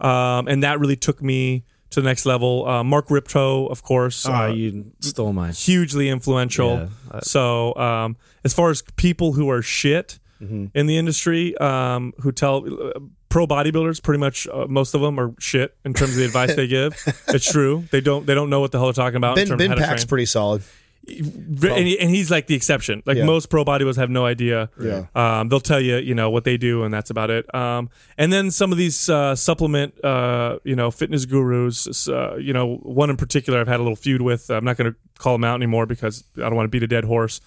um, 0.00 0.46
and 0.48 0.62
that 0.62 0.78
really 0.80 0.96
took 0.96 1.22
me 1.22 1.64
to 1.90 2.00
the 2.00 2.06
next 2.08 2.26
level. 2.26 2.66
Uh, 2.68 2.82
Mark 2.84 3.10
Rippetoe, 3.10 3.66
of 3.68 3.82
course, 3.82 4.26
Oh, 4.26 4.32
uh, 4.32 4.46
you 4.48 4.92
stole 5.00 5.32
mine. 5.32 5.52
hugely 5.52 6.08
influential. 6.08 6.88
Yeah. 7.12 7.20
so, 7.22 7.74
um, 7.76 8.16
as 8.44 8.52
far 8.54 8.70
as 8.70 8.82
people 8.96 9.32
who 9.32 9.48
are 9.50 9.62
shit 9.62 10.18
Mm-hmm. 10.38 10.66
in 10.74 10.86
the 10.86 10.98
industry, 10.98 11.56
um, 11.56 12.12
who 12.20 12.30
tell 12.30 12.56
uh, 12.70 13.00
pro 13.36 13.46
bodybuilders, 13.46 14.02
pretty 14.02 14.18
much 14.18 14.46
uh, 14.48 14.64
most 14.66 14.94
of 14.94 15.02
them 15.02 15.20
are 15.20 15.34
shit 15.38 15.76
in 15.84 15.92
terms 15.92 16.12
of 16.12 16.16
the 16.16 16.24
advice 16.24 16.54
they 16.56 16.66
give. 16.66 16.94
It's 17.28 17.50
true. 17.52 17.84
They 17.90 18.00
don't. 18.00 18.24
They 18.24 18.34
don't 18.34 18.48
know 18.48 18.60
what 18.60 18.72
the 18.72 18.78
hell 18.78 18.86
they're 18.86 19.04
talking 19.04 19.18
about. 19.18 19.36
in 19.36 19.42
Ben, 19.42 19.48
terms 19.48 19.58
ben 19.58 19.72
of 19.72 19.78
how 19.78 19.84
to 19.84 19.88
Pack's 19.90 20.02
train. 20.04 20.08
pretty 20.08 20.24
solid. 20.24 20.62
And, 21.06 21.86
he, 21.86 21.98
and 22.00 22.08
he's 22.08 22.30
like 22.30 22.46
the 22.46 22.54
exception. 22.54 23.02
Like 23.04 23.18
Yeah. 23.18 23.26
most 23.26 23.50
pro 23.50 23.62
bodybuilders 23.62 23.96
have 23.96 24.08
no 24.08 24.24
idea. 24.24 24.70
Yeah. 24.80 25.04
Um, 25.14 25.50
they'll 25.50 25.60
tell 25.60 25.80
you, 25.80 25.98
you 25.98 26.14
know, 26.14 26.30
what 26.30 26.44
they 26.44 26.56
do, 26.56 26.82
and 26.82 26.92
that's 26.94 27.10
about 27.10 27.28
it. 27.30 27.52
Um, 27.54 27.90
and 28.16 28.32
then 28.32 28.50
some 28.50 28.72
of 28.72 28.78
these 28.78 29.08
uh, 29.10 29.36
supplement, 29.36 30.02
uh, 30.02 30.58
you 30.64 30.74
know, 30.74 30.90
fitness 30.90 31.26
gurus. 31.26 32.08
Uh, 32.08 32.36
you 32.36 32.54
know, 32.54 32.76
one 32.76 33.10
in 33.10 33.16
particular, 33.18 33.60
I've 33.60 33.68
had 33.68 33.80
a 33.80 33.82
little 33.82 33.96
feud 33.96 34.22
with. 34.22 34.48
I'm 34.50 34.64
not 34.64 34.78
going 34.78 34.90
to 34.92 34.98
call 35.18 35.34
him 35.34 35.44
out 35.44 35.56
anymore 35.56 35.84
because 35.84 36.24
I 36.38 36.40
don't 36.48 36.56
want 36.56 36.66
to 36.66 36.70
beat 36.70 36.82
a 36.82 36.88
dead 36.88 37.04
horse. 37.04 37.42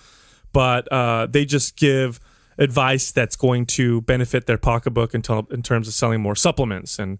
But 0.54 0.88
uh, 0.92 1.26
they 1.26 1.46
just 1.46 1.76
give 1.78 2.20
advice 2.60 3.12
that's 3.12 3.36
going 3.36 3.66
to 3.66 4.02
benefit 4.02 4.46
their 4.46 4.58
pocketbook 4.58 5.16
in, 5.16 5.24
tel- 5.24 5.48
in 5.50 5.64
terms 5.64 5.88
of 5.88 5.94
selling 5.96 6.22
more 6.22 6.36
supplements. 6.36 7.00
And 7.00 7.18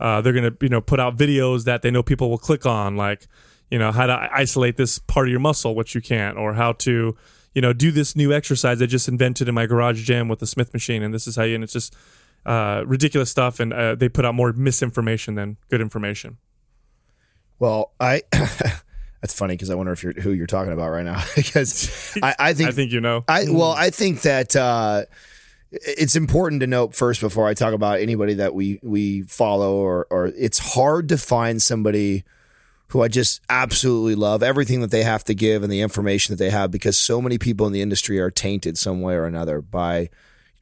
uh, 0.00 0.20
they're 0.20 0.32
going 0.32 0.50
to 0.50 0.56
you 0.60 0.68
know 0.68 0.80
put 0.80 0.98
out 0.98 1.16
videos 1.16 1.64
that 1.64 1.82
they 1.82 1.90
know 1.90 2.02
people 2.02 2.28
will 2.28 2.38
click 2.38 2.66
on 2.66 2.96
like 2.96 3.28
you 3.70 3.78
know 3.78 3.92
how 3.92 4.06
to 4.06 4.28
isolate 4.32 4.76
this 4.76 4.98
part 4.98 5.26
of 5.26 5.30
your 5.30 5.40
muscle 5.40 5.74
which 5.74 5.94
you 5.94 6.00
can't 6.00 6.38
or 6.38 6.54
how 6.54 6.72
to 6.72 7.16
you 7.52 7.60
know 7.60 7.72
do 7.72 7.90
this 7.90 8.14
new 8.14 8.32
exercise 8.32 8.80
i 8.80 8.86
just 8.86 9.08
invented 9.08 9.48
in 9.48 9.56
my 9.56 9.66
garage 9.66 10.04
gym 10.04 10.28
with 10.28 10.38
the 10.38 10.46
smith 10.46 10.72
machine 10.72 11.02
and 11.02 11.12
this 11.12 11.26
is 11.26 11.34
how 11.34 11.42
you 11.42 11.56
and 11.56 11.64
it's 11.64 11.72
just 11.72 11.96
uh, 12.46 12.82
ridiculous 12.86 13.30
stuff 13.30 13.60
and 13.60 13.72
uh, 13.72 13.94
they 13.94 14.08
put 14.08 14.24
out 14.24 14.34
more 14.34 14.52
misinformation 14.52 15.34
than 15.34 15.58
good 15.68 15.80
information. 15.80 16.38
Well, 17.58 17.92
I 18.00 18.22
that's 19.20 19.34
funny 19.34 19.54
because 19.54 19.70
I 19.70 19.74
wonder 19.74 19.92
if 19.92 20.02
you're 20.02 20.12
who 20.12 20.32
you're 20.32 20.46
talking 20.46 20.72
about 20.72 20.90
right 20.90 21.04
now 21.04 21.22
because 21.36 22.16
I, 22.22 22.34
I 22.38 22.54
think 22.54 22.68
i 22.68 22.72
think 22.72 22.92
you 22.92 23.00
know. 23.00 23.24
I 23.28 23.46
well, 23.48 23.72
I 23.72 23.90
think 23.90 24.22
that 24.22 24.54
uh, 24.54 25.04
it's 25.70 26.16
important 26.16 26.60
to 26.60 26.66
note 26.66 26.94
first 26.94 27.20
before 27.20 27.46
I 27.46 27.54
talk 27.54 27.74
about 27.74 28.00
anybody 28.00 28.34
that 28.34 28.54
we 28.54 28.78
we 28.82 29.22
follow 29.22 29.76
or 29.76 30.06
or 30.10 30.26
it's 30.26 30.74
hard 30.74 31.08
to 31.10 31.18
find 31.18 31.60
somebody 31.60 32.24
who 32.88 33.02
I 33.02 33.08
just 33.08 33.42
absolutely 33.50 34.14
love 34.14 34.42
everything 34.42 34.80
that 34.80 34.90
they 34.90 35.02
have 35.02 35.22
to 35.24 35.34
give 35.34 35.62
and 35.62 35.70
the 35.70 35.82
information 35.82 36.32
that 36.32 36.42
they 36.42 36.50
have 36.50 36.70
because 36.70 36.96
so 36.96 37.20
many 37.20 37.36
people 37.36 37.66
in 37.66 37.72
the 37.72 37.82
industry 37.82 38.18
are 38.18 38.30
tainted 38.30 38.78
some 38.78 39.02
way 39.02 39.14
or 39.14 39.26
another 39.26 39.60
by 39.60 40.08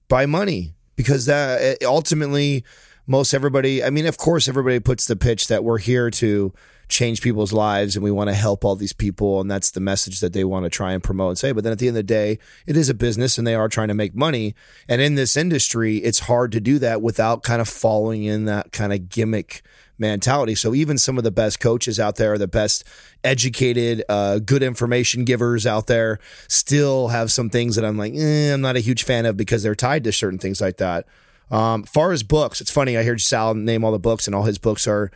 by 0.08 0.26
money 0.26 0.74
because 0.96 1.26
that 1.26 1.82
ultimately 1.84 2.64
most 3.06 3.32
everybody 3.32 3.84
I 3.84 3.90
mean 3.90 4.06
of 4.06 4.18
course 4.18 4.48
everybody 4.48 4.80
puts 4.80 5.06
the 5.06 5.16
pitch 5.16 5.46
that 5.48 5.62
we're 5.62 5.78
here 5.78 6.10
to 6.10 6.52
change 6.88 7.20
people's 7.20 7.52
lives 7.52 7.96
and 7.96 8.04
we 8.04 8.10
want 8.10 8.28
to 8.28 8.34
help 8.34 8.64
all 8.64 8.76
these 8.76 8.92
people 8.92 9.40
and 9.40 9.50
that's 9.50 9.70
the 9.70 9.80
message 9.80 10.20
that 10.20 10.32
they 10.32 10.44
want 10.44 10.64
to 10.64 10.70
try 10.70 10.92
and 10.92 11.02
promote 11.02 11.30
and 11.30 11.38
say. 11.38 11.52
But 11.52 11.64
then 11.64 11.72
at 11.72 11.78
the 11.78 11.88
end 11.88 11.96
of 11.96 12.06
the 12.06 12.14
day 12.14 12.38
it 12.66 12.76
is 12.76 12.88
a 12.88 12.94
business 12.94 13.38
and 13.38 13.46
they 13.46 13.54
are 13.54 13.68
trying 13.68 13.88
to 13.88 13.94
make 13.94 14.14
money. 14.14 14.54
And 14.88 15.00
in 15.00 15.14
this 15.14 15.36
industry 15.36 15.98
it's 15.98 16.20
hard 16.20 16.52
to 16.52 16.60
do 16.60 16.78
that 16.78 17.02
without 17.02 17.42
kind 17.42 17.60
of 17.60 17.68
following 17.68 18.24
in 18.24 18.44
that 18.44 18.72
kind 18.72 18.92
of 18.92 19.08
gimmick 19.08 19.62
mentality. 19.98 20.54
So 20.54 20.74
even 20.74 20.98
some 20.98 21.18
of 21.18 21.24
the 21.24 21.30
best 21.30 21.58
coaches 21.58 21.98
out 21.98 22.16
there 22.16 22.38
the 22.38 22.46
best 22.48 22.84
educated 23.24 24.04
uh, 24.08 24.38
good 24.38 24.62
information 24.62 25.24
givers 25.24 25.66
out 25.66 25.86
there 25.86 26.18
still 26.48 27.08
have 27.08 27.32
some 27.32 27.50
things 27.50 27.74
that 27.74 27.84
i'm 27.84 27.96
like 27.96 28.12
eh, 28.14 28.52
i'm 28.52 28.60
not 28.60 28.76
a 28.76 28.80
huge 28.80 29.02
fan 29.02 29.26
of 29.26 29.36
because 29.36 29.62
they're 29.62 29.74
tied 29.74 30.04
to 30.04 30.12
certain 30.12 30.38
things 30.38 30.60
like 30.60 30.76
that. 30.76 31.06
Um, 31.50 31.84
far 31.84 32.12
as 32.12 32.22
books, 32.22 32.60
it's 32.60 32.70
funny. 32.70 32.96
I 32.96 33.04
heard 33.04 33.20
Sal 33.20 33.54
name 33.54 33.84
all 33.84 33.92
the 33.92 33.98
books, 33.98 34.26
and 34.26 34.34
all 34.34 34.44
his 34.44 34.58
books 34.58 34.86
are 34.86 35.10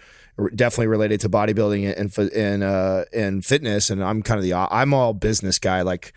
definitely 0.49 0.87
related 0.87 1.21
to 1.21 1.29
bodybuilding 1.29 1.99
and 1.99 2.33
and 2.33 2.63
uh, 2.63 3.05
and 3.13 3.45
fitness. 3.45 3.91
And 3.91 4.03
I'm 4.03 4.23
kind 4.23 4.39
of 4.39 4.45
the 4.45 4.55
I'm 4.55 4.95
all 4.95 5.13
business 5.13 5.59
guy, 5.59 5.83
like 5.83 6.13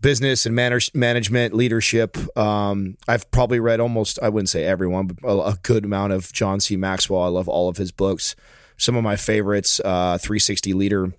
business 0.00 0.46
and 0.46 0.54
manage, 0.54 0.94
management, 0.94 1.54
leadership. 1.54 2.16
Um, 2.36 2.96
I've 3.06 3.30
probably 3.30 3.60
read 3.60 3.80
almost 3.80 4.18
I 4.22 4.28
wouldn't 4.28 4.48
say 4.48 4.64
everyone, 4.64 5.06
but 5.06 5.28
a, 5.28 5.50
a 5.50 5.58
good 5.62 5.84
amount 5.84 6.12
of 6.12 6.32
John 6.32 6.60
C. 6.60 6.76
Maxwell. 6.76 7.22
I 7.22 7.28
love 7.28 7.48
all 7.48 7.68
of 7.68 7.76
his 7.76 7.92
books. 7.92 8.34
Some 8.76 8.96
of 8.96 9.04
my 9.04 9.16
favorites, 9.16 9.78
uh, 9.80 10.16
360 10.16 10.72
Leader, 10.72 11.12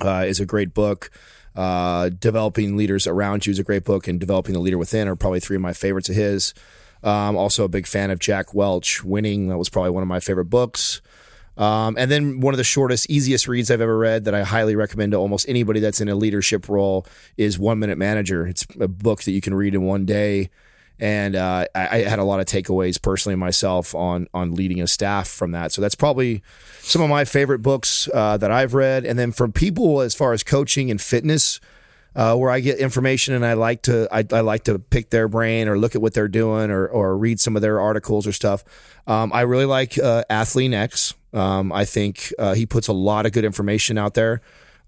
uh, 0.00 0.24
is 0.26 0.40
a 0.40 0.46
great 0.46 0.72
book. 0.72 1.10
Uh, 1.54 2.10
developing 2.10 2.76
leaders 2.76 3.06
around 3.06 3.46
you 3.46 3.50
is 3.50 3.58
a 3.58 3.64
great 3.64 3.84
book, 3.84 4.08
and 4.08 4.18
developing 4.20 4.54
the 4.54 4.60
leader 4.60 4.78
within 4.78 5.08
are 5.08 5.16
probably 5.16 5.40
three 5.40 5.56
of 5.56 5.62
my 5.62 5.72
favorites 5.72 6.08
of 6.08 6.14
his. 6.14 6.54
Um, 7.02 7.36
also 7.36 7.64
a 7.64 7.68
big 7.68 7.86
fan 7.86 8.10
of 8.10 8.18
Jack 8.18 8.54
Welch. 8.54 9.04
Winning 9.04 9.48
that 9.48 9.58
was 9.58 9.68
probably 9.68 9.90
one 9.90 10.02
of 10.02 10.08
my 10.08 10.20
favorite 10.20 10.46
books. 10.46 11.00
Um, 11.56 11.96
and 11.98 12.10
then 12.10 12.40
one 12.40 12.52
of 12.52 12.58
the 12.58 12.64
shortest, 12.64 13.08
easiest 13.08 13.48
reads 13.48 13.70
I've 13.70 13.80
ever 13.80 13.96
read 13.96 14.24
that 14.24 14.34
I 14.34 14.42
highly 14.42 14.76
recommend 14.76 15.12
to 15.12 15.18
almost 15.18 15.48
anybody 15.48 15.80
that's 15.80 16.00
in 16.00 16.08
a 16.08 16.14
leadership 16.14 16.68
role 16.68 17.06
is 17.36 17.58
One 17.58 17.78
Minute 17.78 17.98
Manager. 17.98 18.46
It's 18.46 18.66
a 18.78 18.88
book 18.88 19.22
that 19.22 19.32
you 19.32 19.40
can 19.40 19.54
read 19.54 19.74
in 19.74 19.82
one 19.82 20.04
day. 20.04 20.50
And 20.98 21.36
uh, 21.36 21.66
I, 21.74 21.88
I 21.88 21.98
had 22.04 22.18
a 22.18 22.24
lot 22.24 22.40
of 22.40 22.46
takeaways 22.46 23.00
personally 23.00 23.36
myself 23.36 23.94
on 23.94 24.28
on 24.32 24.54
leading 24.54 24.80
a 24.80 24.86
staff 24.86 25.28
from 25.28 25.52
that. 25.52 25.72
So 25.72 25.82
that's 25.82 25.94
probably 25.94 26.42
some 26.80 27.02
of 27.02 27.10
my 27.10 27.26
favorite 27.26 27.58
books 27.58 28.08
uh, 28.14 28.38
that 28.38 28.50
I've 28.50 28.72
read. 28.72 29.04
And 29.04 29.18
then 29.18 29.32
from 29.32 29.52
people 29.52 30.00
as 30.00 30.14
far 30.14 30.32
as 30.32 30.42
coaching 30.42 30.90
and 30.90 30.98
fitness, 31.00 31.60
uh, 32.14 32.34
where 32.34 32.50
I 32.50 32.60
get 32.60 32.78
information 32.78 33.34
and 33.34 33.44
I 33.44 33.52
like 33.52 33.82
to 33.82 34.08
I, 34.10 34.24
I 34.32 34.40
like 34.40 34.64
to 34.64 34.78
pick 34.78 35.10
their 35.10 35.28
brain 35.28 35.68
or 35.68 35.78
look 35.78 35.94
at 35.94 36.00
what 36.00 36.14
they're 36.14 36.28
doing 36.28 36.70
or 36.70 36.86
or 36.86 37.16
read 37.16 37.40
some 37.40 37.56
of 37.56 37.62
their 37.62 37.78
articles 37.78 38.26
or 38.26 38.32
stuff. 38.32 38.64
Um, 39.06 39.30
I 39.34 39.42
really 39.42 39.66
like 39.66 39.98
uh, 39.98 40.24
X. 40.30 41.14
Um, 41.32 41.72
I 41.72 41.84
think 41.84 42.32
uh, 42.38 42.54
he 42.54 42.66
puts 42.66 42.88
a 42.88 42.92
lot 42.92 43.26
of 43.26 43.32
good 43.32 43.44
information 43.44 43.98
out 43.98 44.14
there. 44.14 44.40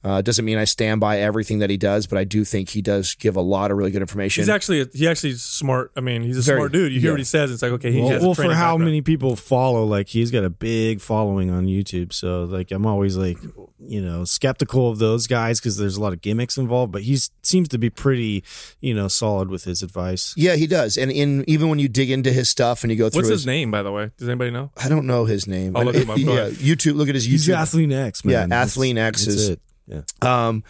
Uh, 0.05 0.23
doesn't 0.23 0.45
mean 0.45 0.59
I 0.59 0.65
stand 0.65 1.01
by 1.01 1.19
everything 1.19 1.59
that 1.59 1.71
he 1.71 1.77
does, 1.77 2.07
but 2.07 2.19
I 2.19 2.25
do 2.25 2.45
think 2.45 2.69
he 2.71 2.81
does 2.81 3.15
give 3.17 3.35
a 3.35 3.41
lot 3.41 3.73
of 3.73 3.77
really 3.77 3.91
good 3.91 4.01
information. 4.01 4.43
he's 4.43 4.49
actually 4.49 4.87
he 4.95 5.09
actually 5.09 5.31
is 5.31 5.43
smart 5.43 5.91
i 5.97 6.01
mean 6.01 6.23
he's 6.23 6.39
a 6.39 6.43
Very- 6.43 6.59
smart 6.61 6.73
dude 6.73 6.93
you 6.93 7.01
hear 7.01 7.09
yeah. 7.11 7.13
what 7.15 7.19
he 7.21 7.25
says 7.25 7.51
it's 7.51 7.63
like 7.63 7.73
okay 7.73 7.91
he 7.91 8.01
Well, 8.01 8.11
has 8.11 8.23
well 8.23 8.35
for 8.35 8.43
how 8.45 8.49
background. 8.51 8.85
many 8.85 9.03
people 9.03 9.35
follow, 9.35 9.85
like 9.85 10.07
he's 10.09 10.31
got 10.31 10.45
a 10.45 10.51
big 10.51 11.01
following 11.01 11.51
on 11.51 11.67
YouTube. 11.67 12.13
So 12.13 12.45
like 12.45 12.71
I'm 12.71 12.87
always 12.87 13.17
like, 13.17 13.39
you 13.81 14.01
know, 14.01 14.25
skeptical 14.25 14.89
of 14.89 14.99
those 14.99 15.27
guys 15.27 15.59
because 15.61 15.77
there's 15.77 15.97
a 15.97 16.01
lot 16.01 16.13
of 16.13 16.21
gimmicks 16.21 16.57
involved. 16.57 16.93
But 16.93 17.03
he 17.03 17.19
seems 17.43 17.69
to 17.69 17.79
be 17.79 17.91
pretty, 17.91 18.45
you 18.81 18.95
know, 18.95 19.09
solid 19.09 19.51
with 19.51 19.65
his 19.65 19.83
advice. 19.83 20.33
yeah, 20.37 20.55
he 20.55 20.67
does. 20.69 20.97
And 20.97 21.11
in 21.11 21.45
even 21.49 21.69
when 21.69 21.79
you 21.81 21.89
dig 21.89 22.11
into 22.11 22.31
his 22.33 22.49
stuff 22.49 22.85
and 22.85 22.93
you 22.93 22.97
go 22.97 23.11
through 23.11 23.21
what's 23.21 23.31
his, 23.31 23.41
his 23.41 23.47
name 23.47 23.71
by 23.73 23.83
the 23.83 23.91
way 23.91 24.11
does 24.17 24.29
anybody 24.29 24.51
know 24.53 24.71
I 24.77 24.89
don't 24.89 25.07
know 25.07 25.25
his 25.25 25.47
name. 25.49 25.77
I'll 25.77 25.85
look 25.85 25.97
him 25.97 26.09
up. 26.11 26.17
Go 26.19 26.23
yeah, 26.35 26.41
ahead. 26.43 26.53
YouTube. 26.55 26.95
Look 26.95 27.09
at 27.09 27.15
his 27.17 27.27
YouTube. 27.27 27.31
He's 27.31 27.49
YouTube. 27.49 27.55
Athlete 27.57 27.93
X, 27.93 28.25
man. 28.25 28.33
Yeah, 28.33 28.47
That's- 28.47 28.71
Athlete 28.73 28.97
X 28.99 29.27
is- 29.27 29.49
it. 29.51 29.61
Yeah. 29.89 30.03
Um, 30.23 30.63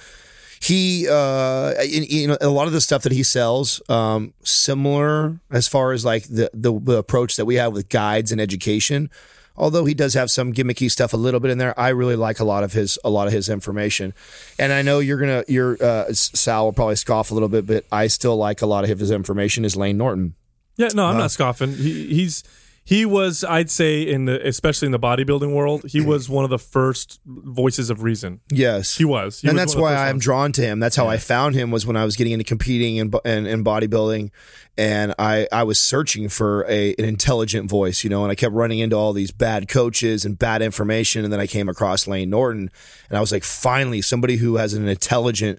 he, 0.61 1.07
uh, 1.09 1.75
in- 1.83 2.05
you 2.05 2.27
know, 2.29 2.39
a 2.41 2.49
lot 2.49 2.67
of 2.67 2.73
the 2.73 2.81
stuff 2.81 3.03
that 3.03 3.13
he 3.13 3.23
sells, 3.23 3.81
um, 3.89 4.33
similar 4.43 5.39
as 5.51 5.69
far 5.69 5.93
as 5.93 6.05
like 6.05 6.25
the, 6.25 6.51
the 6.55 6.73
the 6.79 6.97
approach 6.97 7.37
that 7.37 7.45
we 7.45 7.57
have 7.57 7.73
with 7.73 7.89
guides 7.89 8.33
and 8.33 8.41
education. 8.41 9.11
Although 9.57 9.87
he 9.87 9.95
does 9.95 10.15
have 10.15 10.31
some 10.31 10.53
gimmicky 10.53 10.89
stuff 10.89 11.13
a 11.13 11.17
little 11.17 11.41
bit 11.41 11.51
in 11.51 11.59
there, 11.59 11.79
I 11.79 11.89
really 11.89 12.15
like 12.15 12.39
a 12.39 12.45
lot 12.45 12.63
of 12.63 12.73
his 12.73 12.97
a 13.05 13.11
lot 13.11 13.27
of 13.27 13.33
his 13.33 13.49
information. 13.49 14.15
And 14.59 14.73
I 14.73 14.83
know 14.83 15.01
you're 15.01 15.19
gonna 15.19 15.45
your 15.49 15.77
uh, 15.83 16.13
Sal 16.13 16.67
will 16.67 16.73
probably 16.73 16.95
scoff 16.97 17.31
a 17.33 17.35
little 17.35 17.49
bit, 17.49 17.67
but 17.67 17.85
I 17.91 18.07
still 18.07 18.37
like 18.37 18.63
a 18.63 18.67
lot 18.67 18.89
of 18.89 18.99
his 18.99 19.11
information. 19.11 19.65
Is 19.65 19.75
Layne 19.77 19.97
Norton? 19.99 20.35
Yeah, 20.77 20.89
no, 20.95 21.07
I'm 21.07 21.19
not 21.19 21.33
scoffing. 21.33 21.73
He, 21.75 22.07
he's 22.15 22.45
he 22.89 23.05
was, 23.05 23.45
I'd 23.45 23.69
say, 23.71 24.01
in 24.01 24.25
the 24.25 24.41
especially 24.49 24.87
in 24.87 24.93
the 24.93 24.99
bodybuilding 24.99 25.53
world, 25.53 25.85
he 25.87 26.01
was 26.01 26.31
one 26.31 26.45
of 26.45 26.49
the 26.51 26.59
first 26.59 27.21
voices 27.27 27.91
of 27.91 28.03
reason. 28.03 28.41
Yes, 28.51 28.97
He 28.97 29.05
was, 29.05 29.43
He 29.43 29.49
and 29.49 29.57
was 29.57 29.61
that's 29.61 29.75
one 29.75 29.93
of 29.93 29.99
the 29.99 30.01
why 30.01 30.09
I'm 30.09 30.15
ones. 30.15 30.25
drawn 30.25 30.53
to 30.53 30.63
him. 30.63 30.81
That's 30.81 30.97
how 30.97 31.07
I 31.07 31.19
found 31.19 31.55
him 31.55 31.71
was 31.71 31.85
when 31.85 31.97
I 31.99 32.07
was 32.07 32.17
getting 32.17 32.33
into 32.33 32.47
competing 32.47 32.97
in, 32.97 33.13
in, 33.27 33.47
in 33.47 33.63
bodybuilding, 33.63 34.31
and 34.79 35.15
I 35.19 35.47
I 35.53 35.65
was 35.65 35.79
searching 35.79 36.31
for 36.31 36.65
a 36.67 36.95
an 36.99 37.05
intelligent 37.05 37.69
voice, 37.69 38.05
you 38.05 38.09
know, 38.09 38.23
and 38.23 38.33
I 38.33 38.35
kept 38.35 38.55
running 38.55 38.79
into 38.79 38.97
all 38.97 39.13
these 39.13 39.33
bad 39.33 39.69
coaches 39.69 40.25
and 40.25 40.39
bad 40.39 40.63
information, 40.63 41.25
and 41.25 41.31
then 41.33 41.41
I 41.41 41.47
came 41.47 41.69
across 41.69 42.07
Layne 42.07 42.31
Norton, 42.31 42.71
and 43.11 43.19
I 43.19 43.21
was 43.21 43.33
like, 43.33 43.45
finally, 43.45 44.01
somebody 44.01 44.37
who 44.37 44.57
has 44.57 44.73
an 44.73 44.89
intelligent 44.89 45.59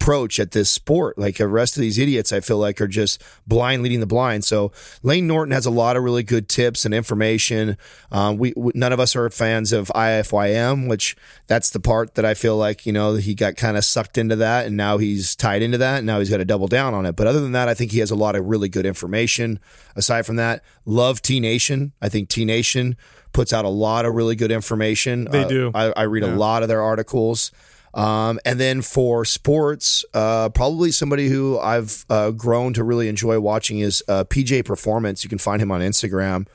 approach 0.00 0.38
at 0.38 0.52
this 0.52 0.70
sport. 0.70 1.18
Like 1.18 1.38
the 1.38 1.48
rest 1.48 1.76
of 1.76 1.80
these 1.80 1.98
idiots, 1.98 2.32
I 2.32 2.40
feel 2.40 2.58
like 2.58 2.80
are 2.80 2.86
just 2.86 3.22
blind 3.46 3.82
leading 3.82 4.00
the 4.00 4.06
blind. 4.06 4.44
So 4.44 4.70
Layne 5.02 5.26
Norton 5.26 5.52
has 5.52 5.66
a 5.66 5.70
lot 5.70 5.96
of 5.96 6.02
really 6.02 6.22
good 6.22 6.48
tips 6.48 6.84
and 6.84 6.94
information. 6.94 7.76
Um, 8.12 8.36
we, 8.36 8.52
we 8.56 8.72
none 8.74 8.92
of 8.92 9.00
us 9.00 9.16
are 9.16 9.28
fans 9.30 9.72
of 9.72 9.88
IFYM, 9.94 10.88
which 10.88 11.16
that's 11.46 11.70
the 11.70 11.80
part 11.80 12.14
that 12.14 12.24
I 12.24 12.34
feel 12.34 12.56
like 12.56 12.86
you 12.86 12.92
know 12.92 13.14
he 13.14 13.34
got 13.34 13.56
kind 13.56 13.76
of 13.76 13.84
sucked 13.84 14.18
into 14.18 14.36
that, 14.36 14.66
and 14.66 14.76
now 14.76 14.98
he's 14.98 15.34
tied 15.34 15.62
into 15.62 15.78
that, 15.78 15.98
and 15.98 16.06
now 16.06 16.18
he's 16.18 16.30
got 16.30 16.38
to 16.38 16.44
double 16.44 16.68
down 16.68 16.94
on 16.94 17.06
it. 17.06 17.16
But 17.16 17.26
other 17.26 17.40
than 17.40 17.52
that, 17.52 17.68
I 17.68 17.74
think 17.74 17.92
he 17.92 17.98
has 18.00 18.10
a 18.10 18.16
lot 18.16 18.36
of 18.36 18.44
really 18.44 18.68
good 18.68 18.86
information. 18.86 19.58
Aside 19.96 20.26
from 20.26 20.36
that, 20.36 20.62
love 20.84 21.22
T 21.22 21.40
Nation. 21.40 21.92
I 22.02 22.08
think 22.08 22.28
T 22.28 22.44
Nation 22.44 22.96
puts 23.32 23.52
out 23.52 23.64
a 23.64 23.68
lot 23.70 24.04
of 24.06 24.14
really 24.14 24.36
good 24.36 24.50
information. 24.50 25.24
They 25.30 25.44
Uh, 25.44 25.48
do. 25.48 25.70
I, 25.74 25.92
I 25.96 26.02
read 26.02 26.22
a 26.22 26.34
lot 26.36 26.62
of 26.62 26.68
their 26.68 26.80
articles. 26.82 27.50
Um, 27.96 28.38
and 28.44 28.60
then 28.60 28.82
for 28.82 29.24
sports, 29.24 30.04
uh, 30.12 30.50
probably 30.50 30.92
somebody 30.92 31.28
who 31.28 31.58
I've 31.58 32.04
uh, 32.10 32.30
grown 32.30 32.74
to 32.74 32.84
really 32.84 33.08
enjoy 33.08 33.40
watching 33.40 33.78
is 33.78 34.04
uh, 34.06 34.24
PJ 34.24 34.66
Performance. 34.66 35.24
You 35.24 35.30
can 35.30 35.38
find 35.38 35.62
him 35.62 35.72
on 35.72 35.80
Instagram. 35.80 36.46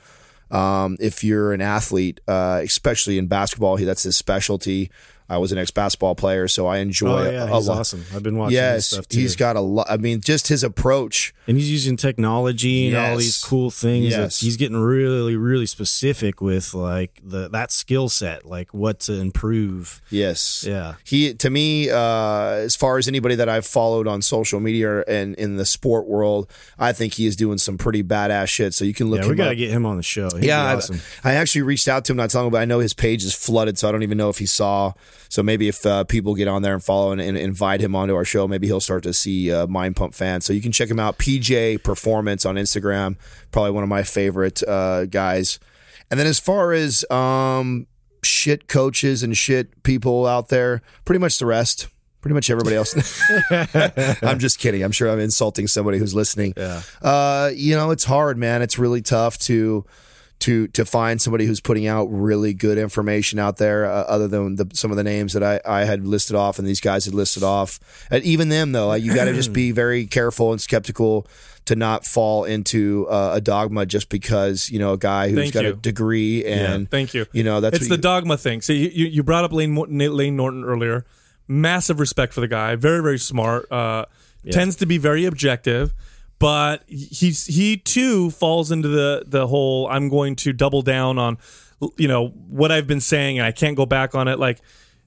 Um, 0.52 0.96
if 1.00 1.24
you're 1.24 1.52
an 1.52 1.60
athlete, 1.60 2.20
uh, 2.28 2.60
especially 2.62 3.18
in 3.18 3.26
basketball, 3.26 3.76
that's 3.76 4.04
his 4.04 4.16
specialty. 4.16 4.90
I 5.32 5.38
was 5.38 5.50
an 5.52 5.58
ex 5.58 5.70
basketball 5.70 6.14
player, 6.14 6.46
so 6.48 6.66
I 6.66 6.78
enjoy 6.78 7.26
Oh 7.26 7.30
yeah, 7.30 7.44
a, 7.44 7.54
he's 7.56 7.68
lot. 7.68 7.78
awesome. 7.78 8.04
I've 8.14 8.22
been 8.22 8.36
watching 8.36 8.50
his 8.58 8.92
Yes, 8.92 9.06
he's 9.10 9.36
got 9.36 9.56
a 9.56 9.60
lot. 9.60 9.86
I 9.90 9.96
mean, 9.96 10.20
just 10.20 10.48
his 10.48 10.62
approach. 10.62 11.34
and 11.46 11.56
he's 11.56 11.70
using 11.70 11.96
technology 11.96 12.88
and 12.88 12.96
all 12.96 13.16
these 13.16 13.42
cool 13.42 13.70
things. 13.70 14.06
Yes. 14.10 14.40
He's 14.40 14.56
getting 14.56 14.76
really, 14.76 15.36
really 15.36 15.66
specific 15.66 16.40
with 16.40 16.74
like 16.74 17.20
the 17.24 17.48
that 17.48 17.72
skill 17.72 18.08
set, 18.08 18.44
like 18.46 18.72
what 18.74 19.00
to 19.00 19.14
improve. 19.14 20.00
Yes. 20.10 20.64
Yeah. 20.68 20.94
He 21.04 21.34
to 21.34 21.50
me, 21.50 21.90
uh, 21.90 22.42
as 22.62 22.76
far 22.76 22.98
as 22.98 23.08
anybody 23.08 23.34
that 23.36 23.48
I've 23.48 23.66
followed 23.66 24.06
on 24.06 24.22
social 24.22 24.60
media 24.60 25.02
and 25.08 25.34
in 25.36 25.56
the 25.56 25.64
sport 25.66 26.06
world, 26.06 26.50
I 26.78 26.92
think 26.92 27.14
he 27.14 27.26
is 27.26 27.36
doing 27.36 27.58
some 27.58 27.78
pretty 27.78 28.02
badass 28.02 28.48
shit. 28.48 28.74
So 28.74 28.84
you 28.84 28.94
can 28.94 29.10
look 29.10 29.22
Yeah, 29.22 29.28
we 29.28 29.34
got 29.34 29.44
to 29.46 29.50
up. 29.52 29.56
get 29.56 29.70
him 29.70 29.86
on 29.86 29.96
the 29.96 30.02
show. 30.02 30.28
He'd 30.30 30.44
yeah, 30.44 30.62
be 30.62 30.68
I- 30.68 30.74
awesome. 30.76 31.00
I, 31.24 31.34
actually 31.34 31.62
reached 31.62 31.88
out 31.88 32.04
to 32.04 32.12
him 32.12 32.18
not 32.18 32.30
telling 32.30 32.46
him, 32.48 32.52
but 32.52 32.60
I 32.62 32.64
know 32.66 32.78
his 32.78 32.92
page 32.94 33.24
is 33.24 33.34
flooded, 33.34 33.78
so 33.78 33.88
I 33.88 33.92
don't 33.92 34.02
even 34.02 34.18
know 34.18 34.28
if 34.28 34.38
he 34.38 34.46
saw. 34.46 34.92
So 35.32 35.42
maybe 35.42 35.66
if 35.66 35.86
uh, 35.86 36.04
people 36.04 36.34
get 36.34 36.46
on 36.46 36.60
there 36.60 36.74
and 36.74 36.84
follow 36.84 37.10
and, 37.10 37.18
and 37.18 37.38
invite 37.38 37.80
him 37.80 37.96
onto 37.96 38.14
our 38.14 38.24
show, 38.26 38.46
maybe 38.46 38.66
he'll 38.66 38.82
start 38.82 39.02
to 39.04 39.14
see 39.14 39.50
uh, 39.50 39.66
Mind 39.66 39.96
Pump 39.96 40.12
fans. 40.12 40.44
So 40.44 40.52
you 40.52 40.60
can 40.60 40.72
check 40.72 40.90
him 40.90 41.00
out, 41.00 41.16
PJ 41.16 41.82
Performance 41.82 42.44
on 42.44 42.56
Instagram. 42.56 43.16
Probably 43.50 43.70
one 43.70 43.82
of 43.82 43.88
my 43.88 44.02
favorite 44.02 44.62
uh, 44.68 45.06
guys. 45.06 45.58
And 46.10 46.20
then 46.20 46.26
as 46.26 46.38
far 46.38 46.74
as 46.74 47.10
um, 47.10 47.86
shit 48.22 48.68
coaches 48.68 49.22
and 49.22 49.34
shit 49.34 49.82
people 49.84 50.26
out 50.26 50.48
there, 50.48 50.82
pretty 51.06 51.18
much 51.18 51.38
the 51.38 51.46
rest. 51.46 51.88
Pretty 52.20 52.34
much 52.34 52.50
everybody 52.50 52.76
else. 52.76 52.94
I'm 54.22 54.38
just 54.38 54.58
kidding. 54.58 54.82
I'm 54.82 54.92
sure 54.92 55.08
I'm 55.08 55.18
insulting 55.18 55.66
somebody 55.66 55.96
who's 55.96 56.14
listening. 56.14 56.52
Yeah. 56.58 56.82
Uh, 57.00 57.50
you 57.54 57.74
know, 57.74 57.90
it's 57.90 58.04
hard, 58.04 58.36
man. 58.36 58.60
It's 58.60 58.78
really 58.78 59.00
tough 59.00 59.38
to 59.38 59.86
to 60.42 60.66
to 60.68 60.84
find 60.84 61.20
somebody 61.20 61.46
who's 61.46 61.60
putting 61.60 61.86
out 61.86 62.04
really 62.06 62.52
good 62.52 62.76
information 62.76 63.38
out 63.38 63.56
there, 63.58 63.86
uh, 63.86 64.02
other 64.02 64.28
than 64.28 64.56
the, 64.56 64.68
some 64.74 64.90
of 64.90 64.96
the 64.96 65.04
names 65.04 65.32
that 65.32 65.42
I, 65.42 65.60
I 65.64 65.84
had 65.84 66.04
listed 66.06 66.34
off 66.36 66.58
and 66.58 66.66
these 66.66 66.80
guys 66.80 67.04
had 67.04 67.14
listed 67.14 67.42
off. 67.42 67.78
And 68.10 68.22
even 68.24 68.48
them, 68.48 68.72
though, 68.72 68.92
you 68.94 69.14
got 69.14 69.26
to 69.26 69.32
just 69.32 69.52
be 69.52 69.70
very 69.82 70.06
careful 70.06 70.50
and 70.52 70.60
skeptical 70.60 71.26
to 71.66 71.76
not 71.76 72.04
fall 72.04 72.44
into 72.44 73.06
uh, 73.08 73.34
a 73.34 73.40
dogma 73.40 73.86
just 73.86 74.08
because 74.08 74.68
you 74.68 74.78
know 74.80 74.94
a 74.94 74.98
guy 74.98 75.28
who's 75.28 75.38
Thank 75.38 75.54
got 75.54 75.64
a 75.64 75.74
degree 75.74 76.44
and 76.44 76.90
Thank 76.90 77.14
you. 77.14 77.26
You 77.32 77.44
know 77.44 77.60
that's 77.60 77.76
it's 77.76 77.88
the 77.88 77.94
you- 77.94 78.00
dogma 78.00 78.36
thing. 78.36 78.60
So 78.62 78.72
you, 78.72 78.88
you 78.88 79.06
you 79.06 79.22
brought 79.22 79.44
up 79.44 79.52
Layne 79.52 79.74
Layne 79.74 80.36
Norton 80.36 80.64
earlier. 80.64 81.04
Massive 81.46 82.00
respect 82.00 82.32
for 82.32 82.40
the 82.40 82.48
guy. 82.48 82.74
Very 82.76 83.02
very 83.02 83.18
smart. 83.18 83.70
Uh, 83.70 84.06
Tends 84.50 84.74
to 84.76 84.86
be 84.86 84.98
very 84.98 85.24
objective, 85.24 85.94
but 86.42 86.82
he's 86.86 87.46
he 87.46 87.78
too 87.78 88.30
falls 88.30 88.70
into 88.70 88.88
the 88.88 89.24
the 89.26 89.46
whole. 89.46 89.88
I'm 89.88 90.10
going 90.10 90.36
to 90.36 90.52
double 90.52 90.82
down 90.82 91.18
on, 91.18 91.38
you 91.96 92.08
know, 92.08 92.28
what 92.28 92.70
I've 92.70 92.86
been 92.86 93.00
saying, 93.00 93.38
and 93.38 93.46
I 93.46 93.52
can't 93.52 93.76
go 93.76 93.86
back 93.86 94.14
on 94.14 94.28
it. 94.28 94.38
Like. 94.38 94.60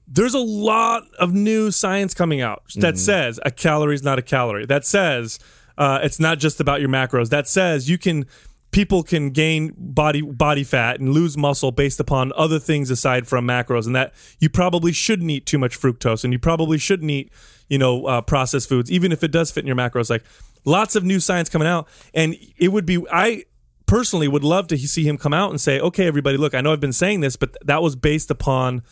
There's 0.08 0.34
a 0.34 0.38
lot 0.38 1.02
of 1.18 1.34
new 1.34 1.72
science 1.72 2.14
coming 2.14 2.40
out 2.40 2.62
that 2.76 2.94
Mm-hmm. 2.94 2.96
says 2.96 3.40
a 3.44 3.50
calorie 3.50 3.96
is 3.96 4.04
not 4.04 4.20
a 4.20 4.22
calorie. 4.22 4.64
That 4.64 4.84
says 4.84 5.40
uh, 5.76 5.98
it's 6.00 6.20
not 6.20 6.38
just 6.38 6.60
about 6.60 6.78
your 6.78 6.88
macros. 6.88 7.30
That 7.30 7.48
says 7.48 7.90
you 7.90 7.98
can 7.98 8.24
people 8.70 9.02
can 9.02 9.30
gain 9.30 9.74
body 9.76 10.20
body 10.22 10.62
fat 10.62 11.00
and 11.00 11.08
lose 11.12 11.36
muscle 11.36 11.72
based 11.72 11.98
upon 11.98 12.32
other 12.36 12.60
things 12.60 12.88
aside 12.88 13.26
from 13.26 13.48
macros, 13.48 13.86
and 13.86 13.96
that 13.96 14.14
you 14.38 14.48
probably 14.48 14.92
shouldn't 14.92 15.28
eat 15.28 15.44
too 15.44 15.58
much 15.58 15.76
fructose, 15.76 16.22
and 16.22 16.32
you 16.32 16.38
probably 16.38 16.78
shouldn't 16.78 17.10
eat 17.10 17.32
you 17.68 17.78
know 17.78 18.06
uh, 18.06 18.20
processed 18.20 18.68
foods, 18.68 18.90
even 18.90 19.12
if 19.12 19.22
it 19.24 19.32
does 19.32 19.50
fit 19.50 19.60
in 19.60 19.66
your 19.66 19.76
macros. 19.76 20.10
Like 20.10 20.24
lots 20.64 20.96
of 20.96 21.04
new 21.04 21.20
science 21.20 21.48
coming 21.48 21.68
out, 21.68 21.88
and 22.14 22.36
it 22.58 22.68
would 22.68 22.86
be 22.86 23.04
I 23.12 23.44
personally 23.86 24.26
would 24.28 24.42
love 24.44 24.66
to 24.68 24.76
see 24.78 25.06
him 25.06 25.16
come 25.16 25.32
out 25.32 25.50
and 25.50 25.60
say, 25.60 25.78
okay, 25.78 26.06
everybody, 26.08 26.36
look, 26.36 26.54
I 26.54 26.60
know 26.60 26.72
I've 26.72 26.80
been 26.80 26.92
saying 26.92 27.20
this, 27.20 27.36
but 27.36 27.56
that 27.64 27.82
was 27.82 27.94
based 27.94 28.32
upon 28.32 28.82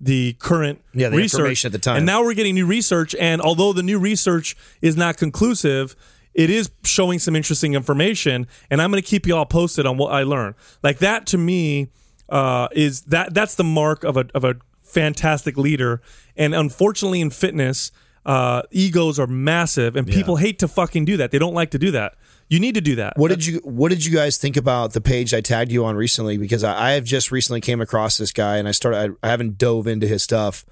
the 0.00 0.34
current 0.34 0.80
Yeah, 0.92 1.08
the 1.08 1.16
research 1.16 1.64
at 1.64 1.72
the 1.72 1.78
time. 1.78 1.98
and 1.98 2.06
now 2.06 2.22
we're 2.22 2.34
getting 2.34 2.54
new 2.54 2.66
research 2.66 3.14
and 3.14 3.40
although 3.40 3.72
the 3.72 3.82
new 3.82 3.98
research 3.98 4.56
is 4.82 4.96
not 4.96 5.16
conclusive 5.16 5.94
it 6.34 6.50
is 6.50 6.68
showing 6.82 7.20
some 7.20 7.36
interesting 7.36 7.74
information 7.74 8.48
and 8.70 8.82
i'm 8.82 8.90
going 8.90 9.00
to 9.02 9.08
keep 9.08 9.24
you 9.24 9.36
all 9.36 9.46
posted 9.46 9.86
on 9.86 9.96
what 9.96 10.10
i 10.12 10.24
learn 10.24 10.52
like 10.82 10.98
that 10.98 11.26
to 11.26 11.38
me 11.38 11.88
uh, 12.28 12.66
is 12.72 13.02
that 13.02 13.34
that's 13.34 13.54
the 13.54 13.64
mark 13.64 14.02
of 14.02 14.16
a, 14.16 14.26
of 14.34 14.42
a 14.44 14.56
fantastic 14.82 15.56
leader 15.56 16.02
and 16.36 16.56
unfortunately 16.56 17.20
in 17.20 17.30
fitness 17.30 17.92
uh, 18.26 18.62
egos 18.70 19.18
are 19.18 19.26
massive 19.26 19.96
and 19.96 20.06
people 20.06 20.36
hate 20.36 20.58
to 20.58 20.68
fucking 20.68 21.04
do 21.04 21.16
that 21.16 21.30
they 21.30 21.38
don't 21.38 21.54
like 21.54 21.70
to 21.70 21.78
do 21.78 21.90
that 21.90 22.14
you 22.48 22.60
need 22.60 22.74
to 22.74 22.80
do 22.80 22.94
that 22.96 23.16
What 23.16 23.28
did 23.28 23.46
you 23.46 23.60
What 23.64 23.88
did 23.88 24.04
you 24.04 24.12
guys 24.14 24.36
think 24.36 24.56
about 24.56 24.92
the 24.92 25.00
page 25.00 25.32
I 25.32 25.40
tagged 25.40 25.72
you 25.72 25.84
on 25.84 25.96
recently? 25.96 26.36
Because 26.36 26.62
I, 26.62 26.90
I 26.90 26.92
have 26.92 27.04
just 27.04 27.32
recently 27.32 27.60
came 27.60 27.80
across 27.80 28.18
this 28.18 28.32
guy, 28.32 28.58
and 28.58 28.68
I 28.68 28.72
started. 28.72 29.16
I, 29.22 29.26
I 29.26 29.30
haven't 29.30 29.56
dove 29.56 29.86
into 29.86 30.06
his 30.06 30.22
stuff 30.22 30.64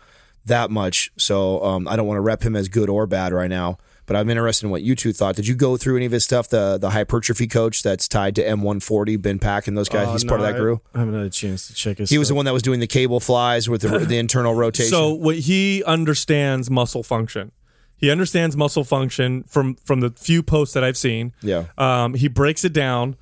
that 0.45 0.71
much, 0.71 1.11
so 1.17 1.65
um, 1.65 1.89
I 1.89 1.97
don't 1.97 2.07
want 2.07 2.19
to 2.19 2.23
rep 2.23 2.43
him 2.43 2.57
as 2.57 2.69
good 2.69 2.91
or 2.91 3.07
bad 3.07 3.33
right 3.33 3.49
now. 3.49 3.79
But 4.07 4.17
I'm 4.17 4.29
interested 4.29 4.67
in 4.67 4.71
what 4.71 4.83
you 4.83 4.95
two 4.97 5.13
thought. 5.13 5.37
Did 5.37 5.47
you 5.47 5.55
go 5.55 5.77
through 5.77 5.97
any 5.97 6.07
of 6.07 6.13
his 6.13 6.25
stuff? 6.25 6.49
The 6.49 6.77
the 6.79 6.91
hypertrophy 6.91 7.47
coach 7.47 7.83
that's 7.83 8.09
tied 8.09 8.35
to 8.37 8.45
MI40, 8.45 9.21
Ben 9.23 9.39
Pack, 9.39 9.69
and 9.69 9.77
those 9.79 9.89
guys. 9.89 10.09
Uh, 10.09 10.13
He's 10.13 10.25
part 10.25 10.41
of 10.41 10.47
that 10.47 10.57
group. 10.57 10.83
I 10.95 11.01
haven't 11.01 11.15
had 11.15 11.27
a 11.27 11.31
chance 11.31 11.69
to 11.69 11.75
check 11.75 11.99
his. 11.99 12.11
He 12.11 12.19
was 12.19 12.29
the 12.29 12.35
one 12.35 12.45
that 12.47 12.53
was 12.53 12.63
doing 12.63 12.81
the 12.81 12.87
cable 12.87 13.21
flies 13.21 13.69
with 13.69 13.83
the, 13.83 13.99
the 14.07 14.19
internal 14.19 14.55
rotation. 14.55 14.91
So 14.91 15.13
what 15.13 15.37
he 15.37 15.85
understands 15.85 16.71
muscle 16.71 17.03
function. 17.03 17.53
He 17.97 18.11
understands 18.11 18.57
muscle 18.57 18.83
function 18.83 19.45
from 19.45 19.77
from 19.77 20.01
the 20.01 20.11
few 20.11 20.43
posts 20.43 20.75
that 20.75 20.83
I've 20.83 20.97
seen. 20.97 21.33
Yeah. 21.41 21.67
Um, 21.79 22.15
he 22.15 22.27
breaks 22.27 22.65
it 22.65 22.73
down. 22.73 23.17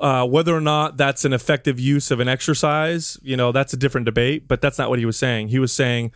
Uh, 0.00 0.26
whether 0.26 0.54
or 0.54 0.60
not 0.60 0.96
that's 0.96 1.24
an 1.24 1.32
effective 1.32 1.78
use 1.80 2.10
of 2.10 2.18
an 2.20 2.28
exercise, 2.28 3.16
you 3.22 3.36
know, 3.36 3.52
that's 3.52 3.72
a 3.72 3.76
different 3.76 4.04
debate. 4.04 4.46
But 4.46 4.60
that's 4.60 4.78
not 4.78 4.90
what 4.90 4.98
he 4.98 5.06
was 5.06 5.16
saying. 5.16 5.48
He 5.48 5.58
was 5.58 5.72
saying, 5.72 6.12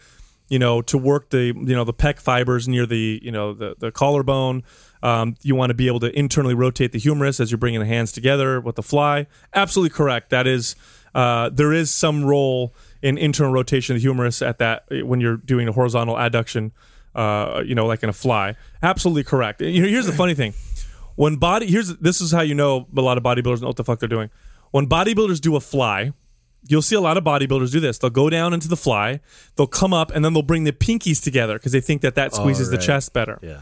you 0.51 0.59
know, 0.59 0.82
to 0.82 0.98
work 0.98 1.30
the 1.30 1.46
you 1.46 1.74
know 1.74 1.84
the 1.84 1.94
pec 1.94 2.20
fibers 2.20 2.68
near 2.68 2.84
the 2.84 3.20
you 3.22 3.30
know 3.30 3.55
the 3.55 3.76
the 3.78 3.90
collarbone. 3.90 4.64
Um, 5.03 5.36
you 5.40 5.55
want 5.55 5.70
to 5.70 5.74
be 5.74 5.86
able 5.86 6.01
to 6.01 6.18
internally 6.18 6.55
rotate 6.55 6.92
the 6.92 6.98
humerus 6.98 7.40
as 7.40 7.51
you're 7.51 7.59
bringing 7.59 7.80
the 7.80 7.86
hands 7.86 8.12
together 8.12 8.61
with 8.61 8.74
the 8.74 8.82
fly. 8.82 9.26
Absolutely 9.55 9.94
correct. 9.94 10.28
That 10.28 10.46
is, 10.46 10.76
uh, 11.14 11.48
there 11.48 11.72
is 11.72 11.90
some 11.90 12.22
role 12.22 12.74
in 13.01 13.16
internal 13.16 13.51
rotation 13.51 13.96
of 13.96 14.03
the 14.03 14.07
humerus 14.07 14.42
at 14.42 14.59
that 14.59 14.84
when 14.90 15.20
you're 15.20 15.38
doing 15.38 15.68
a 15.68 15.72
horizontal 15.72 16.16
adduction. 16.16 16.72
Uh, 17.14 17.62
you 17.64 17.74
know, 17.74 17.86
like 17.86 18.03
in 18.03 18.09
a 18.09 18.12
fly. 18.12 18.55
Absolutely 18.82 19.24
correct. 19.24 19.61
Here's 19.61 20.07
the 20.07 20.12
funny 20.12 20.34
thing: 20.34 20.53
when 21.14 21.36
body 21.36 21.66
here's 21.66 21.96
this 21.96 22.20
is 22.20 22.32
how 22.32 22.42
you 22.42 22.55
know 22.55 22.86
a 22.96 23.01
lot 23.01 23.16
of 23.16 23.24
bodybuilders 23.24 23.61
know 23.61 23.68
what 23.68 23.76
the 23.76 23.84
fuck 23.84 24.01
they're 24.01 24.09
doing. 24.09 24.30
When 24.72 24.88
bodybuilders 24.88 25.40
do 25.40 25.57
a 25.57 25.61
fly, 25.61 26.12
you'll 26.68 26.82
see 26.82 26.96
a 26.96 27.00
lot 27.00 27.16
of 27.16 27.24
bodybuilders 27.24 27.72
do 27.72 27.80
this. 27.80 27.98
They'll 27.98 28.11
go 28.11 28.30
down 28.30 28.52
into 28.52 28.68
the 28.68 28.76
fly, 28.76 29.20
they'll 29.56 29.66
come 29.66 29.92
up, 29.92 30.11
and 30.12 30.24
then 30.24 30.32
they'll 30.32 30.42
bring 30.42 30.64
the 30.64 30.72
pinkies 30.72 31.22
together 31.22 31.54
because 31.54 31.72
they 31.72 31.80
think 31.80 32.02
that 32.02 32.14
that 32.14 32.34
squeezes 32.34 32.70
the 32.70 32.76
right. 32.76 32.86
chest 32.86 33.12
better. 33.12 33.38
Yeah. 33.42 33.61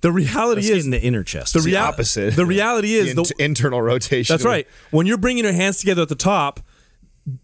The 0.00 0.12
reality 0.12 0.70
is 0.70 0.84
in 0.84 0.90
the 0.90 1.00
inner 1.00 1.24
chest. 1.24 1.54
the, 1.54 1.60
the 1.60 1.76
opposite. 1.76 2.36
The 2.36 2.44
reality 2.44 2.88
The 2.92 2.98
is 2.98 3.10
in- 3.10 3.16
the, 3.16 3.34
internal 3.38 3.80
rotation. 3.80 4.34
that's 4.34 4.44
right. 4.44 4.68
When 4.90 5.06
you're 5.06 5.16
bringing 5.16 5.44
your 5.44 5.54
hands 5.54 5.78
together 5.78 6.02
at 6.02 6.10
the 6.10 6.14
top, 6.14 6.60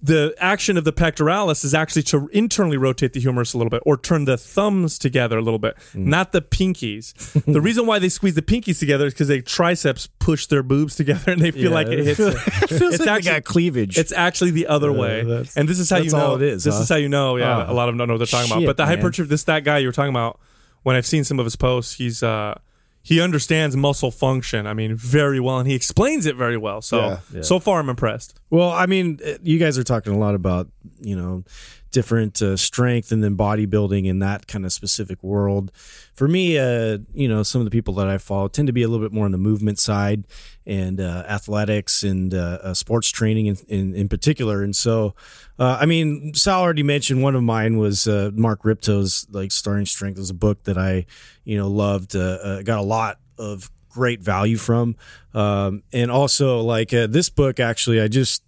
the 0.02 0.34
action 0.38 0.76
of 0.76 0.84
the 0.84 0.92
pectoralis 0.92 1.64
is 1.64 1.72
actually 1.72 2.02
to 2.02 2.28
internally 2.32 2.76
rotate 2.76 3.14
the 3.14 3.20
humerus 3.20 3.54
a 3.54 3.58
little 3.58 3.70
bit 3.70 3.82
or 3.86 3.96
turn 3.96 4.26
the 4.26 4.36
thumbs 4.36 4.98
together 4.98 5.38
a 5.38 5.42
little 5.42 5.58
bit, 5.58 5.74
mm. 5.94 6.04
not 6.04 6.32
the 6.32 6.42
pinkies. 6.42 7.14
the 7.50 7.60
reason 7.62 7.86
why 7.86 7.98
they 7.98 8.10
squeeze 8.10 8.34
the 8.34 8.42
pinkies 8.42 8.78
together 8.78 9.06
is 9.06 9.14
because 9.14 9.28
they 9.28 9.40
triceps 9.40 10.06
push 10.18 10.46
their 10.46 10.62
boobs 10.62 10.96
together 10.96 11.32
and 11.32 11.40
they 11.40 11.50
feel 11.50 11.70
like 11.72 11.86
it 11.86 12.04
hits. 12.04 12.20
it 12.20 12.34
feels 12.34 12.94
It's 12.94 13.00
like 13.00 13.08
actually- 13.08 13.30
they 13.30 13.36
got 13.38 13.44
cleavage. 13.44 13.96
It's 13.98 14.12
actually 14.12 14.50
the 14.50 14.66
other 14.66 14.90
uh, 14.90 14.94
way, 14.94 15.20
and 15.56 15.68
this 15.68 15.78
is 15.78 15.88
how 15.88 15.96
you 15.96 16.10
know 16.10 16.34
it 16.34 16.42
is, 16.42 16.64
This 16.64 16.74
huh? 16.74 16.82
is 16.82 16.88
how 16.88 16.96
you 16.96 17.08
know. 17.08 17.36
Yeah, 17.36 17.66
Oh. 17.66 17.72
a 17.72 17.74
lot 17.74 17.88
of 17.88 17.92
them 17.92 17.98
don't 17.98 18.08
know 18.08 18.14
what 18.14 18.18
they're 18.18 18.26
talking 18.26 18.52
about. 18.52 18.66
But 18.66 18.76
the 18.76 18.84
man. 18.84 18.96
hypertrophy, 18.98 19.28
this 19.28 19.44
that 19.44 19.64
guy 19.64 19.78
you 19.78 19.88
were 19.88 19.92
talking 19.92 20.10
about. 20.10 20.38
When 20.82 20.96
I've 20.96 21.06
seen 21.06 21.24
some 21.24 21.38
of 21.38 21.44
his 21.44 21.56
posts, 21.56 21.94
he's 21.94 22.22
uh 22.22 22.58
he 23.02 23.20
understands 23.20 23.76
muscle 23.76 24.10
function. 24.10 24.66
I 24.66 24.74
mean, 24.74 24.94
very 24.94 25.40
well, 25.40 25.58
and 25.58 25.68
he 25.68 25.74
explains 25.74 26.26
it 26.26 26.36
very 26.36 26.56
well. 26.56 26.82
So 26.82 26.98
Yeah. 26.98 27.18
Yeah. 27.34 27.42
so 27.42 27.58
far, 27.58 27.80
I'm 27.80 27.88
impressed. 27.88 28.38
Well, 28.50 28.70
I 28.70 28.86
mean, 28.86 29.18
uh, 29.26 29.34
you 29.42 29.58
guys 29.58 29.78
are 29.78 29.84
talking 29.84 30.12
a 30.12 30.18
lot 30.18 30.34
about 30.34 30.68
you 31.00 31.16
know 31.16 31.44
different 31.92 32.40
uh, 32.40 32.56
strength 32.56 33.10
and 33.10 33.24
then 33.24 33.36
bodybuilding 33.36 34.06
in 34.06 34.20
that 34.20 34.46
kind 34.46 34.64
of 34.64 34.72
specific 34.72 35.20
world. 35.24 35.72
For 36.14 36.28
me, 36.28 36.56
uh, 36.56 36.98
you 37.12 37.26
know, 37.26 37.42
some 37.42 37.60
of 37.60 37.64
the 37.64 37.70
people 37.72 37.94
that 37.94 38.06
I 38.06 38.18
follow 38.18 38.46
tend 38.46 38.68
to 38.68 38.72
be 38.72 38.82
a 38.84 38.88
little 38.88 39.04
bit 39.04 39.12
more 39.12 39.24
on 39.24 39.32
the 39.32 39.38
movement 39.38 39.80
side 39.80 40.24
and 40.64 41.00
uh, 41.00 41.24
athletics 41.28 42.04
and 42.04 42.32
uh, 42.32 42.58
uh, 42.62 42.74
sports 42.74 43.08
training 43.10 43.46
in, 43.46 43.56
in, 43.66 43.94
in 43.96 44.08
particular. 44.08 44.62
And 44.62 44.76
so, 44.76 45.16
uh, 45.58 45.78
I 45.80 45.86
mean, 45.86 46.32
Sal 46.34 46.60
already 46.60 46.84
mentioned 46.84 47.22
one 47.24 47.34
of 47.34 47.42
mine 47.42 47.76
was 47.76 48.06
uh, 48.06 48.30
Mark 48.34 48.62
Rippetoe's 48.62 49.26
like 49.30 49.50
Starting 49.50 49.86
Strength 49.86 50.18
was 50.18 50.30
a 50.30 50.34
book 50.34 50.62
that 50.64 50.78
I, 50.78 51.06
you 51.50 51.56
know, 51.58 51.68
loved. 51.68 52.14
Uh, 52.14 52.38
uh, 52.42 52.62
got 52.62 52.78
a 52.78 52.82
lot 52.98 53.18
of 53.38 53.70
great 53.88 54.20
value 54.22 54.56
from, 54.56 54.94
um, 55.34 55.82
and 55.92 56.10
also 56.10 56.60
like 56.60 56.94
uh, 56.94 57.06
this 57.08 57.28
book 57.28 57.58
actually, 57.58 58.00
I 58.00 58.08
just 58.08 58.42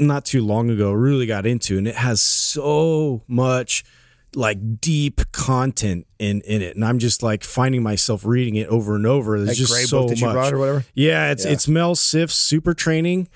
not 0.00 0.24
too 0.24 0.44
long 0.44 0.70
ago 0.70 0.92
really 0.92 1.26
got 1.26 1.44
into 1.46 1.76
and 1.76 1.88
it 1.88 1.96
has 1.96 2.20
so 2.20 3.22
much 3.26 3.84
like 4.34 4.80
deep 4.80 5.20
content 5.32 6.06
in 6.20 6.40
in 6.42 6.62
it 6.62 6.76
and 6.76 6.84
i'm 6.84 7.00
just 7.00 7.20
like 7.20 7.42
finding 7.42 7.82
myself 7.82 8.24
reading 8.24 8.54
it 8.54 8.68
over 8.68 8.94
and 8.94 9.06
over 9.06 9.36
there's 9.38 9.58
That 9.58 9.66
just 9.66 9.88
so 9.88 10.00
book 10.02 10.10
that 10.10 10.20
you 10.20 10.26
much 10.26 10.52
or 10.52 10.58
whatever? 10.58 10.84
yeah 10.94 11.32
it's 11.32 11.44
Yeah. 11.44 11.50
it's 11.52 11.66
mel 11.66 11.96
siff's 11.96 12.34
super 12.36 12.74
training 12.74 13.26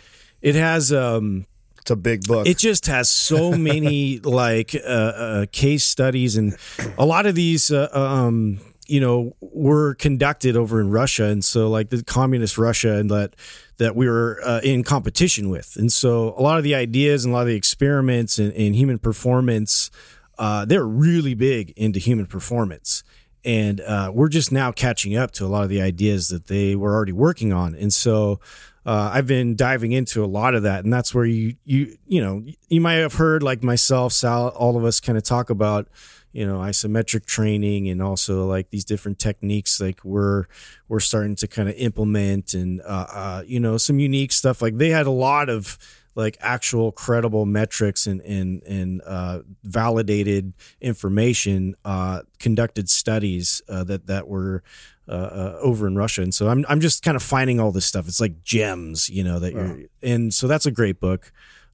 it 0.40 0.54
has 0.54 0.92
um 0.92 1.46
It's 1.80 1.90
a 1.90 1.96
big 1.96 2.28
book. 2.28 2.46
it 2.46 2.58
just 2.58 2.86
has 2.86 3.10
so 3.10 3.52
many 3.58 4.18
like 4.42 4.76
uh, 4.76 4.78
uh, 4.88 5.46
case 5.50 5.82
studies 5.84 6.36
and 6.36 6.56
a 6.96 7.04
lot 7.04 7.26
of 7.26 7.34
these 7.34 7.72
uh, 7.72 7.88
um 7.92 8.60
you 8.92 9.00
know 9.00 9.34
were 9.40 9.94
conducted 9.94 10.54
over 10.54 10.78
in 10.78 10.90
Russia. 10.90 11.24
And 11.24 11.42
so 11.42 11.70
like 11.70 11.88
the 11.88 12.04
communist 12.04 12.58
Russia 12.58 12.96
and 12.96 13.10
that 13.10 13.34
that 13.78 13.96
we 13.96 14.06
were 14.06 14.38
uh, 14.44 14.60
in 14.62 14.84
competition 14.84 15.48
with. 15.48 15.76
And 15.76 15.90
so 15.90 16.34
a 16.36 16.42
lot 16.42 16.58
of 16.58 16.64
the 16.64 16.74
ideas 16.74 17.24
and 17.24 17.32
a 17.32 17.36
lot 17.36 17.42
of 17.42 17.48
the 17.48 17.56
experiments 17.56 18.38
in, 18.38 18.74
human 18.74 18.98
performance 18.98 19.90
uh, 20.38 20.64
they're 20.64 20.86
really 20.86 21.34
big 21.34 21.72
into 21.76 21.98
human 21.98 22.26
performance. 22.26 23.04
And 23.44 23.80
uh, 23.80 24.10
we're 24.14 24.28
just 24.28 24.52
now 24.52 24.72
catching 24.72 25.16
up 25.16 25.30
to 25.32 25.44
a 25.44 25.48
lot 25.48 25.62
of 25.62 25.68
the 25.68 25.82
ideas 25.82 26.28
that 26.28 26.46
they 26.46 26.74
were 26.76 26.94
already 26.94 27.12
working 27.12 27.52
on. 27.52 27.74
And 27.74 27.92
so 27.92 28.40
uh, 28.84 29.10
I've 29.12 29.26
been 29.26 29.56
diving 29.56 29.92
into 29.92 30.24
a 30.24 30.26
lot 30.26 30.54
of 30.54 30.64
that, 30.64 30.84
and 30.84 30.92
that's 30.92 31.14
where 31.14 31.24
you 31.24 31.54
you 31.64 31.96
you 32.06 32.20
know 32.20 32.44
you 32.68 32.80
might 32.80 32.94
have 32.94 33.14
heard 33.14 33.42
like 33.42 33.62
myself, 33.62 34.12
Sal, 34.12 34.48
all 34.48 34.76
of 34.76 34.84
us 34.84 34.98
kind 34.98 35.16
of 35.16 35.22
talk 35.22 35.50
about 35.50 35.88
you 36.32 36.46
know 36.46 36.58
isometric 36.58 37.26
training 37.26 37.88
and 37.88 38.02
also 38.02 38.46
like 38.46 38.70
these 38.70 38.84
different 38.84 39.18
techniques 39.18 39.80
like 39.80 40.04
we're 40.04 40.44
we're 40.88 41.00
starting 41.00 41.36
to 41.36 41.46
kind 41.46 41.68
of 41.68 41.74
implement 41.76 42.54
and 42.54 42.80
uh, 42.82 43.06
uh, 43.12 43.42
you 43.46 43.60
know 43.60 43.76
some 43.76 43.98
unique 43.98 44.32
stuff 44.32 44.62
like 44.62 44.78
they 44.78 44.90
had 44.90 45.06
a 45.06 45.10
lot 45.10 45.48
of 45.48 45.78
like 46.14 46.36
actual 46.40 46.92
credible 46.92 47.46
metrics 47.46 48.06
and 48.06 48.20
and 48.22 48.62
and 48.64 49.02
uh, 49.06 49.40
validated 49.64 50.52
information, 50.80 51.74
uh, 51.84 52.22
conducted 52.38 52.88
studies 52.88 53.62
uh, 53.68 53.84
that 53.84 54.06
that 54.06 54.28
were 54.28 54.62
uh, 55.08 55.12
uh, 55.12 55.58
over 55.60 55.86
in 55.86 55.96
Russia, 55.96 56.22
and 56.22 56.34
so 56.34 56.48
I'm 56.48 56.64
I'm 56.68 56.80
just 56.80 57.02
kind 57.02 57.16
of 57.16 57.22
finding 57.22 57.60
all 57.60 57.72
this 57.72 57.86
stuff. 57.86 58.08
It's 58.08 58.20
like 58.20 58.44
gems, 58.44 59.08
you 59.08 59.24
know 59.24 59.38
that 59.38 59.52
you're, 59.52 59.78
and 60.02 60.32
so 60.34 60.46
that's 60.46 60.66
a 60.66 60.70
great 60.70 61.00
book. 61.00 61.32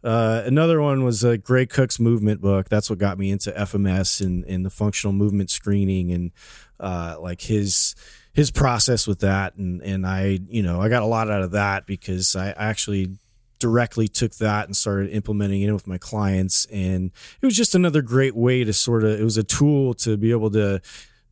Uh, 0.09 0.43
another 0.47 0.81
one 0.81 1.05
was 1.05 1.23
uh, 1.23 1.37
Gray 1.37 1.67
Cook's 1.67 2.01
movement 2.01 2.41
book. 2.41 2.71
That's 2.71 2.89
what 2.89 2.99
got 2.99 3.19
me 3.19 3.31
into 3.31 3.53
FMS 3.53 4.25
and, 4.25 4.43
and 4.47 4.65
the 4.65 4.71
functional 4.71 5.13
movement 5.13 5.51
screening 5.51 6.13
and 6.13 6.33
uh, 6.81 7.17
like 7.21 7.43
his 7.43 7.95
his 8.33 8.51
process 8.51 9.07
with 9.07 9.19
that. 9.21 9.57
And 9.57 9.83
and 9.83 10.07
I 10.07 10.39
you 10.49 10.63
know 10.63 10.81
I 10.81 10.89
got 10.89 11.03
a 11.03 11.07
lot 11.07 11.31
out 11.31 11.43
of 11.43 11.51
that 11.51 11.85
because 11.85 12.35
I 12.35 12.53
actually 12.53 13.19
directly 13.59 14.09
took 14.09 14.33
that 14.37 14.65
and 14.65 14.75
started 14.75 15.11
implementing 15.11 15.61
it 15.61 15.73
with 15.73 15.87
my 15.87 15.99
clients 15.99 16.65
and 16.67 17.11
it 17.43 17.45
was 17.45 17.57
just 17.57 17.75
another 17.75 18.01
great 18.01 18.35
way 18.35 18.65
to 18.65 18.73
sort 18.73 19.05
of 19.05 19.21
it 19.21 19.25
was 19.25 19.37
a 19.37 19.43
tool 19.43 19.93
to 19.93 20.17
be 20.17 20.31
able 20.31 20.49
to 20.49 20.81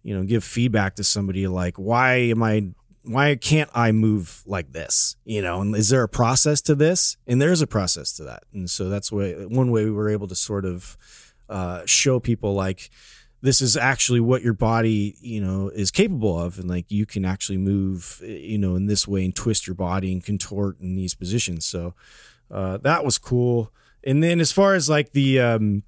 you 0.02 0.12
know 0.12 0.24
give 0.24 0.42
feedback 0.42 0.96
to 0.96 1.04
somebody 1.04 1.46
like 1.46 1.76
why 1.76 2.16
am 2.16 2.42
i 2.42 2.68
why 3.07 3.34
can't 3.36 3.70
i 3.74 3.92
move 3.92 4.42
like 4.46 4.72
this 4.72 5.16
you 5.26 5.42
know? 5.42 5.61
And 5.61 5.74
is 5.74 5.88
there 5.88 6.04
a 6.04 6.09
process 6.09 6.62
to 6.62 6.74
this? 6.74 7.16
And 7.26 7.42
there's 7.42 7.61
a 7.61 7.66
process 7.66 8.12
to 8.14 8.24
that. 8.24 8.44
And 8.54 8.70
so 8.70 8.88
that's 8.88 9.11
way 9.11 9.44
one 9.44 9.70
way 9.72 9.84
we 9.84 9.90
were 9.90 10.09
able 10.09 10.28
to 10.28 10.36
sort 10.36 10.64
of 10.64 10.96
uh, 11.48 11.82
show 11.84 12.20
people 12.20 12.54
like 12.54 12.90
this 13.42 13.61
is 13.61 13.76
actually 13.76 14.20
what 14.20 14.42
your 14.42 14.54
body 14.54 15.16
you 15.20 15.40
know 15.40 15.68
is 15.68 15.90
capable 15.90 16.40
of. 16.40 16.59
And 16.59 16.70
like 16.70 16.90
you 16.90 17.04
can 17.04 17.24
actually 17.24 17.59
move 17.59 18.22
you 18.24 18.57
know 18.57 18.76
in 18.76 18.86
this 18.86 19.07
way 19.07 19.24
and 19.24 19.34
twist 19.34 19.66
your 19.66 19.74
body 19.74 20.12
and 20.12 20.24
contort 20.24 20.80
in 20.80 20.94
these 20.94 21.14
positions. 21.14 21.66
So 21.66 21.94
uh, 22.50 22.78
that 22.78 23.04
was 23.04 23.18
cool. 23.18 23.72
And 24.04 24.22
then 24.22 24.40
as 24.40 24.52
far 24.52 24.74
as 24.74 24.88
like 24.88 25.12
the 25.12 25.40
um 25.40 25.82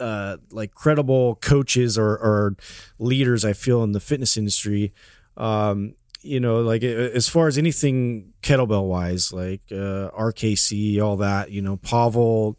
uh 0.00 0.38
like 0.50 0.74
credible 0.74 1.36
coaches 1.36 1.98
or, 1.98 2.16
or 2.16 2.56
leaders 2.98 3.44
i 3.44 3.52
feel 3.52 3.82
in 3.82 3.92
the 3.92 4.00
fitness 4.00 4.38
industry 4.38 4.94
um 5.36 5.94
you 6.22 6.38
know 6.38 6.60
like 6.60 6.82
as 6.82 7.28
far 7.28 7.48
as 7.48 7.56
anything 7.56 8.32
kettlebell 8.42 8.86
wise 8.86 9.32
like 9.32 9.62
uh 9.70 10.10
rkc 10.10 11.02
all 11.02 11.16
that 11.16 11.50
you 11.50 11.62
know 11.62 11.76
pavel 11.78 12.56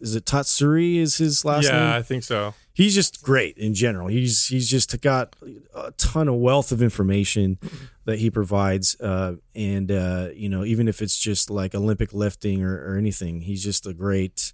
is 0.00 0.14
it 0.14 0.24
tatsuri 0.24 0.96
is 0.96 1.16
his 1.16 1.44
last 1.44 1.64
yeah, 1.64 1.72
name 1.72 1.84
Yeah, 1.90 1.96
I 1.96 2.02
think 2.02 2.24
so. 2.24 2.54
he's 2.72 2.94
just 2.94 3.22
great 3.22 3.56
in 3.56 3.74
general. 3.74 4.08
He's 4.08 4.46
he's 4.46 4.68
just 4.68 5.00
got 5.00 5.36
a 5.74 5.92
ton 5.92 6.28
of 6.28 6.34
wealth 6.34 6.72
of 6.72 6.82
information 6.82 7.58
that 8.04 8.18
he 8.18 8.30
provides, 8.30 9.00
uh, 9.00 9.34
and 9.54 9.90
uh, 9.90 10.28
you 10.34 10.48
know, 10.48 10.64
even 10.64 10.88
if 10.88 11.00
it's 11.00 11.18
just 11.18 11.50
like 11.50 11.74
Olympic 11.74 12.12
lifting 12.12 12.62
or, 12.62 12.74
or 12.86 12.96
anything, 12.96 13.40
he's 13.40 13.62
just 13.62 13.86
a 13.86 13.94
great 13.94 14.52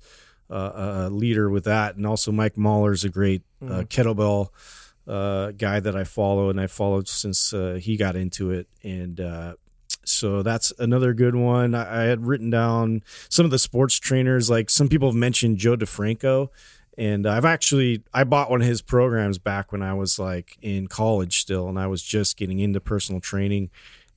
uh, 0.49 0.55
uh, 0.55 1.09
leader 1.11 1.51
with 1.51 1.65
that. 1.65 1.97
And 1.97 2.07
also, 2.07 2.31
Mike 2.31 2.57
Mahler's 2.57 3.05
a 3.05 3.09
great 3.09 3.43
uh, 3.63 3.83
kettlebell 3.89 4.49
uh, 5.11 5.51
guy 5.53 5.81
that 5.81 5.97
I 5.97 6.05
follow, 6.05 6.51
and 6.51 6.61
I 6.61 6.69
followed 6.69 7.09
since 7.09 7.53
uh, 7.53 7.79
he 7.81 7.97
got 7.97 8.17
into 8.17 8.51
it, 8.51 8.69
and. 8.83 9.21
Uh, 9.21 9.55
so 10.03 10.43
that's 10.43 10.73
another 10.79 11.13
good 11.13 11.35
one. 11.35 11.75
I, 11.75 12.03
I 12.03 12.05
had 12.05 12.27
written 12.27 12.49
down 12.51 13.03
some 13.29 13.45
of 13.45 13.51
the 13.51 13.59
sports 13.59 13.99
trainers. 13.99 14.49
Like 14.49 14.71
some 14.71 14.89
people 14.89 15.09
have 15.09 15.17
mentioned 15.17 15.59
Joe 15.59 15.77
DeFranco, 15.77 16.49
and 16.97 17.27
I've 17.27 17.45
actually 17.45 18.03
I 18.13 18.25
bought 18.25 18.51
one 18.51 18.63
of 18.63 18.67
his 18.67 18.83
programs 18.83 19.39
back 19.39 19.73
when 19.73 19.83
I 19.83 19.95
was 19.95 20.19
like 20.19 20.57
in 20.63 20.87
college 20.87 21.41
still, 21.41 21.69
and 21.69 21.79
I 21.79 21.87
was 21.87 22.03
just 22.03 22.37
getting 22.37 22.61
into 22.61 22.81
personal 22.81 23.21
training. 23.21 23.71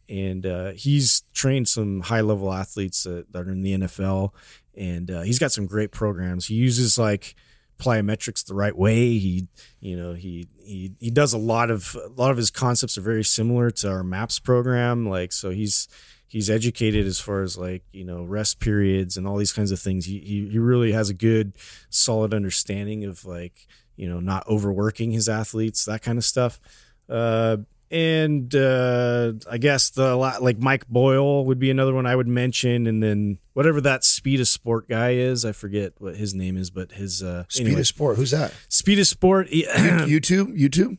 And 0.09 0.45
uh, 0.45 0.71
he's 0.71 1.23
trained 1.33 1.67
some 1.67 2.01
high 2.01 2.21
level 2.21 2.51
athletes 2.51 3.03
that, 3.03 3.31
that 3.31 3.47
are 3.47 3.51
in 3.51 3.61
the 3.61 3.77
NFL, 3.79 4.31
and 4.75 5.11
uh, 5.11 5.21
he's 5.21 5.39
got 5.39 5.51
some 5.51 5.65
great 5.65 5.91
programs. 5.91 6.47
He 6.47 6.55
uses 6.55 6.97
like 6.97 7.35
plyometrics 7.77 8.45
the 8.45 8.53
right 8.53 8.75
way. 8.77 9.17
He, 9.17 9.47
you 9.79 9.97
know, 9.97 10.13
he 10.13 10.47
he 10.63 10.93
he 10.99 11.09
does 11.09 11.33
a 11.33 11.37
lot 11.37 11.69
of 11.69 11.95
a 11.95 12.09
lot 12.19 12.31
of 12.31 12.37
his 12.37 12.51
concepts 12.51 12.97
are 12.97 13.01
very 13.01 13.23
similar 13.23 13.71
to 13.71 13.89
our 13.89 14.03
MAPS 14.03 14.39
program. 14.39 15.07
Like, 15.07 15.31
so 15.31 15.49
he's 15.49 15.87
he's 16.27 16.49
educated 16.49 17.05
as 17.05 17.19
far 17.19 17.41
as 17.41 17.57
like 17.57 17.83
you 17.91 18.03
know 18.03 18.23
rest 18.23 18.59
periods 18.59 19.17
and 19.17 19.27
all 19.27 19.37
these 19.37 19.53
kinds 19.53 19.71
of 19.71 19.79
things. 19.79 20.05
He 20.05 20.19
he, 20.19 20.49
he 20.49 20.59
really 20.59 20.91
has 20.91 21.09
a 21.09 21.13
good 21.13 21.53
solid 21.89 22.33
understanding 22.33 23.03
of 23.03 23.25
like 23.25 23.67
you 23.95 24.09
know 24.09 24.19
not 24.19 24.47
overworking 24.47 25.11
his 25.11 25.29
athletes 25.29 25.85
that 25.85 26.01
kind 26.01 26.17
of 26.17 26.25
stuff. 26.25 26.59
Uh, 27.09 27.57
and 27.93 28.53
uh, 28.55 29.33
I 29.49 29.59
guess 29.59 29.91
the 29.91 30.15
like 30.15 30.57
Mike 30.57 30.87
Boyle 30.87 31.45
would 31.45 31.59
be 31.59 31.69
another 31.69 31.93
one 31.93 32.05
I 32.07 32.15
would 32.15 32.27
mention, 32.27 32.87
and 32.87 33.01
then 33.03 33.37
whatever 33.53 33.79
that 33.81 34.03
speed 34.03 34.39
of 34.41 34.47
sport 34.47 34.89
guy 34.89 35.11
is, 35.11 35.45
I 35.45 35.51
forget 35.51 35.93
what 35.99 36.15
his 36.15 36.33
name 36.33 36.57
is, 36.57 36.71
but 36.71 36.91
his 36.93 37.21
uh, 37.21 37.43
Speed 37.49 37.67
anyway. 37.67 37.81
of 37.81 37.87
Sport. 37.87 38.17
Who's 38.17 38.31
that? 38.31 38.51
speed 38.67 38.97
of 38.99 39.05
sport. 39.07 39.47
YouTube. 39.51 40.59
YouTube. 40.59 40.97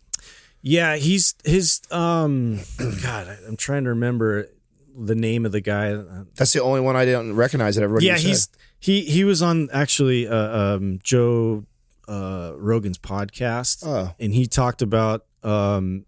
yeah, 0.63 0.95
he's 0.97 1.35
his 1.45 1.81
um, 1.91 2.61
God, 3.03 3.37
I'm 3.49 3.57
trying 3.57 3.83
to 3.85 3.91
remember 3.91 4.49
the 4.97 5.17
name 5.17 5.45
of 5.45 5.51
the 5.51 5.61
guy. 5.61 6.01
That's 6.37 6.53
the 6.53 6.63
only 6.63 6.81
one 6.81 6.95
I 6.95 7.05
didn't 7.05 7.35
recognize 7.35 7.75
that 7.75 7.83
everybody. 7.83 8.07
yeah, 8.07 8.17
said. 8.17 8.27
he's 8.29 8.49
he 8.79 9.01
he 9.01 9.25
was 9.25 9.43
on 9.43 9.69
actually 9.73 10.29
uh, 10.29 10.77
um, 10.77 11.01
Joe 11.03 11.65
uh, 12.07 12.53
Rogan's 12.57 12.99
podcast, 12.99 13.83
Oh. 13.85 14.15
and 14.21 14.33
he 14.33 14.47
talked 14.47 14.81
about 14.81 15.25
um, 15.43 16.07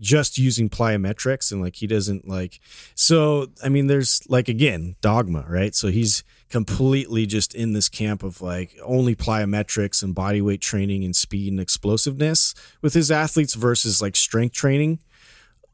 just 0.00 0.38
using 0.38 0.68
plyometrics 0.68 1.50
and 1.50 1.62
like 1.62 1.76
he 1.76 1.86
doesn't 1.86 2.28
like 2.28 2.60
so 2.94 3.46
I 3.62 3.68
mean 3.68 3.86
there's 3.86 4.22
like 4.28 4.48
again 4.48 4.96
dogma 5.00 5.44
right 5.48 5.74
so 5.74 5.88
he's 5.88 6.24
completely 6.50 7.26
just 7.26 7.54
in 7.54 7.72
this 7.72 7.88
camp 7.88 8.22
of 8.22 8.40
like 8.42 8.76
only 8.82 9.14
plyometrics 9.14 10.02
and 10.02 10.14
body 10.14 10.40
weight 10.40 10.60
training 10.60 11.04
and 11.04 11.14
speed 11.16 11.52
and 11.52 11.60
explosiveness 11.60 12.54
with 12.82 12.94
his 12.94 13.10
athletes 13.10 13.54
versus 13.54 14.02
like 14.02 14.16
strength 14.16 14.54
training 14.54 14.98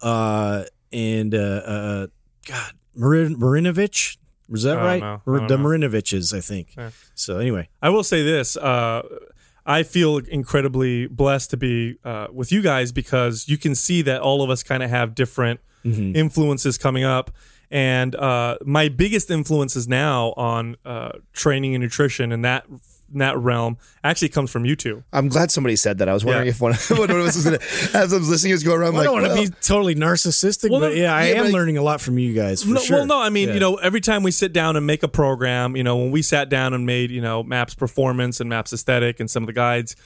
uh 0.01 0.65
and 0.93 1.35
uh 1.35 1.39
uh 1.39 2.07
God 2.47 2.73
Marin 2.95 3.37
Marinovich 3.37 4.17
is 4.51 4.63
that 4.63 4.77
right 4.77 5.01
know. 5.01 5.23
The. 5.27 5.57
Marinoviches 5.57 6.37
I 6.37 6.41
think 6.41 6.77
so 7.15 7.39
anyway 7.39 7.69
I 7.83 7.91
will 7.91 8.05
say 8.05 8.23
this. 8.23 8.57
Uh, 8.57 9.03
I 9.67 9.83
feel 9.83 10.19
incredibly 10.19 11.07
blessed 11.07 11.51
to 11.51 11.57
be 11.57 11.99
uh, 12.05 12.27
with 12.33 12.53
you 12.53 12.61
guys 12.63 12.93
because 12.93 13.49
you 13.49 13.57
can 13.57 13.75
see 13.75 14.03
that 14.03 14.21
all 14.21 14.43
of 14.43 14.51
us 14.51 14.63
kind 14.63 14.83
of 14.83 14.91
have 14.91 15.15
different 15.15 15.61
influences 16.15 16.79
coming 16.79 17.05
up. 17.05 17.31
And 17.71 18.15
uh, 18.15 18.57
my 18.65 18.89
biggest 18.89 19.31
influences 19.31 19.87
now 19.89 20.33
on 20.37 20.77
uh, 20.85 21.13
training 21.33 21.75
and 21.75 21.83
nutrition 21.83 22.33
and 22.33 22.45
that 22.45 22.65
in 23.15 23.21
that 23.21 23.39
realm 23.39 23.79
actually 24.05 24.29
comes 24.29 24.51
from 24.51 24.67
you 24.67 24.77
two. 24.77 25.03
I'm 25.13 25.29
glad 25.29 25.51
somebody 25.51 25.77
said 25.77 25.99
that. 25.99 26.09
I 26.09 26.13
was 26.13 26.25
wondering 26.25 26.47
Yeah. 26.47 26.51
if 26.51 26.61
one, 26.61 26.75
one 26.99 27.11
of 27.11 27.17
us 27.27 27.37
was 27.37 27.45
going 27.45 27.59
to, 27.59 27.65
as 27.97 28.13
I 28.13 28.19
was 28.19 28.29
listening, 28.29 28.53
was 28.53 28.63
go 28.63 28.75
around 28.75 28.95
I 28.95 28.99
like, 28.99 29.05
don't 29.05 29.15
want 29.15 29.27
to 29.27 29.33
well, 29.35 29.43
be 29.45 29.51
totally 29.63 29.95
narcissistic, 29.95 30.71
Well, 30.71 30.81
but 30.81 30.95
yeah, 30.97 31.15
I 31.15 31.29
yeah, 31.29 31.37
am 31.37 31.45
but- 31.45 31.53
learning 31.53 31.79
a 31.79 31.83
lot 31.83 32.01
from 32.03 32.19
you 32.19 32.35
guys 32.35 32.63
for 32.63 32.71
no, 32.71 32.81
sure. 32.81 32.97
Well, 32.99 33.07
no, 33.07 33.19
I 33.21 33.31
mean, 33.31 33.49
Yeah. 33.49 33.55
you 33.55 33.61
know, 33.61 33.77
every 33.77 34.01
time 34.03 34.23
we 34.23 34.31
sit 34.31 34.53
down 34.53 34.77
and 34.77 34.87
make 34.87 35.03
a 35.03 35.09
program, 35.09 35.77
you 35.77 35.83
know, 35.85 35.97
when 35.97 36.11
we 36.11 36.21
sat 36.21 36.49
down 36.51 36.75
and 36.75 36.85
made, 36.85 37.11
you 37.11 37.23
know, 37.23 37.43
Maps 37.43 37.75
Performance 37.75 38.41
and 38.41 38.51
Maps 38.51 38.73
Aesthetic 38.73 39.21
and 39.21 39.31
some 39.31 39.43
of 39.43 39.47
the 39.47 39.53
guides, 39.55 39.97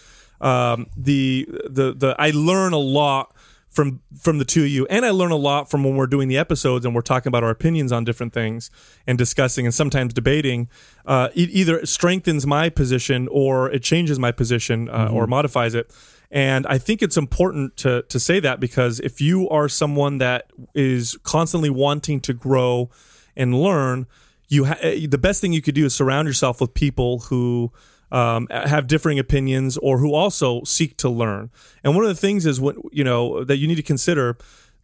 um, 0.40 0.86
the 0.96 1.46
the 1.68 1.92
the 1.94 2.14
I 2.18 2.30
learn 2.30 2.72
a 2.72 2.78
lot 2.78 3.34
from 3.78 4.02
from 4.20 4.38
the 4.38 4.44
two 4.44 4.62
of 4.62 4.68
you, 4.68 4.88
and 4.90 5.06
I 5.06 5.10
learn 5.10 5.30
a 5.30 5.36
lot 5.36 5.70
from 5.70 5.84
when 5.84 5.94
we're 5.94 6.08
doing 6.08 6.26
the 6.26 6.36
episodes 6.36 6.84
and 6.84 6.96
we're 6.96 7.00
talking 7.00 7.30
about 7.30 7.44
our 7.44 7.50
opinions 7.50 7.92
on 7.92 8.02
different 8.02 8.32
things 8.32 8.72
and 9.06 9.16
discussing 9.16 9.66
and 9.66 9.72
sometimes 9.72 10.12
debating. 10.12 10.68
Uh, 11.06 11.28
it 11.32 11.48
either 11.50 11.86
strengthens 11.86 12.44
my 12.44 12.70
position 12.70 13.28
or 13.30 13.70
it 13.70 13.84
changes 13.84 14.18
my 14.18 14.32
position 14.32 14.88
uh, 14.88 15.10
or 15.12 15.28
modifies 15.28 15.76
it. 15.76 15.94
And 16.28 16.66
I 16.66 16.78
think 16.78 17.02
it's 17.02 17.16
important 17.16 17.76
to 17.76 18.02
to 18.02 18.18
say 18.18 18.40
that 18.40 18.58
because 18.58 18.98
if 18.98 19.20
you 19.20 19.48
are 19.48 19.68
someone 19.68 20.18
that 20.18 20.50
is 20.74 21.16
constantly 21.22 21.70
wanting 21.70 22.18
to 22.22 22.32
grow 22.32 22.90
and 23.36 23.54
learn, 23.62 24.08
you 24.48 24.64
ha- 24.64 24.78
eh, 24.80 25.06
the 25.08 25.18
best 25.18 25.40
thing 25.40 25.52
you 25.52 25.62
could 25.62 25.76
do 25.76 25.86
is 25.86 25.94
surround 25.94 26.26
yourself 26.26 26.60
with 26.60 26.74
people 26.74 27.20
who 27.30 27.70
um, 28.10 28.46
have 28.50 28.86
differing 28.86 29.18
opinions 29.18 29.76
or 29.78 29.98
who 29.98 30.14
also 30.14 30.62
seek 30.64 30.96
to 30.98 31.08
learn. 31.08 31.50
And 31.84 31.94
one 31.94 32.04
of 32.04 32.08
the 32.08 32.20
things 32.20 32.46
is 32.46 32.60
what 32.60 32.76
you 32.92 33.04
know 33.04 33.44
that 33.44 33.56
you 33.56 33.68
need 33.68 33.76
to 33.76 33.82
consider 33.82 34.36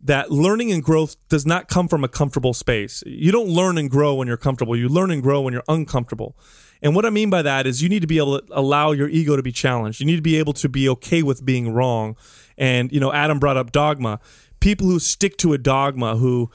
that 0.04 0.30
learning 0.30 0.70
and 0.70 0.82
growth 0.82 1.16
does 1.28 1.46
not 1.46 1.68
come 1.68 1.88
from 1.88 2.04
a 2.04 2.08
comfortable 2.08 2.52
space. 2.52 3.02
You 3.06 3.32
don't 3.32 3.48
learn 3.48 3.78
and 3.78 3.90
grow 3.90 4.14
when 4.14 4.28
you're 4.28 4.36
comfortable. 4.36 4.76
You 4.76 4.88
learn 4.88 5.10
and 5.10 5.22
grow 5.22 5.40
when 5.40 5.54
you're 5.54 5.64
uncomfortable. 5.66 6.36
And 6.82 6.94
what 6.94 7.06
I 7.06 7.10
mean 7.10 7.30
by 7.30 7.40
that 7.40 7.66
is 7.66 7.82
you 7.82 7.88
need 7.88 8.02
to 8.02 8.06
be 8.06 8.18
able 8.18 8.40
to 8.40 8.46
allow 8.50 8.92
your 8.92 9.08
ego 9.08 9.36
to 9.36 9.42
be 9.42 9.52
challenged. 9.52 10.00
You 10.00 10.06
need 10.06 10.16
to 10.16 10.22
be 10.22 10.36
able 10.36 10.52
to 10.54 10.68
be 10.68 10.86
okay 10.90 11.22
with 11.22 11.44
being 11.44 11.72
wrong. 11.72 12.16
And 12.58 12.92
you 12.92 13.00
know, 13.00 13.12
Adam 13.12 13.38
brought 13.38 13.56
up 13.56 13.72
dogma. 13.72 14.20
People 14.60 14.86
who 14.88 14.98
stick 14.98 15.38
to 15.38 15.54
a 15.54 15.58
dogma 15.58 16.16
who 16.16 16.50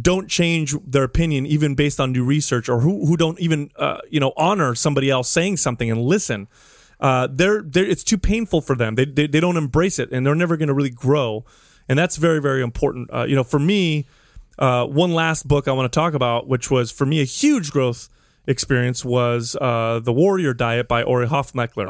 don't 0.00 0.28
change 0.28 0.74
their 0.86 1.04
opinion 1.04 1.46
even 1.46 1.74
based 1.74 2.00
on 2.00 2.12
new 2.12 2.24
research 2.24 2.68
or 2.68 2.80
who, 2.80 3.06
who 3.06 3.16
don't 3.16 3.38
even 3.40 3.70
uh, 3.76 3.98
you 4.08 4.20
know 4.20 4.32
honor 4.36 4.74
somebody 4.74 5.10
else 5.10 5.28
saying 5.28 5.58
something 5.58 5.90
and 5.90 6.02
listen. 6.02 6.48
Uh, 7.00 7.28
they're, 7.30 7.62
they're 7.62 7.84
it's 7.84 8.04
too 8.04 8.18
painful 8.18 8.60
for 8.60 8.76
them. 8.76 8.94
They, 8.94 9.04
they, 9.04 9.26
they 9.26 9.40
don't 9.40 9.56
embrace 9.56 9.98
it 9.98 10.12
and 10.12 10.24
they're 10.24 10.36
never 10.36 10.56
going 10.56 10.68
to 10.68 10.74
really 10.74 10.90
grow. 10.90 11.44
And 11.88 11.98
that's 11.98 12.16
very 12.16 12.40
very 12.40 12.62
important. 12.62 13.12
Uh, 13.12 13.24
you 13.24 13.36
know 13.36 13.44
for 13.44 13.58
me 13.58 14.06
uh, 14.58 14.86
one 14.86 15.12
last 15.14 15.48
book 15.48 15.66
i 15.66 15.72
want 15.72 15.90
to 15.90 15.96
talk 15.98 16.12
about 16.12 16.46
which 16.46 16.70
was 16.70 16.90
for 16.92 17.06
me 17.06 17.22
a 17.22 17.24
huge 17.24 17.70
growth 17.70 18.10
experience 18.46 19.04
was 19.04 19.56
uh, 19.60 20.00
the 20.02 20.12
warrior 20.12 20.52
diet 20.52 20.88
by 20.88 21.02
ori 21.02 21.26
hofmekler 21.26 21.88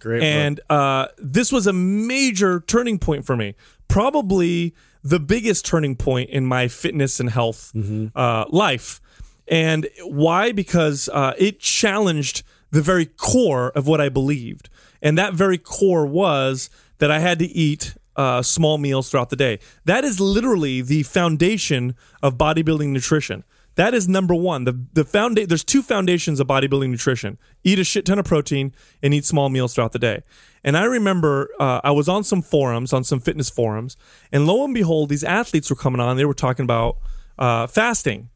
great. 0.00 0.22
and 0.22 0.60
uh, 0.68 1.06
this 1.18 1.52
was 1.52 1.66
a 1.66 1.72
major 1.72 2.60
turning 2.60 2.98
point 2.98 3.24
for 3.24 3.36
me. 3.36 3.54
Probably 3.88 4.74
the 5.02 5.20
biggest 5.20 5.64
turning 5.64 5.96
point 5.96 6.30
in 6.30 6.44
my 6.44 6.68
fitness 6.68 7.20
and 7.20 7.30
health 7.30 7.72
uh, 8.14 8.44
life. 8.50 9.00
And 9.48 9.88
why? 10.04 10.52
Because 10.52 11.08
uh, 11.12 11.34
it 11.38 11.58
challenged 11.60 12.42
the 12.70 12.82
very 12.82 13.06
core 13.06 13.70
of 13.70 13.86
what 13.86 14.00
I 14.00 14.08
believed. 14.08 14.68
And 15.02 15.18
that 15.18 15.34
very 15.34 15.58
core 15.58 16.06
was 16.06 16.70
that 16.98 17.10
I 17.10 17.18
had 17.18 17.38
to 17.40 17.46
eat 17.46 17.94
uh, 18.16 18.42
small 18.42 18.78
meals 18.78 19.10
throughout 19.10 19.30
the 19.30 19.36
day. 19.36 19.58
That 19.86 20.04
is 20.04 20.20
literally 20.20 20.82
the 20.82 21.02
foundation 21.04 21.96
of 22.22 22.36
bodybuilding 22.36 22.88
nutrition. 22.88 23.44
That 23.80 23.94
is 23.94 24.06
number 24.06 24.34
one. 24.34 24.64
The 24.64 24.78
the 24.92 25.04
founda- 25.04 25.48
There's 25.48 25.64
two 25.64 25.80
foundations 25.80 26.38
of 26.38 26.46
bodybuilding 26.46 26.90
nutrition: 26.90 27.38
eat 27.64 27.78
a 27.78 27.84
shit 27.84 28.04
ton 28.04 28.18
of 28.18 28.26
protein 28.26 28.74
and 29.02 29.14
eat 29.14 29.24
small 29.24 29.48
meals 29.48 29.74
throughout 29.74 29.92
the 29.92 29.98
day. 29.98 30.22
And 30.62 30.76
I 30.76 30.84
remember 30.84 31.48
uh, 31.58 31.80
I 31.82 31.90
was 31.90 32.06
on 32.06 32.22
some 32.22 32.42
forums, 32.42 32.92
on 32.92 33.04
some 33.04 33.20
fitness 33.20 33.48
forums, 33.48 33.96
and 34.30 34.46
lo 34.46 34.62
and 34.64 34.74
behold, 34.74 35.08
these 35.08 35.24
athletes 35.24 35.70
were 35.70 35.76
coming 35.76 35.98
on. 35.98 36.18
They 36.18 36.26
were 36.26 36.34
talking 36.34 36.64
about 36.64 36.98
uh, 37.38 37.68
fasting, 37.68 38.28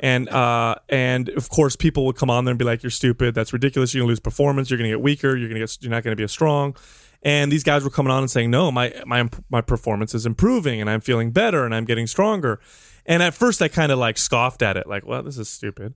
and 0.00 0.28
uh, 0.30 0.74
and 0.88 1.28
of 1.28 1.48
course, 1.48 1.76
people 1.76 2.04
would 2.06 2.16
come 2.16 2.28
on 2.28 2.44
there 2.44 2.50
and 2.50 2.58
be 2.58 2.64
like, 2.64 2.82
"You're 2.82 2.90
stupid. 2.90 3.36
That's 3.36 3.52
ridiculous. 3.52 3.94
You're 3.94 4.02
gonna 4.02 4.08
lose 4.08 4.18
performance. 4.18 4.68
You're 4.68 4.78
gonna 4.78 4.88
get 4.88 5.00
weaker. 5.00 5.36
You're 5.36 5.48
gonna 5.48 5.60
get. 5.60 5.78
You're 5.80 5.92
not 5.92 6.02
gonna 6.02 6.16
be 6.16 6.24
as 6.24 6.32
strong." 6.32 6.74
And 7.22 7.52
these 7.52 7.62
guys 7.62 7.84
were 7.84 7.90
coming 7.90 8.10
on 8.10 8.24
and 8.24 8.30
saying, 8.32 8.50
"No, 8.50 8.72
my 8.72 8.92
my 9.06 9.28
my 9.48 9.60
performance 9.60 10.12
is 10.12 10.26
improving, 10.26 10.80
and 10.80 10.90
I'm 10.90 11.00
feeling 11.00 11.30
better, 11.30 11.64
and 11.64 11.72
I'm 11.72 11.84
getting 11.84 12.08
stronger." 12.08 12.58
And 13.08 13.22
at 13.22 13.34
first, 13.34 13.60
I 13.62 13.66
kind 13.68 13.90
of 13.90 13.98
like 13.98 14.18
scoffed 14.18 14.62
at 14.62 14.76
it, 14.76 14.86
like, 14.86 15.04
"Well, 15.06 15.22
this 15.24 15.36
is 15.38 15.48
stupid." 15.48 15.94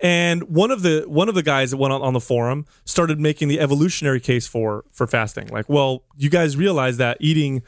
And 0.00 0.42
one 0.44 0.70
of 0.70 0.82
the 0.82 1.04
one 1.06 1.28
of 1.28 1.34
the 1.34 1.42
guys 1.42 1.70
that 1.70 1.76
went 1.76 1.92
on, 1.92 2.02
on 2.02 2.12
the 2.12 2.20
forum 2.20 2.66
started 2.84 3.18
making 3.18 3.48
the 3.48 3.58
evolutionary 3.60 4.20
case 4.20 4.46
for 4.46 4.84
for 4.92 5.06
fasting. 5.06 5.48
Like, 5.48 5.68
well, 5.68 6.02
you 6.16 6.28
guys 6.30 6.56
realize 6.56 6.96
that 6.98 7.16
eating 7.20 7.62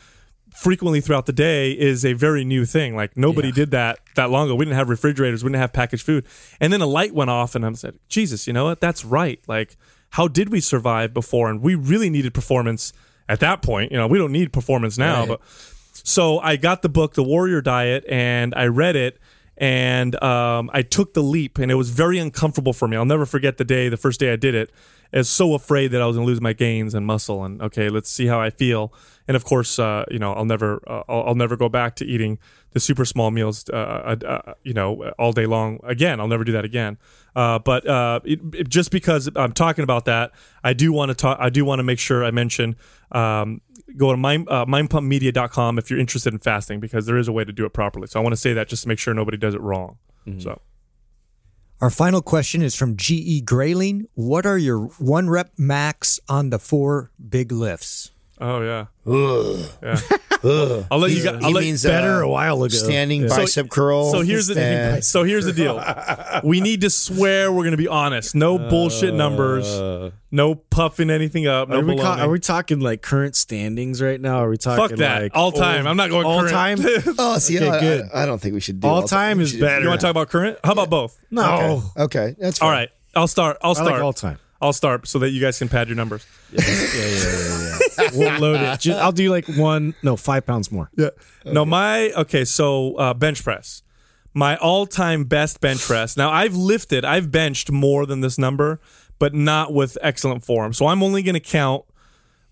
frequently 0.55 1.01
throughout 1.01 1.27
the 1.27 1.33
day 1.33 1.71
is 1.73 2.05
a 2.05 2.13
very 2.13 2.45
new 2.45 2.65
thing. 2.65 2.97
Like 2.97 3.17
nobody 3.17 3.53
did 3.53 3.71
that 3.71 4.01
that 4.17 4.31
long 4.31 4.47
ago. 4.49 4.57
We 4.57 4.65
didn't 4.65 4.77
have 4.77 4.89
refrigerators. 4.89 5.45
We 5.45 5.49
didn't 5.51 5.61
have 5.61 5.73
packaged 5.73 6.05
food. 6.05 6.25
And 6.61 6.73
then 6.73 6.81
a 6.81 6.87
light 6.87 7.15
went 7.15 7.31
off, 7.31 7.55
and 7.55 7.65
I 7.65 7.73
said, 7.73 7.99
Jesus, 8.09 8.47
you 8.49 8.53
know 8.53 8.65
what? 8.65 8.81
That's 8.81 9.05
right. 9.05 9.41
Like, 9.47 9.77
how 10.11 10.27
did 10.29 10.51
we 10.51 10.61
survive 10.61 11.15
before? 11.15 11.49
And 11.51 11.61
we 11.63 11.75
really 11.77 12.11
needed 12.11 12.35
performance 12.35 12.93
at 13.29 13.39
that 13.41 13.63
point. 13.63 13.93
You 13.93 13.99
know, 13.99 14.09
we 14.09 14.19
don't 14.19 14.33
need 14.33 14.53
performance 14.53 14.99
now, 14.99 15.21
Right. 15.21 15.29
but 15.29 15.41
so 16.05 16.39
I 16.41 16.57
got 16.57 16.83
the 16.83 16.89
book, 16.89 17.15
The 17.15 17.23
Warrior 17.25 17.61
Diet, 17.61 18.05
and 18.09 18.55
I 18.55 18.67
read 18.67 18.97
it. 18.97 19.19
And 19.57 20.15
um, 20.23 20.71
I 20.73 20.81
took 20.81 21.13
the 21.13 21.23
leap, 21.23 21.59
and 21.59 21.71
it 21.71 21.75
was 21.75 21.91
very 21.91 22.19
uncomfortable 22.19 22.73
for 22.73 22.89
me. 22.89 22.97
I'll 22.97 23.05
never 23.05 23.27
forget 23.27 23.59
the 23.59 23.65
day, 23.65 23.91
the 23.91 23.99
first 23.99 24.19
day 24.19 24.33
I 24.33 24.37
did 24.37 24.55
it. 24.55 24.71
I 25.13 25.19
was 25.19 25.29
so 25.29 25.53
afraid 25.53 25.89
that 25.89 26.01
I 26.01 26.07
was 26.07 26.17
going 26.17 26.25
to 26.27 26.31
lose 26.31 26.41
my 26.41 26.55
gains 26.55 26.95
and 26.95 27.05
muscle. 27.05 27.45
And 27.45 27.61
okay, 27.61 27.91
let's 27.91 28.09
see 28.09 28.27
how 28.27 28.41
I 28.41 28.49
feel. 28.49 28.91
And 29.29 29.37
of 29.37 29.45
course, 29.45 29.79
uh, 29.79 30.05
you 30.11 30.19
know, 30.19 30.33
I'll 30.33 30.47
never, 30.47 30.81
uh, 30.87 31.03
I'll, 31.11 31.23
I'll 31.29 31.35
never 31.35 31.57
go 31.57 31.69
back 31.69 31.95
to 31.97 32.07
eating 32.07 32.39
the 32.73 32.81
super 32.81 33.05
small 33.05 33.31
meals, 33.31 33.69
uh, 33.71 33.77
uh, 33.77 34.27
uh, 34.27 34.55
you 34.63 34.73
know, 34.73 35.11
all 35.19 35.33
day 35.33 35.45
long 35.45 35.79
again. 35.83 36.21
I'll 36.21 36.29
never 36.29 36.45
do 36.45 36.53
that 36.53 36.65
again. 36.65 36.97
Uh, 37.37 37.59
but 37.59 37.85
it, 38.25 38.41
it- 38.55 38.69
just 38.69 38.91
because 38.91 39.29
I'm 39.37 39.53
talking 39.53 39.83
about 39.83 40.07
that, 40.07 40.31
I 40.65 40.73
do 40.73 40.91
want 40.93 41.11
to 41.11 41.15
talk. 41.15 41.37
I 41.39 41.51
do 41.51 41.65
want 41.67 41.81
to 41.81 41.85
make 41.85 41.99
sure 41.99 42.25
I 42.25 42.31
mention. 42.31 42.77
Um, 43.13 43.61
go 43.97 44.11
to 44.11 44.17
mind, 44.17 44.49
uh, 44.49 44.65
mindpumpmedia.com 44.67 45.79
if 45.79 45.91
you're 45.91 45.99
interested 45.99 46.33
in 46.33 46.39
fasting 46.39 46.81
because 46.81 47.07
there 47.07 47.17
is 47.17 47.29
a 47.29 47.33
way 47.33 47.45
to 47.45 47.53
do 47.53 47.65
it 47.65 47.73
properly. 47.73 48.07
So 48.07 48.21
I 48.21 48.23
want 48.23 48.33
to 48.33 48.41
say 48.41 48.53
that 48.53 48.69
just 48.69 48.83
to 48.83 48.89
make 48.89 48.99
sure 48.99 49.15
nobody 49.15 49.37
does 49.37 49.55
it 49.55 49.61
wrong. 49.61 49.99
So 50.39 50.61
Our 51.81 51.91
final 51.91 52.23
question 52.23 52.63
is 52.63 52.77
from 52.77 52.97
G.E. 52.97 53.41
Grayling. 53.41 54.07
What 54.15 54.47
are 54.47 54.59
your 54.59 54.79
one 54.99 55.29
rep 55.29 55.53
max 55.59 56.21
on 56.29 56.51
the 56.51 56.59
four 56.59 57.11
big 57.29 57.51
lifts? 57.51 58.11
Oh 58.41 58.63
yeah. 58.63 58.87
Yeah. 59.83 60.01
I'll 60.91 60.99
let 60.99 61.11
you 61.11 61.23
guys. 61.23 61.35
I'll 61.43 61.49
he 61.49 61.53
let, 61.55 61.61
means 61.65 61.83
better 61.83 62.23
uh, 62.23 62.27
a 62.27 62.29
while 62.29 62.63
ago. 62.63 62.75
standing 62.75 63.29
So- 63.29 63.37
bicep 63.37 63.69
curl. 63.69 64.11
so 64.11 64.23
here's 64.23 64.47
the 64.47 65.01
so 65.03 65.25
here's 65.25 65.45
the 65.45 65.53
deal. 65.53 65.83
We 66.43 66.61
need 66.63 66.81
to 66.83 66.91
swear 66.91 67.53
we're 67.53 67.65
gonna 67.65 67.77
be 67.77 67.89
honest. 67.89 68.35
No 68.35 68.59
bullshit 68.59 69.15
numbers. 69.15 69.69
No 70.31 70.55
puffing 70.55 71.11
anything 71.11 71.47
up. 71.49 71.69
No 71.69 71.81
Are 71.81 71.85
we, 71.85 71.97
ca- 71.97 72.19
are 72.21 72.29
we 72.31 72.39
talking 72.39 72.79
like 72.81 73.03
current 73.03 73.35
standings 73.37 74.01
right 74.01 74.21
now? 74.21 74.37
Are 74.45 74.49
we 74.49 74.57
talking 74.57 74.89
Fuck 74.89 74.99
that. 74.99 75.23
like 75.23 75.33
all 75.35 75.51
time. 75.53 75.79
old- 75.79 75.87
I'm 75.89 75.97
not 75.97 76.09
going 76.09 76.25
all 76.25 76.41
current. 76.41 76.53
time? 76.53 76.79
Oh, 77.19 77.39
see, 77.39 77.59
Okay, 77.59 77.69
I, 77.69 77.81
good. 77.81 78.09
I, 78.15 78.23
I 78.23 78.27
don't 78.27 78.41
think 78.41 78.55
we 78.55 78.61
should 78.61 78.81
do 78.81 78.87
All 78.89 79.03
time 79.03 79.39
We 79.39 79.45
is 79.45 79.51
should- 79.51 79.61
better. 79.61 79.83
you 79.83 79.89
want 79.89 80.01
to 80.01 80.05
talk 80.07 80.13
about 80.13 80.29
current? 80.31 80.59
How 80.65 80.73
about 80.73 80.89
both? 80.89 81.19
no. 81.31 81.83
Okay, 81.97 82.37
that's 82.39 82.59
fine. 82.59 82.67
All 82.67 82.73
right. 82.73 82.89
I'll 83.17 83.27
start. 83.27 83.59
I'll 83.61 83.73
I 83.73 83.75
start. 83.75 83.91
like 83.91 84.03
all 84.03 84.13
time. 84.13 84.39
I'll 84.61 84.73
start 84.73 85.07
so 85.09 85.19
that 85.21 85.31
you 85.31 85.41
guys 85.41 85.59
can 85.59 85.69
pad 85.69 85.89
your 85.89 85.97
numbers. 85.97 86.27
Yeah, 86.53 86.61
yeah, 86.67 87.07
yeah, 87.07 87.79
yeah. 87.99 88.11
we'll 88.15 88.41
load 88.41 88.61
it. 88.61 88.81
Just, 88.81 88.99
I'll 88.99 89.13
do 89.13 89.31
like 89.31 89.47
one, 89.47 89.95
no, 90.03 90.17
five 90.17 90.45
pounds 90.45 90.71
more. 90.71 90.91
Yeah. 90.97 91.11
No, 91.47 91.65
my 91.65 92.11
okay. 92.13 92.45
So 92.45 92.95
uh, 92.97 93.15
bench 93.15 93.43
press, 93.43 93.83
my 94.35 94.57
all-time 94.57 95.25
best 95.25 95.61
bench 95.61 95.81
press. 95.81 96.17
Now 96.17 96.31
I've 96.31 96.55
lifted, 96.55 97.05
I've 97.05 97.31
benched 97.31 97.71
more 97.71 98.05
than 98.05 98.21
this 98.21 98.37
number, 98.37 98.81
but 99.19 99.35
not 99.35 99.73
with 99.73 99.97
excellent 100.03 100.45
form. 100.45 100.73
So 100.75 100.87
I'm 100.87 101.03
only 101.03 101.23
going 101.23 101.35
to 101.35 101.41
count 101.41 101.85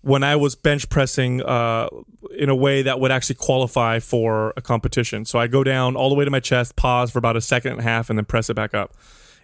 when 0.01 0.23
I 0.23 0.35
was 0.35 0.55
bench 0.55 0.89
pressing 0.89 1.41
uh, 1.43 1.89
in 2.37 2.49
a 2.49 2.55
way 2.55 2.81
that 2.81 2.99
would 2.99 3.11
actually 3.11 3.35
qualify 3.35 3.99
for 3.99 4.53
a 4.55 4.61
competition. 4.61 5.25
So 5.25 5.39
I 5.39 5.47
go 5.47 5.63
down 5.63 5.95
all 5.95 6.09
the 6.09 6.15
way 6.15 6.25
to 6.25 6.31
my 6.31 6.39
chest, 6.39 6.75
pause 6.75 7.11
for 7.11 7.19
about 7.19 7.35
a 7.35 7.41
second 7.41 7.73
and 7.73 7.81
a 7.81 7.83
half, 7.83 8.09
and 8.09 8.17
then 8.17 8.25
press 8.25 8.49
it 8.49 8.53
back 8.53 8.73
up. 8.73 8.95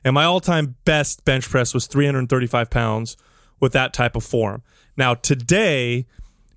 And 0.05 0.13
my 0.13 0.23
all 0.23 0.39
time 0.39 0.75
best 0.85 1.25
bench 1.25 1.49
press 1.49 1.73
was 1.73 1.87
335 1.87 2.69
pounds 2.69 3.17
with 3.59 3.73
that 3.73 3.91
type 3.91 4.15
of 4.15 4.23
form. 4.23 4.61
Now 4.95 5.15
today, 5.15 6.05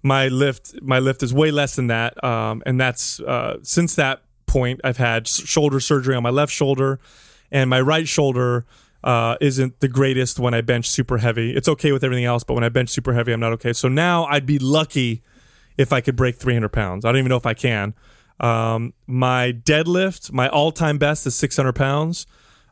my 0.03 0.29
lift 0.29 0.81
my 0.83 0.99
lift 0.99 1.23
is 1.23 1.33
way 1.33 1.51
less 1.51 1.75
than 1.75 1.89
that, 1.89 2.23
um, 2.23 2.63
and 2.67 2.79
that's 2.79 3.19
uh, 3.21 3.59
since 3.63 3.95
that 3.97 4.23
point 4.47 4.81
I've 4.85 4.99
had 4.99 5.27
shoulder 5.27 5.81
surgery 5.81 6.15
on 6.15 6.23
my 6.23 6.31
left 6.31 6.53
shoulder, 6.53 7.01
and 7.51 7.71
my 7.71 7.81
right 7.81 8.07
shoulder 8.07 8.67
uh, 9.03 9.37
isn't 9.41 9.81
the 9.81 9.89
greatest 9.89 10.39
when 10.39 10.53
I 10.53 10.61
bench 10.61 10.89
super 10.89 11.19
heavy. 11.19 11.57
It's 11.57 11.69
okay 11.69 11.93
with 11.93 12.05
everything 12.05 12.27
else, 12.27 12.45
but 12.45 12.55
when 12.55 12.65
I 12.65 12.69
bench 12.69 12.91
super 12.91 13.15
heavy, 13.15 13.33
I'm 13.33 13.41
not 13.41 13.53
okay. 13.55 13.73
So 13.73 13.89
now 13.89 14.27
I'd 14.27 14.47
be 14.47 14.59
lucky 14.59 15.23
if 15.79 15.93
I 15.93 16.01
could 16.01 16.17
break 16.17 16.37
300 16.37 16.69
pounds. 16.69 17.05
I 17.05 17.13
don't 17.13 17.19
even 17.19 17.31
know 17.31 17.37
if 17.37 17.47
I 17.47 17.55
can. 17.55 17.95
Um, 18.41 18.93
my 19.07 19.53
deadlift, 19.53 20.33
my 20.33 20.49
all 20.49 20.71
time 20.71 20.99
best 20.99 21.27
is 21.27 21.35
600 21.35 21.73
pounds. 21.73 22.27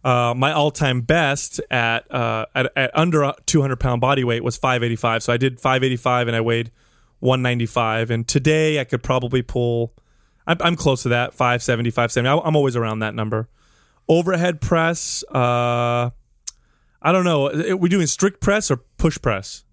Uh, 0.05 0.35
my 0.37 0.53
all-time 0.53 1.01
best 1.01 1.61
at, 1.71 2.09
uh, 2.15 2.47
at 2.55 2.71
at 2.77 2.97
under 2.97 3.33
200 3.47 3.77
pound 3.81 4.01
body 4.01 4.23
weight 4.23 4.45
was 4.45 4.57
585. 4.57 5.23
So 5.25 5.33
I 5.33 5.37
did 5.37 5.59
585 5.61 6.29
and 6.29 6.37
I 6.37 6.41
weighed 6.41 6.71
195. 7.21 8.11
And 8.11 8.27
today 8.29 8.79
I 8.81 8.85
could 8.85 9.03
probably 9.03 9.43
pull. 9.43 9.93
I'm, 10.47 10.59
I'm 10.61 10.77
close 10.77 11.03
to 11.03 11.09
that 11.11 11.35
570, 11.35 11.91
570. 11.91 12.29
I- 12.29 12.47
I'm 12.47 12.55
always 12.57 12.77
around 12.77 13.01
that 13.01 13.15
number. 13.15 13.49
Overhead 14.09 14.61
press. 14.61 15.25
Uh, 15.35 16.11
I 17.03 17.13
don't 17.13 17.25
know. 17.25 17.51
Are 17.51 17.77
we 17.77 17.89
doing 17.89 18.07
strict 18.07 18.41
press 18.41 18.71
or 18.71 18.77
push 18.99 19.21
press? 19.21 19.65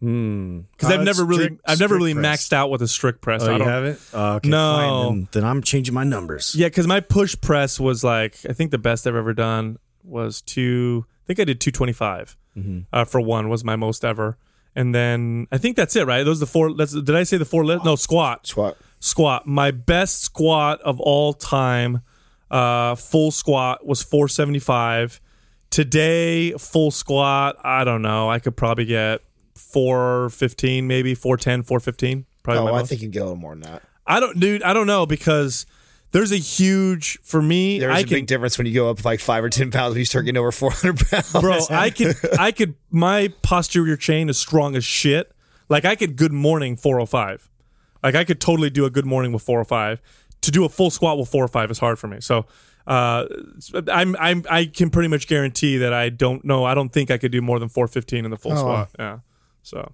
Hmm. 0.00 0.60
Because 0.72 0.90
I've 0.92 1.00
Uh, 1.00 1.04
never 1.04 1.24
really, 1.24 1.44
strict- 1.44 1.62
I've 1.66 1.80
never 1.80 1.96
really 1.96 2.14
press. 2.14 2.46
maxed 2.46 2.52
out 2.52 2.70
with 2.70 2.82
a 2.82 2.88
strict 2.88 3.20
press. 3.20 3.42
Oh, 3.42 3.54
I 3.54 3.58
don't, 3.58 3.66
haven't? 3.66 4.00
Oh, 4.14 4.32
okay, 4.34 4.48
No. 4.48 4.74
fine. 4.76 5.14
Then, 5.14 5.28
then 5.32 5.44
I'm 5.44 5.62
changing 5.62 5.94
my 5.94 6.04
numbers. 6.04 6.54
Yeah, 6.56 6.68
because 6.68 6.86
my 6.86 7.00
push 7.00 7.34
press 7.40 7.80
was 7.80 8.04
like 8.04 8.36
I 8.48 8.52
think 8.52 8.70
the 8.70 8.78
best 8.78 9.06
I've 9.06 9.16
ever 9.16 9.34
done 9.34 9.78
was 10.04 10.40
two. 10.40 11.04
I 11.24 11.26
think 11.26 11.40
I 11.40 11.44
did 11.44 11.60
two 11.60 11.70
twenty 11.72 11.92
five 11.92 12.36
uh, 12.92 13.04
for 13.04 13.20
one 13.20 13.48
was 13.48 13.62
my 13.64 13.76
most 13.76 14.04
ever, 14.04 14.36
and 14.74 14.94
then 14.94 15.46
I 15.52 15.58
think 15.58 15.76
that's 15.76 15.94
it. 15.96 16.06
Right? 16.06 16.22
Those 16.24 16.38
are 16.38 16.40
the 16.40 16.46
four. 16.46 16.74
That's, 16.74 16.92
did 16.92 17.14
I 17.14 17.22
say 17.24 17.36
the 17.36 17.44
four? 17.44 17.64
Li- 17.64 17.78
no, 17.84 17.94
squat. 17.96 18.46
Squat. 18.46 18.76
Squat. 19.00 19.46
My 19.46 19.70
best 19.70 20.22
squat 20.22 20.80
of 20.82 20.98
all 21.00 21.32
time, 21.34 22.02
uh, 22.50 22.94
full 22.96 23.30
squat 23.30 23.86
was 23.86 24.02
four 24.02 24.28
seventy 24.28 24.58
five. 24.60 25.20
Today, 25.70 26.52
full 26.52 26.90
squat. 26.90 27.56
I 27.62 27.84
don't 27.84 28.00
know. 28.02 28.30
I 28.30 28.38
could 28.38 28.56
probably 28.56 28.86
get 28.86 29.20
four 29.58 30.30
fifteen, 30.30 30.86
maybe 30.86 31.14
410, 31.14 31.62
415. 31.64 32.24
Probably. 32.42 32.72
Oh, 32.72 32.74
I 32.74 32.82
think 32.84 33.02
you 33.02 33.06
can 33.08 33.10
get 33.12 33.20
a 33.20 33.24
little 33.24 33.36
more 33.36 33.52
than 33.52 33.62
that. 33.62 33.82
I 34.06 34.20
don't, 34.20 34.38
dude. 34.40 34.62
I 34.62 34.72
don't 34.72 34.86
know 34.86 35.04
because 35.04 35.66
there's 36.12 36.32
a 36.32 36.36
huge 36.38 37.18
for 37.22 37.42
me. 37.42 37.78
There's 37.78 37.94
I 37.94 38.00
a 38.00 38.04
can, 38.04 38.10
big 38.10 38.26
difference 38.26 38.56
when 38.56 38.66
you 38.66 38.72
go 38.74 38.88
up 38.88 39.04
like 39.04 39.20
five 39.20 39.44
or 39.44 39.50
ten 39.50 39.70
pounds 39.70 39.92
when 39.92 39.98
you 39.98 40.04
start 40.06 40.24
getting 40.24 40.38
over 40.38 40.50
four 40.52 40.70
hundred 40.70 40.98
pounds. 41.08 41.32
bro. 41.32 41.58
I 41.70 41.90
could, 41.96 42.16
I 42.38 42.52
could. 42.52 42.74
My 42.90 43.32
posterior 43.42 43.96
chain 43.96 44.28
is 44.30 44.38
strong 44.38 44.76
as 44.76 44.84
shit. 44.84 45.30
Like 45.68 45.84
I 45.84 45.94
could 45.96 46.16
good 46.16 46.32
morning 46.32 46.76
405. 46.76 47.50
Like 48.02 48.14
I 48.14 48.24
could 48.24 48.40
totally 48.40 48.70
do 48.70 48.86
a 48.86 48.90
good 48.90 49.04
morning 49.04 49.32
with 49.32 49.42
405. 49.42 50.00
To 50.42 50.50
do 50.50 50.64
a 50.64 50.68
full 50.70 50.88
squat 50.90 51.18
with 51.18 51.28
405 51.28 51.70
is 51.72 51.78
hard 51.78 51.98
for 51.98 52.06
me. 52.08 52.20
So. 52.20 52.46
Uh, 52.86 53.26
I'm 53.92 54.16
I'm 54.18 54.46
I 54.48 54.64
can 54.64 54.88
pretty 54.88 55.08
much 55.08 55.28
guarantee 55.28 55.76
that 55.76 55.92
I 55.92 56.08
don't 56.08 56.42
know. 56.42 56.64
I 56.64 56.72
don't 56.72 56.88
think 56.90 57.10
I 57.10 57.18
could 57.18 57.30
do 57.30 57.42
more 57.42 57.58
than 57.58 57.68
415 57.68 58.24
in 58.24 58.30
the 58.30 58.38
full 58.38 58.52
Oh. 58.52 58.56
squat. 58.56 58.88
Yeah. 58.98 59.18
So 59.68 59.92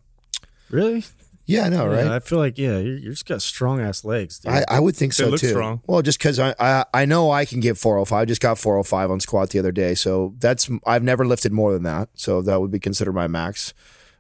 Really? 0.71 1.05
Yeah, 1.47 1.65
I 1.65 1.69
know, 1.69 1.87
right? 1.87 2.07
Yeah, 2.07 2.15
I 2.15 2.21
feel 2.21 2.39
like 2.39 2.57
yeah, 2.57 2.79
you're, 2.79 2.97
you're 2.97 3.13
just 3.13 3.27
got 3.27 3.43
strong 3.43 3.79
ass 3.79 4.03
legs, 4.03 4.39
dude. 4.39 4.53
I, 4.53 4.65
I 4.67 4.81
would 4.81 4.97
think 4.97 5.13
so 5.13 5.29
look 5.29 5.41
too. 5.41 5.51
strong. 5.51 5.83
Well, 5.87 6.01
just 6.01 6.19
because 6.19 6.39
I, 6.39 6.55
I 6.59 6.85
I 6.95 7.05
know 7.05 7.31
I 7.31 7.45
can 7.45 7.61
get 7.61 7.77
405. 7.77 8.19
I 8.19 8.25
just 8.25 8.41
got 8.41 8.59
405 8.59 9.11
on 9.11 9.21
squat 9.21 9.51
the 9.51 9.59
other 9.59 9.73
day, 9.73 9.95
so 9.95 10.35
that's 10.39 10.71
I've 10.87 11.03
never 11.03 11.27
lifted 11.27 11.53
more 11.53 11.75
than 11.75 11.83
that. 11.83 12.09
So 12.15 12.41
that 12.41 12.63
would 12.63 12.71
be 12.71 12.79
considered 12.79 13.13
my 13.13 13.29
max. 13.29 13.75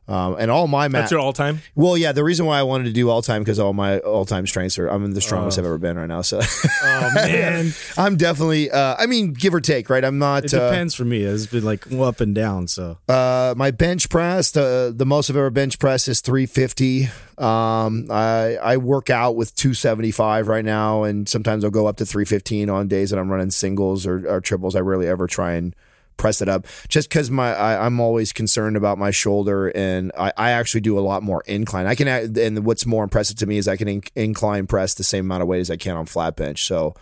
Um, 0.07 0.37
and 0.39 0.51
all 0.51 0.67
my 0.67 0.89
max. 0.89 1.05
that's 1.05 1.13
your 1.13 1.21
all 1.21 1.33
time. 1.33 1.61
well, 1.75 1.97
yeah. 1.97 2.13
The 2.13 2.23
reason 2.25 2.45
why 2.45 2.59
I 2.59 2.63
wanted 2.63 2.85
to 2.85 2.93
do 2.93 3.09
all 3.09 3.23
time 3.23 3.43
because 3.43 3.59
all 3.59 3.73
my 3.73 4.01
all 4.01 4.27
time 4.27 4.47
strengths 4.47 4.79
are 4.79 4.87
I'm 4.89 5.03
in 5.05 5.15
the 5.15 5.21
strongest 5.23 5.59
I've 5.59 5.65
ever 5.65 5.79
been 5.79 5.97
right 5.97 6.09
now. 6.09 6.21
So 6.21 6.41
oh 6.43 7.11
man, 7.15 7.73
I'm 7.97 8.17
definitely. 8.17 8.71
Uh, 8.71 8.97
I 8.99 9.07
mean, 9.07 9.33
give 9.33 9.55
or 9.55 9.61
take, 9.63 9.89
right? 9.89 10.05
I'm 10.05 10.19
not. 10.19 10.45
it 10.45 10.53
uh, 10.53 10.69
depends 10.71 10.95
for 10.95 11.05
me. 11.07 11.23
It's 11.23 11.47
been 11.47 11.65
like 11.65 11.91
up 11.93 12.21
and 12.21 12.35
down. 12.35 12.69
So 12.69 12.99
Uh, 13.09 13.55
my 13.57 13.71
bench 13.71 14.11
press, 14.11 14.51
the 14.51 14.93
the 14.95 15.07
most 15.07 15.31
I've 15.31 15.37
ever 15.37 15.51
bench 15.51 15.79
press 15.79 16.07
is 16.07 16.21
350. 16.21 17.09
Um, 17.39 18.07
I 18.11 18.57
I 18.63 18.77
work 18.77 19.09
out 19.11 19.37
with 19.37 19.55
275 19.57 20.49
right 20.49 20.65
now, 20.65 21.05
and 21.05 21.29
sometimes 21.29 21.65
I'll 21.65 21.71
go 21.71 21.87
up 21.87 21.97
to 21.97 22.07
315 22.07 22.69
on 22.69 22.89
days 22.89 23.11
that 23.11 23.19
I'm 23.19 23.31
running 23.31 23.51
singles 23.51 24.07
or, 24.07 24.29
or 24.29 24.41
triples. 24.41 24.77
I 24.77 24.81
rarely 24.81 25.07
ever 25.09 25.27
try 25.27 25.53
and 25.55 25.75
press 26.17 26.41
it 26.41 26.49
up, 26.49 26.67
just 26.89 27.09
because 27.09 27.31
my 27.31 27.55
I, 27.55 27.85
I'm 27.85 28.01
always 28.01 28.33
concerned 28.33 28.77
about 28.77 28.99
my 28.99 29.11
shoulder, 29.11 29.69
and 29.69 30.12
I, 30.19 30.33
I 30.37 30.51
actually 30.51 30.81
do 30.81 30.99
a 30.99 31.01
lot 31.01 31.23
more 31.23 31.43
incline. 31.47 31.87
I 31.87 31.95
can, 31.95 32.09
and 32.09 32.65
what's 32.65 32.87
more 32.87 33.05
impressive 33.05 33.37
to 33.39 33.47
me 33.47 33.59
is 33.59 33.69
I 33.69 33.77
can 33.77 33.89
in, 33.89 34.03
incline 34.15 34.67
press 34.67 34.95
the 34.95 35.05
same 35.05 35.27
amount 35.27 35.43
of 35.43 35.49
weight 35.49 35.61
as 35.61 35.71
I 35.71 35.77
can 35.77 35.97
on 35.97 36.07
flat 36.07 36.37
bench. 36.37 36.65
So. 36.65 36.95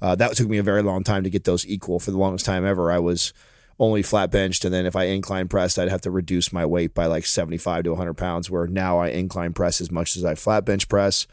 Uh, 0.00 0.14
that 0.14 0.32
took 0.34 0.48
me 0.48 0.58
a 0.58 0.62
very 0.62 0.80
long 0.80 1.02
time 1.02 1.24
to 1.24 1.30
get 1.30 1.42
those 1.42 1.66
equal. 1.66 1.98
For 1.98 2.12
the 2.12 2.18
longest 2.18 2.46
time 2.46 2.64
ever, 2.64 2.92
I 2.92 3.00
was 3.00 3.32
only 3.80 4.02
flat 4.02 4.30
benched, 4.30 4.64
and 4.64 4.72
then 4.72 4.86
if 4.86 4.94
I 4.94 5.06
incline 5.06 5.48
pressed, 5.48 5.76
I'd 5.76 5.88
have 5.88 6.02
to 6.02 6.10
reduce 6.12 6.52
my 6.52 6.64
weight 6.64 6.94
by 6.94 7.06
like 7.06 7.26
seventy 7.26 7.58
five 7.58 7.82
to 7.82 7.90
one 7.90 7.98
hundred 7.98 8.14
pounds. 8.14 8.48
Where 8.48 8.68
now 8.68 8.98
I 8.98 9.08
incline 9.08 9.54
press 9.54 9.80
as 9.80 9.90
much 9.90 10.16
as 10.16 10.24
I 10.24 10.36
flat 10.36 10.64
bench 10.64 10.88
press. 10.88 11.26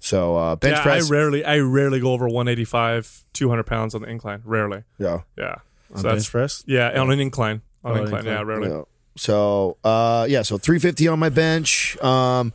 So 0.00 0.36
uh, 0.36 0.56
bench 0.56 0.76
yeah, 0.76 0.82
press, 0.82 1.10
I 1.10 1.12
rarely, 1.12 1.44
I 1.44 1.58
rarely 1.58 2.00
go 2.00 2.12
over 2.12 2.26
185, 2.26 3.24
200 3.32 3.64
pounds 3.64 3.94
on 3.94 4.02
the 4.02 4.08
incline. 4.08 4.42
Rarely. 4.44 4.84
yeah. 4.98 5.22
Yeah. 5.36 5.56
On 5.92 5.96
So 5.98 6.02
that's 6.08 6.14
bench 6.24 6.30
press. 6.30 6.64
Yeah, 6.66 7.00
on 7.00 7.10
an 7.10 7.20
incline. 7.20 7.62
On 7.84 7.92
Oh, 7.92 7.94
an 7.94 8.00
incline, 8.02 8.20
incline. 8.20 8.36
yeah, 8.36 8.42
rarely. 8.42 8.68
Yeah. 8.70 8.82
So 9.16 9.76
uh, 9.84 10.26
yeah, 10.28 10.42
so 10.42 10.58
three 10.58 10.78
fifty 10.78 11.08
on 11.08 11.18
my 11.18 11.28
bench. 11.28 11.96
Um, 12.02 12.52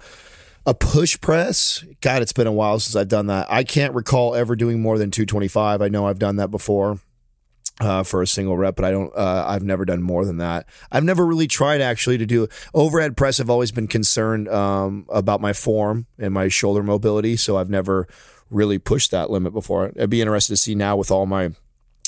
a 0.66 0.74
push 0.74 1.20
press. 1.20 1.84
God, 2.02 2.22
it's 2.22 2.32
been 2.34 2.48
a 2.48 2.52
while 2.52 2.80
since 2.80 2.96
I've 2.96 3.10
done 3.10 3.28
that. 3.28 3.48
I 3.52 3.64
can't 3.66 3.94
recall 3.94 4.34
ever 4.34 4.56
doing 4.56 4.82
more 4.82 4.98
than 4.98 5.12
two 5.12 5.26
twenty 5.26 5.48
five. 5.50 5.82
I 5.82 5.90
know 5.90 6.08
I've 6.08 6.20
done 6.20 6.38
that 6.38 6.52
before. 6.52 7.00
Uh, 7.82 8.04
for 8.04 8.22
a 8.22 8.28
single 8.28 8.56
rep, 8.56 8.76
but 8.76 8.86
I 8.86 8.92
don't. 8.92 9.12
Uh, 9.18 9.46
I've 9.48 9.64
never 9.64 9.84
done 9.84 10.04
more 10.04 10.26
than 10.26 10.38
that. 10.38 10.68
I've 10.92 11.04
never 11.04 11.26
really 11.26 11.48
tried 11.48 11.82
actually 11.82 12.20
to 12.20 12.26
do 12.28 12.48
overhead 12.72 13.18
press. 13.18 13.40
I've 13.40 13.50
always 13.50 13.72
been 13.72 13.88
concerned 13.88 14.48
um, 14.48 15.08
about 15.10 15.42
my 15.42 15.54
form 15.54 16.06
and 16.20 16.36
my 16.36 16.50
shoulder 16.50 16.84
mobility, 16.84 17.36
so 17.36 17.58
I've 17.58 17.72
never 17.72 18.08
really 18.52 18.78
pushed 18.78 19.10
that 19.10 19.32
limit 19.32 19.54
before. 19.54 19.92
I'd 20.00 20.12
be 20.12 20.22
interested 20.22 20.54
to 20.54 20.58
see 20.58 20.76
now 20.76 20.96
with 20.96 21.10
all 21.10 21.26
my 21.26 21.54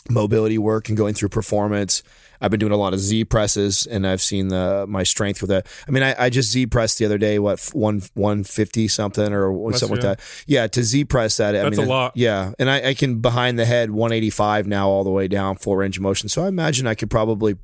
mobility 0.09 0.57
work 0.57 0.87
and 0.89 0.97
going 0.97 1.13
through 1.13 1.29
performance. 1.29 2.03
I've 2.41 2.51
been 2.51 2.59
doing 2.59 2.73
a 2.73 2.77
lot 2.77 2.93
of 2.93 2.99
Z 2.99 3.25
presses, 3.25 3.85
and 3.87 4.05
I've 4.05 4.21
seen 4.21 4.49
the 4.49 4.85
my 4.87 5.03
strength 5.03 5.41
with 5.41 5.49
that. 5.49 5.67
I 5.87 5.91
mean, 5.91 6.03
I, 6.03 6.25
I 6.25 6.29
just 6.29 6.51
Z 6.51 6.67
pressed 6.67 6.99
the 6.99 7.05
other 7.05 7.17
day, 7.17 7.39
what 7.39 7.59
one 7.73 8.01
one 8.13 8.43
fifty 8.43 8.87
something 8.87 9.33
or 9.33 9.71
something 9.73 9.97
like 9.97 10.01
that. 10.17 10.19
Yeah, 10.45 10.67
to 10.67 10.83
Z 10.83 11.05
press 11.05 11.37
that, 11.37 11.55
I 11.55 11.63
That's 11.63 11.77
mean, 11.77 11.87
a 11.87 11.89
lot. 11.89 12.11
Yeah, 12.15 12.51
and 12.59 12.69
I, 12.69 12.89
I 12.89 12.93
can 12.93 13.19
behind 13.19 13.57
the 13.57 13.65
head 13.65 13.91
one 13.91 14.11
eighty 14.11 14.29
five 14.29 14.67
now 14.67 14.89
all 14.89 15.03
the 15.05 15.09
way 15.11 15.27
down 15.27 15.55
full 15.55 15.77
range 15.77 15.97
of 15.97 16.03
motion. 16.03 16.27
So 16.29 16.43
I 16.43 16.49
imagine 16.49 16.85
I 16.87 16.93
could 16.93 17.09
probably 17.09 17.55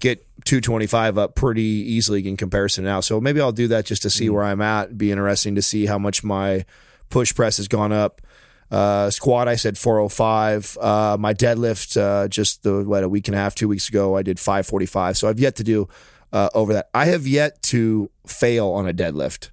get 0.00 0.26
225 0.44 1.16
up 1.18 1.34
pretty 1.34 1.62
easily 1.62 2.26
in 2.26 2.36
comparison 2.36 2.84
now. 2.84 3.00
So 3.00 3.20
maybe 3.20 3.40
I'll 3.40 3.52
do 3.52 3.68
that 3.68 3.84
just 3.86 4.02
to 4.02 4.10
see 4.10 4.26
Mm. 4.28 4.32
where 4.34 4.44
I'm 4.44 4.60
at. 4.60 4.86
It'd 4.86 4.98
be 4.98 5.10
interesting 5.12 5.54
to 5.54 5.62
see 5.62 5.86
how 5.86 5.98
much 5.98 6.22
my 6.24 6.64
push 7.10 7.34
press 7.34 7.56
has 7.58 7.68
gone 7.68 7.92
up. 7.92 8.20
Uh, 8.74 9.08
squat, 9.08 9.46
I 9.46 9.54
said 9.54 9.78
405. 9.78 10.76
Uh, 10.80 11.16
my 11.20 11.32
deadlift, 11.32 11.96
uh, 11.96 12.26
just 12.26 12.64
the 12.64 12.82
what 12.82 13.04
a 13.04 13.08
week 13.08 13.28
and 13.28 13.34
a 13.36 13.38
half, 13.38 13.54
two 13.54 13.68
weeks 13.68 13.88
ago, 13.88 14.16
I 14.16 14.22
did 14.22 14.40
545. 14.40 15.16
So 15.16 15.28
I've 15.28 15.38
yet 15.38 15.54
to 15.56 15.64
do 15.64 15.86
uh, 16.32 16.48
over 16.54 16.72
that. 16.72 16.88
I 16.92 17.04
have 17.04 17.24
yet 17.24 17.62
to 17.64 18.10
fail 18.26 18.70
on 18.70 18.88
a 18.88 18.92
deadlift. 18.92 19.50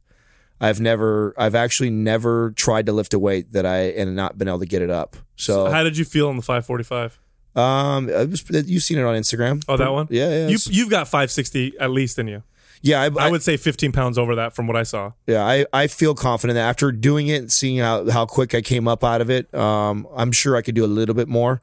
I've 0.60 0.80
never, 0.80 1.36
I've 1.38 1.54
actually 1.54 1.92
never 1.92 2.52
tried 2.52 2.88
to 2.88 2.94
lift 2.94 3.14
a 3.14 3.20
weight 3.20 3.54
that 3.54 3.64
I 3.66 3.90
and 3.92 4.16
not 4.16 4.40
been 4.40 4.48
able 4.48 4.60
to 4.60 4.66
get 4.66 4.82
it 4.82 4.90
up. 4.90 5.16
So, 5.36 5.70
How 5.70 5.84
did 5.84 5.98
you 5.98 6.06
feel 6.06 6.28
on 6.28 6.36
the 6.38 6.42
545? 6.42 7.20
um, 7.56 8.08
was, 8.08 8.44
you've 8.50 8.84
seen 8.84 8.98
it 8.98 9.04
on 9.04 9.16
Instagram. 9.16 9.64
Oh, 9.68 9.78
that 9.78 9.92
one? 9.92 10.08
Yeah, 10.10 10.30
yeah, 10.30 10.48
You, 10.48 10.58
you've 10.66 10.90
got 10.90 11.08
560 11.08 11.78
at 11.80 11.92
least 11.92 12.18
in 12.18 12.28
you. 12.28 12.42
Yeah. 12.82 13.02
I, 13.02 13.28
I 13.28 13.30
would 13.30 13.44
say 13.44 13.58
15 13.58 13.92
pounds 13.92 14.18
over 14.18 14.36
that 14.36 14.54
from 14.54 14.68
what 14.68 14.76
I 14.76 14.84
saw. 14.84 15.12
Yeah, 15.28 15.46
I, 15.46 15.66
I 15.74 15.88
feel 15.88 16.16
confident 16.16 16.56
that 16.56 16.68
after 16.68 16.92
doing 16.92 17.28
it, 17.28 17.42
and 17.42 17.52
seeing 17.52 17.78
how, 17.78 18.10
how 18.10 18.26
quick 18.26 18.56
I 18.56 18.62
came 18.62 18.88
up 18.88 19.04
out 19.04 19.22
of 19.22 19.30
it, 19.30 19.54
um, 19.54 20.08
I'm 20.16 20.32
sure 20.32 20.56
I 20.56 20.62
could 20.62 20.76
do 20.76 20.86
a 20.86 20.88
little 20.88 21.16
bit 21.16 21.28
more. 21.28 21.62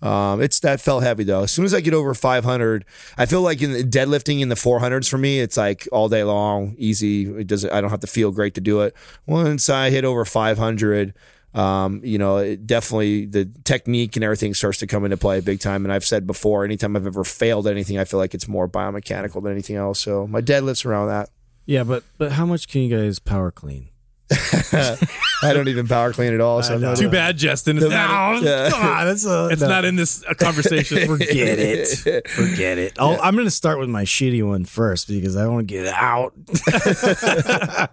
Um, 0.00 0.40
it's 0.40 0.60
that 0.60 0.80
felt 0.80 1.02
heavy 1.02 1.24
though. 1.24 1.42
As 1.42 1.52
soon 1.52 1.64
as 1.64 1.74
I 1.74 1.80
get 1.80 1.94
over 1.94 2.14
500, 2.14 2.84
I 3.16 3.26
feel 3.26 3.42
like 3.42 3.60
in 3.60 3.72
deadlifting 3.90 4.40
in 4.40 4.48
the 4.48 4.54
400s 4.54 5.08
for 5.08 5.18
me, 5.18 5.40
it's 5.40 5.56
like 5.56 5.88
all 5.90 6.08
day 6.08 6.22
long, 6.22 6.74
easy. 6.78 7.28
It 7.28 7.46
doesn't. 7.46 7.72
I 7.72 7.80
don't 7.80 7.90
have 7.90 8.00
to 8.00 8.06
feel 8.06 8.30
great 8.30 8.54
to 8.54 8.60
do 8.60 8.80
it. 8.82 8.94
Once 9.26 9.68
I 9.68 9.90
hit 9.90 10.04
over 10.04 10.24
500, 10.24 11.14
um, 11.54 12.00
you 12.04 12.18
know, 12.18 12.38
it 12.38 12.66
definitely 12.66 13.26
the 13.26 13.50
technique 13.64 14.16
and 14.16 14.24
everything 14.24 14.54
starts 14.54 14.78
to 14.78 14.86
come 14.86 15.04
into 15.04 15.16
play 15.16 15.40
big 15.40 15.60
time. 15.60 15.84
And 15.84 15.92
I've 15.92 16.04
said 16.04 16.26
before, 16.26 16.64
anytime 16.64 16.96
I've 16.96 17.06
ever 17.06 17.24
failed 17.24 17.66
at 17.66 17.72
anything, 17.72 17.98
I 17.98 18.04
feel 18.04 18.18
like 18.18 18.34
it's 18.34 18.48
more 18.48 18.68
biomechanical 18.68 19.42
than 19.42 19.52
anything 19.52 19.76
else. 19.76 19.98
So 19.98 20.26
my 20.26 20.40
deadlift's 20.40 20.84
around 20.84 21.08
that. 21.08 21.30
Yeah, 21.66 21.84
but 21.84 22.02
but 22.16 22.32
how 22.32 22.46
much 22.46 22.68
can 22.68 22.82
you 22.82 22.96
guys 22.96 23.18
power 23.18 23.50
clean? 23.50 23.88
I 25.42 25.52
don't 25.54 25.68
even 25.68 25.86
power 25.88 26.12
clean 26.12 26.34
at 26.34 26.40
all. 26.40 26.62
So 26.62 26.74
I'm 26.74 26.80
not- 26.80 26.96
Too 26.96 27.08
bad, 27.08 27.36
Justin. 27.38 27.78
It's, 27.78 27.86
not, 27.88 28.42
Yeah. 28.42 28.70
Come 28.70 28.82
on, 28.86 29.06
that's 29.06 29.24
a, 29.24 29.48
it's 29.50 29.62
not 29.62 29.84
in 29.84 29.96
this 29.96 30.24
uh, 30.24 30.34
conversation. 30.34 31.06
Forget 31.06 31.58
it. 31.58 32.28
Forget 32.28 32.78
it. 32.78 32.98
I'll, 32.98 33.18
I'm 33.22 33.34
going 33.34 33.46
to 33.46 33.50
start 33.50 33.78
with 33.78 33.88
my 33.88 34.04
shitty 34.04 34.46
one 34.46 34.64
first 34.64 35.08
because 35.08 35.36
I 35.36 35.46
want 35.46 35.66
to 35.68 35.74
get 35.74 35.86
it 35.86 35.94
out. 35.94 36.34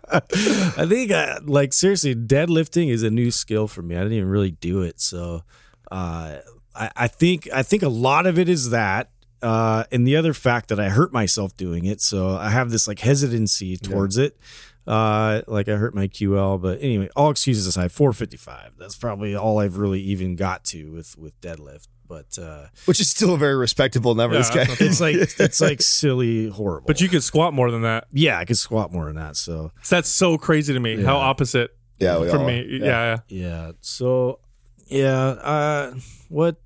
I 0.78 0.86
think, 0.88 1.12
uh, 1.12 1.40
like, 1.46 1.74
seriously, 1.74 2.16
deadlifting 2.16 2.90
is 2.90 3.04
a 3.04 3.10
new 3.10 3.32
skill 3.32 3.68
for 3.68 3.82
me. 3.82 3.96
I 3.96 4.00
didn't 4.00 4.14
even 4.18 4.30
really 4.30 4.52
do 4.52 4.82
it. 4.82 5.00
So, 5.00 5.44
uh, 5.92 6.38
I, 6.76 6.92
I 6.96 7.08
think 7.08 7.48
I 7.54 7.64
think 7.64 7.84
a 7.84 7.90
lot 7.90 8.26
of 8.28 8.38
it 8.40 8.50
is 8.50 8.72
that. 8.72 9.10
Uh, 9.42 9.84
and 9.92 10.08
the 10.08 10.16
other 10.16 10.34
fact 10.34 10.70
that 10.70 10.80
I 10.80 10.90
hurt 10.90 11.14
myself 11.14 11.56
doing 11.56 11.86
it, 11.86 12.02
so 12.02 12.36
I 12.36 12.50
have 12.50 12.72
this 12.72 12.88
like 12.88 13.00
hesitancy 13.00 13.78
towards 13.78 14.18
it. 14.18 14.38
Uh, 14.88 15.42
like 15.48 15.68
I 15.68 15.76
hurt 15.76 15.96
my 15.96 16.08
QL, 16.08 16.62
but 16.62 16.80
anyway, 16.82 17.10
all 17.16 17.32
excuses 17.32 17.66
aside, 17.66 17.92
455. 17.92 18.74
That's 18.78 18.96
probably 18.96 19.36
all 19.36 19.60
I've 19.60 19.78
really 19.78 20.02
even 20.02 20.36
got 20.36 20.64
to 20.66 20.92
with 20.92 21.18
with 21.18 21.40
deadlift. 21.42 21.88
But 22.08 22.38
uh, 22.38 22.68
which 22.86 23.00
is 23.00 23.10
still 23.10 23.34
a 23.34 23.38
very 23.38 23.56
respectable 23.56 24.14
number. 24.14 24.36
Yeah, 24.36 24.44
this 24.44 24.50
guy. 24.52 24.66
it's 24.86 25.02
like 25.02 25.16
it's 25.16 25.60
like 25.60 25.82
silly 25.82 26.50
horrible. 26.50 26.86
but 26.86 27.02
you 27.02 27.10
could 27.10 27.24
squat 27.24 27.54
more 27.54 27.72
than 27.72 27.82
that. 27.82 28.06
yeah, 28.12 28.38
I 28.38 28.46
could 28.46 28.60
squat 28.60 28.92
more 28.94 29.06
than 29.06 29.16
that. 29.16 29.36
So 29.38 29.72
So 29.82 29.96
that's 29.96 30.10
so 30.10 30.38
crazy 30.38 30.74
to 30.74 30.80
me. 30.80 31.02
How 31.04 31.18
opposite 31.18 31.76
yeah, 32.00 32.20
we 32.20 32.30
from 32.30 32.46
me. 32.46 32.66
Yeah. 32.82 32.86
yeah. 32.86 33.18
yeah, 33.28 33.72
so 33.82 34.40
yeah, 34.88 35.16
uh, 35.16 35.94
what 36.30 36.58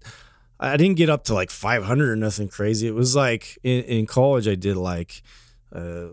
I 0.60 0.76
didn't 0.78 0.98
get 0.98 1.10
up 1.10 1.24
to 1.26 1.34
like 1.34 1.50
500 1.50 2.10
or 2.10 2.16
nothing 2.16 2.50
crazy. 2.50 2.88
It 2.88 2.96
was 2.96 3.16
like 3.16 3.58
in, 3.64 3.84
in 3.84 4.06
college 4.06 4.48
I 4.48 4.56
did 4.56 4.76
like 4.76 5.22
uh, 5.74 6.08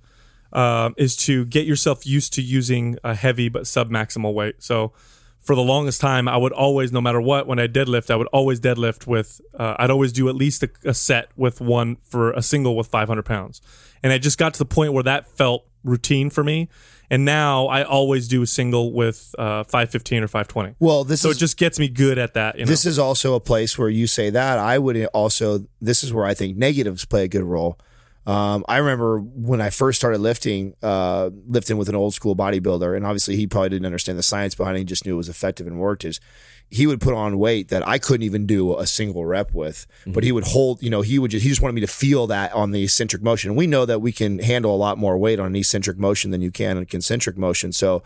um, 0.55 0.95
is 0.97 1.15
to 1.17 1.45
get 1.45 1.67
yourself 1.67 2.07
used 2.07 2.33
to 2.33 2.41
using 2.41 2.97
a 3.03 3.13
heavy 3.13 3.49
but 3.49 3.67
sub 3.67 3.91
maximal 3.91 4.33
weight. 4.33 4.63
So 4.63 4.93
for 5.41 5.53
the 5.53 5.61
longest 5.61 5.99
time, 6.01 6.27
I 6.27 6.37
would 6.37 6.53
always, 6.53 6.91
no 6.91 7.01
matter 7.01 7.21
what, 7.21 7.45
when 7.45 7.59
I 7.59 7.67
deadlift, 7.67 8.09
I 8.09 8.15
would 8.15 8.27
always 8.27 8.59
deadlift 8.59 9.05
with, 9.05 9.41
uh, 9.59 9.75
I'd 9.77 9.91
always 9.91 10.13
do 10.13 10.29
at 10.29 10.35
least 10.35 10.63
a, 10.63 10.69
a 10.85 10.93
set 10.93 11.29
with 11.35 11.59
one 11.59 11.97
for 12.03 12.31
a 12.31 12.41
single 12.41 12.75
with 12.75 12.87
500 12.87 13.23
pounds. 13.23 13.61
And 14.01 14.13
I 14.13 14.17
just 14.17 14.37
got 14.37 14.53
to 14.53 14.59
the 14.59 14.65
point 14.65 14.93
where 14.93 15.03
that 15.03 15.27
felt 15.27 15.67
routine 15.83 16.29
for 16.29 16.43
me. 16.43 16.69
And 17.11 17.25
now 17.25 17.67
I 17.67 17.83
always 17.83 18.27
do 18.27 18.41
a 18.41 18.47
single 18.47 18.93
with 18.93 19.35
uh, 19.37 19.65
515 19.65 20.23
or 20.23 20.27
520. 20.27 20.75
Well, 20.79 21.03
this 21.03 21.21
So 21.21 21.29
is 21.29 21.35
it 21.35 21.39
just 21.39 21.57
gets 21.57 21.77
me 21.77 21.89
good 21.89 22.17
at 22.17 22.33
that. 22.33 22.57
You 22.57 22.65
know? 22.65 22.69
this 22.69 22.85
is 22.85 22.97
also 22.97 23.35
a 23.35 23.39
place 23.39 23.77
where 23.77 23.89
you 23.89 24.07
say 24.07 24.29
that. 24.31 24.57
I 24.57 24.79
would 24.79 25.05
also. 25.07 25.67
This 25.79 26.03
is 26.03 26.11
where 26.11 26.25
I 26.25 26.33
think 26.33 26.57
negatives 26.57 27.05
play 27.05 27.25
a 27.25 27.27
good 27.27 27.43
role. 27.43 27.77
Um, 28.25 28.65
I 28.67 28.77
remember 28.77 29.19
when 29.19 29.61
I 29.61 29.69
first 29.69 29.99
started 29.99 30.19
lifting, 30.19 30.75
uh, 30.81 31.29
lifting 31.47 31.77
with 31.77 31.89
an 31.89 31.95
old 31.95 32.13
school 32.13 32.35
bodybuilder, 32.35 32.95
and 32.95 33.05
obviously 33.05 33.35
he 33.35 33.45
probably 33.45 33.69
didn't 33.69 33.85
understand 33.85 34.17
the 34.17 34.23
science 34.23 34.55
behind 34.55 34.77
it. 34.77 34.79
He 34.79 34.85
just 34.85 35.05
knew 35.05 35.13
it 35.13 35.17
was 35.17 35.29
effective 35.29 35.67
and 35.67 35.79
worked. 35.79 36.03
Is 36.03 36.19
he 36.69 36.87
would 36.87 36.99
put 36.99 37.13
on 37.13 37.37
weight 37.37 37.67
that 37.69 37.87
I 37.87 37.99
couldn't 37.99 38.23
even 38.23 38.47
do 38.47 38.77
a 38.77 38.87
single 38.87 39.25
rep 39.25 39.53
with, 39.53 39.85
but 40.07 40.23
he 40.23 40.31
would 40.31 40.45
hold. 40.45 40.81
You 40.81 40.89
know, 40.89 41.01
he 41.01 41.19
would 41.19 41.31
just 41.31 41.43
he 41.43 41.49
just 41.49 41.61
wanted 41.61 41.73
me 41.73 41.81
to 41.81 41.87
feel 41.87 42.25
that 42.27 42.51
on 42.53 42.71
the 42.71 42.83
eccentric 42.83 43.21
motion. 43.21 43.51
And 43.51 43.57
we 43.57 43.67
know 43.67 43.85
that 43.85 43.99
we 44.01 44.11
can 44.11 44.39
handle 44.39 44.73
a 44.73 44.77
lot 44.77 44.97
more 44.97 45.17
weight 45.17 45.39
on 45.39 45.47
an 45.47 45.55
eccentric 45.55 45.97
motion 45.99 46.31
than 46.31 46.41
you 46.41 46.51
can 46.51 46.77
on 46.77 46.83
a 46.83 46.87
concentric 46.87 47.37
motion. 47.37 47.71
So 47.71 48.01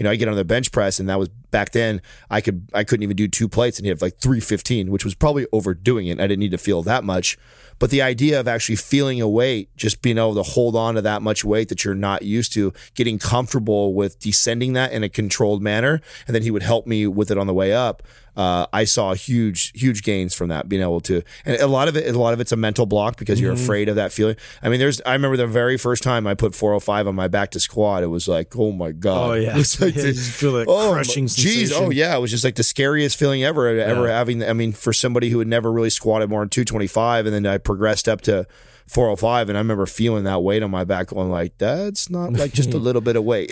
you 0.00 0.04
know, 0.04 0.10
I 0.10 0.16
get 0.16 0.28
on 0.28 0.34
the 0.34 0.46
bench 0.46 0.72
press, 0.72 0.98
and 0.98 1.10
that 1.10 1.18
was 1.18 1.28
back 1.50 1.72
then. 1.72 2.00
I 2.30 2.40
could 2.40 2.68
I 2.74 2.84
couldn't 2.84 3.02
even 3.02 3.16
do 3.16 3.28
two 3.28 3.48
plates, 3.48 3.78
and 3.78 3.86
had 3.86 4.02
like 4.02 4.18
three 4.18 4.40
fifteen, 4.40 4.90
which 4.90 5.04
was 5.04 5.14
probably 5.14 5.46
overdoing 5.52 6.06
it. 6.06 6.18
I 6.20 6.26
didn't 6.26 6.40
need 6.40 6.50
to 6.52 6.58
feel 6.58 6.82
that 6.84 7.04
much, 7.04 7.36
but 7.78 7.90
the 7.90 8.02
idea 8.02 8.38
of 8.40 8.46
actually 8.48 8.76
feeling 8.76 9.20
a 9.20 9.28
weight, 9.28 9.74
just 9.76 10.02
being 10.02 10.18
able 10.18 10.34
to 10.34 10.42
hold 10.42 10.76
on 10.76 10.94
to 10.94 11.02
that 11.02 11.22
much 11.22 11.44
weight 11.44 11.68
that 11.68 11.84
you're 11.84 11.94
not 11.94 12.22
used 12.22 12.52
to, 12.54 12.72
getting 12.94 13.18
comfortable 13.18 13.94
with 13.94 14.18
descending 14.18 14.72
that 14.74 14.92
in 14.92 15.02
a 15.02 15.08
controlled 15.08 15.62
manner, 15.62 16.00
and 16.26 16.34
then 16.34 16.42
he 16.42 16.50
would 16.50 16.62
help 16.62 16.86
me 16.86 17.06
with 17.06 17.30
it 17.30 17.38
on 17.38 17.46
the 17.46 17.54
way 17.54 17.72
up. 17.72 18.02
Uh, 18.36 18.64
I 18.72 18.84
saw 18.84 19.12
huge, 19.12 19.72
huge 19.74 20.02
gains 20.04 20.34
from 20.34 20.48
that, 20.50 20.68
being 20.68 20.80
able 20.82 21.00
to, 21.02 21.22
and 21.44 21.60
a 21.60 21.66
lot 21.66 21.88
of 21.88 21.96
it, 21.96 22.14
a 22.14 22.18
lot 22.18 22.32
of 22.32 22.40
it's 22.40 22.52
a 22.52 22.56
mental 22.56 22.86
block 22.86 23.16
because 23.18 23.40
you're 23.40 23.52
afraid 23.52 23.88
of 23.88 23.96
that 23.96 24.12
feeling. 24.12 24.36
I 24.62 24.68
mean, 24.68 24.78
there's, 24.78 25.00
I 25.04 25.12
remember 25.14 25.36
the 25.36 25.48
very 25.48 25.76
first 25.76 26.02
time 26.04 26.26
I 26.28 26.34
put 26.34 26.54
405 26.54 27.08
on 27.08 27.14
my 27.16 27.26
back 27.26 27.50
to 27.50 27.60
squat, 27.60 28.04
it 28.04 28.06
was 28.06 28.28
like, 28.28 28.56
oh 28.56 28.70
my 28.70 28.92
god, 28.92 29.30
Oh, 29.30 29.32
yeah. 29.34 29.50
It 29.54 29.58
was 29.58 29.80
like 29.80 29.94
Yeah, 29.96 30.02
the- 30.02 30.08
you 30.08 30.14
just 30.14 30.30
feel 30.32 30.52
that 30.52 30.68
oh, 30.68 30.92
crushing 30.92 31.26
Jeez, 31.40 31.68
sensation. 31.68 31.84
oh 31.84 31.90
yeah, 31.90 32.16
it 32.16 32.20
was 32.20 32.30
just 32.30 32.44
like 32.44 32.54
the 32.54 32.62
scariest 32.62 33.18
feeling 33.18 33.42
ever, 33.44 33.66
ever 33.68 34.08
having. 34.08 34.42
I 34.42 34.52
mean, 34.52 34.72
for 34.72 34.92
somebody 34.92 35.30
who 35.30 35.38
had 35.38 35.48
never 35.48 35.70
really 35.72 35.90
squatted 35.90 36.28
more 36.30 36.40
than 36.40 36.48
225, 36.50 37.26
and 37.26 37.34
then 37.34 37.46
I 37.46 37.58
progressed 37.58 38.08
up 38.08 38.20
to 38.22 38.46
405, 38.86 39.48
and 39.50 39.56
I 39.56 39.60
remember 39.60 39.86
feeling 39.86 40.24
that 40.24 40.42
weight 40.42 40.62
on 40.64 40.70
my 40.72 40.82
back, 40.84 41.08
going 41.08 41.30
like, 41.30 41.56
that's 41.58 42.10
not 42.10 42.32
like 42.32 42.52
just 42.52 42.74
a 42.74 42.78
little 42.86 43.00
bit 43.00 43.14
of 43.14 43.22
weight, 43.24 43.50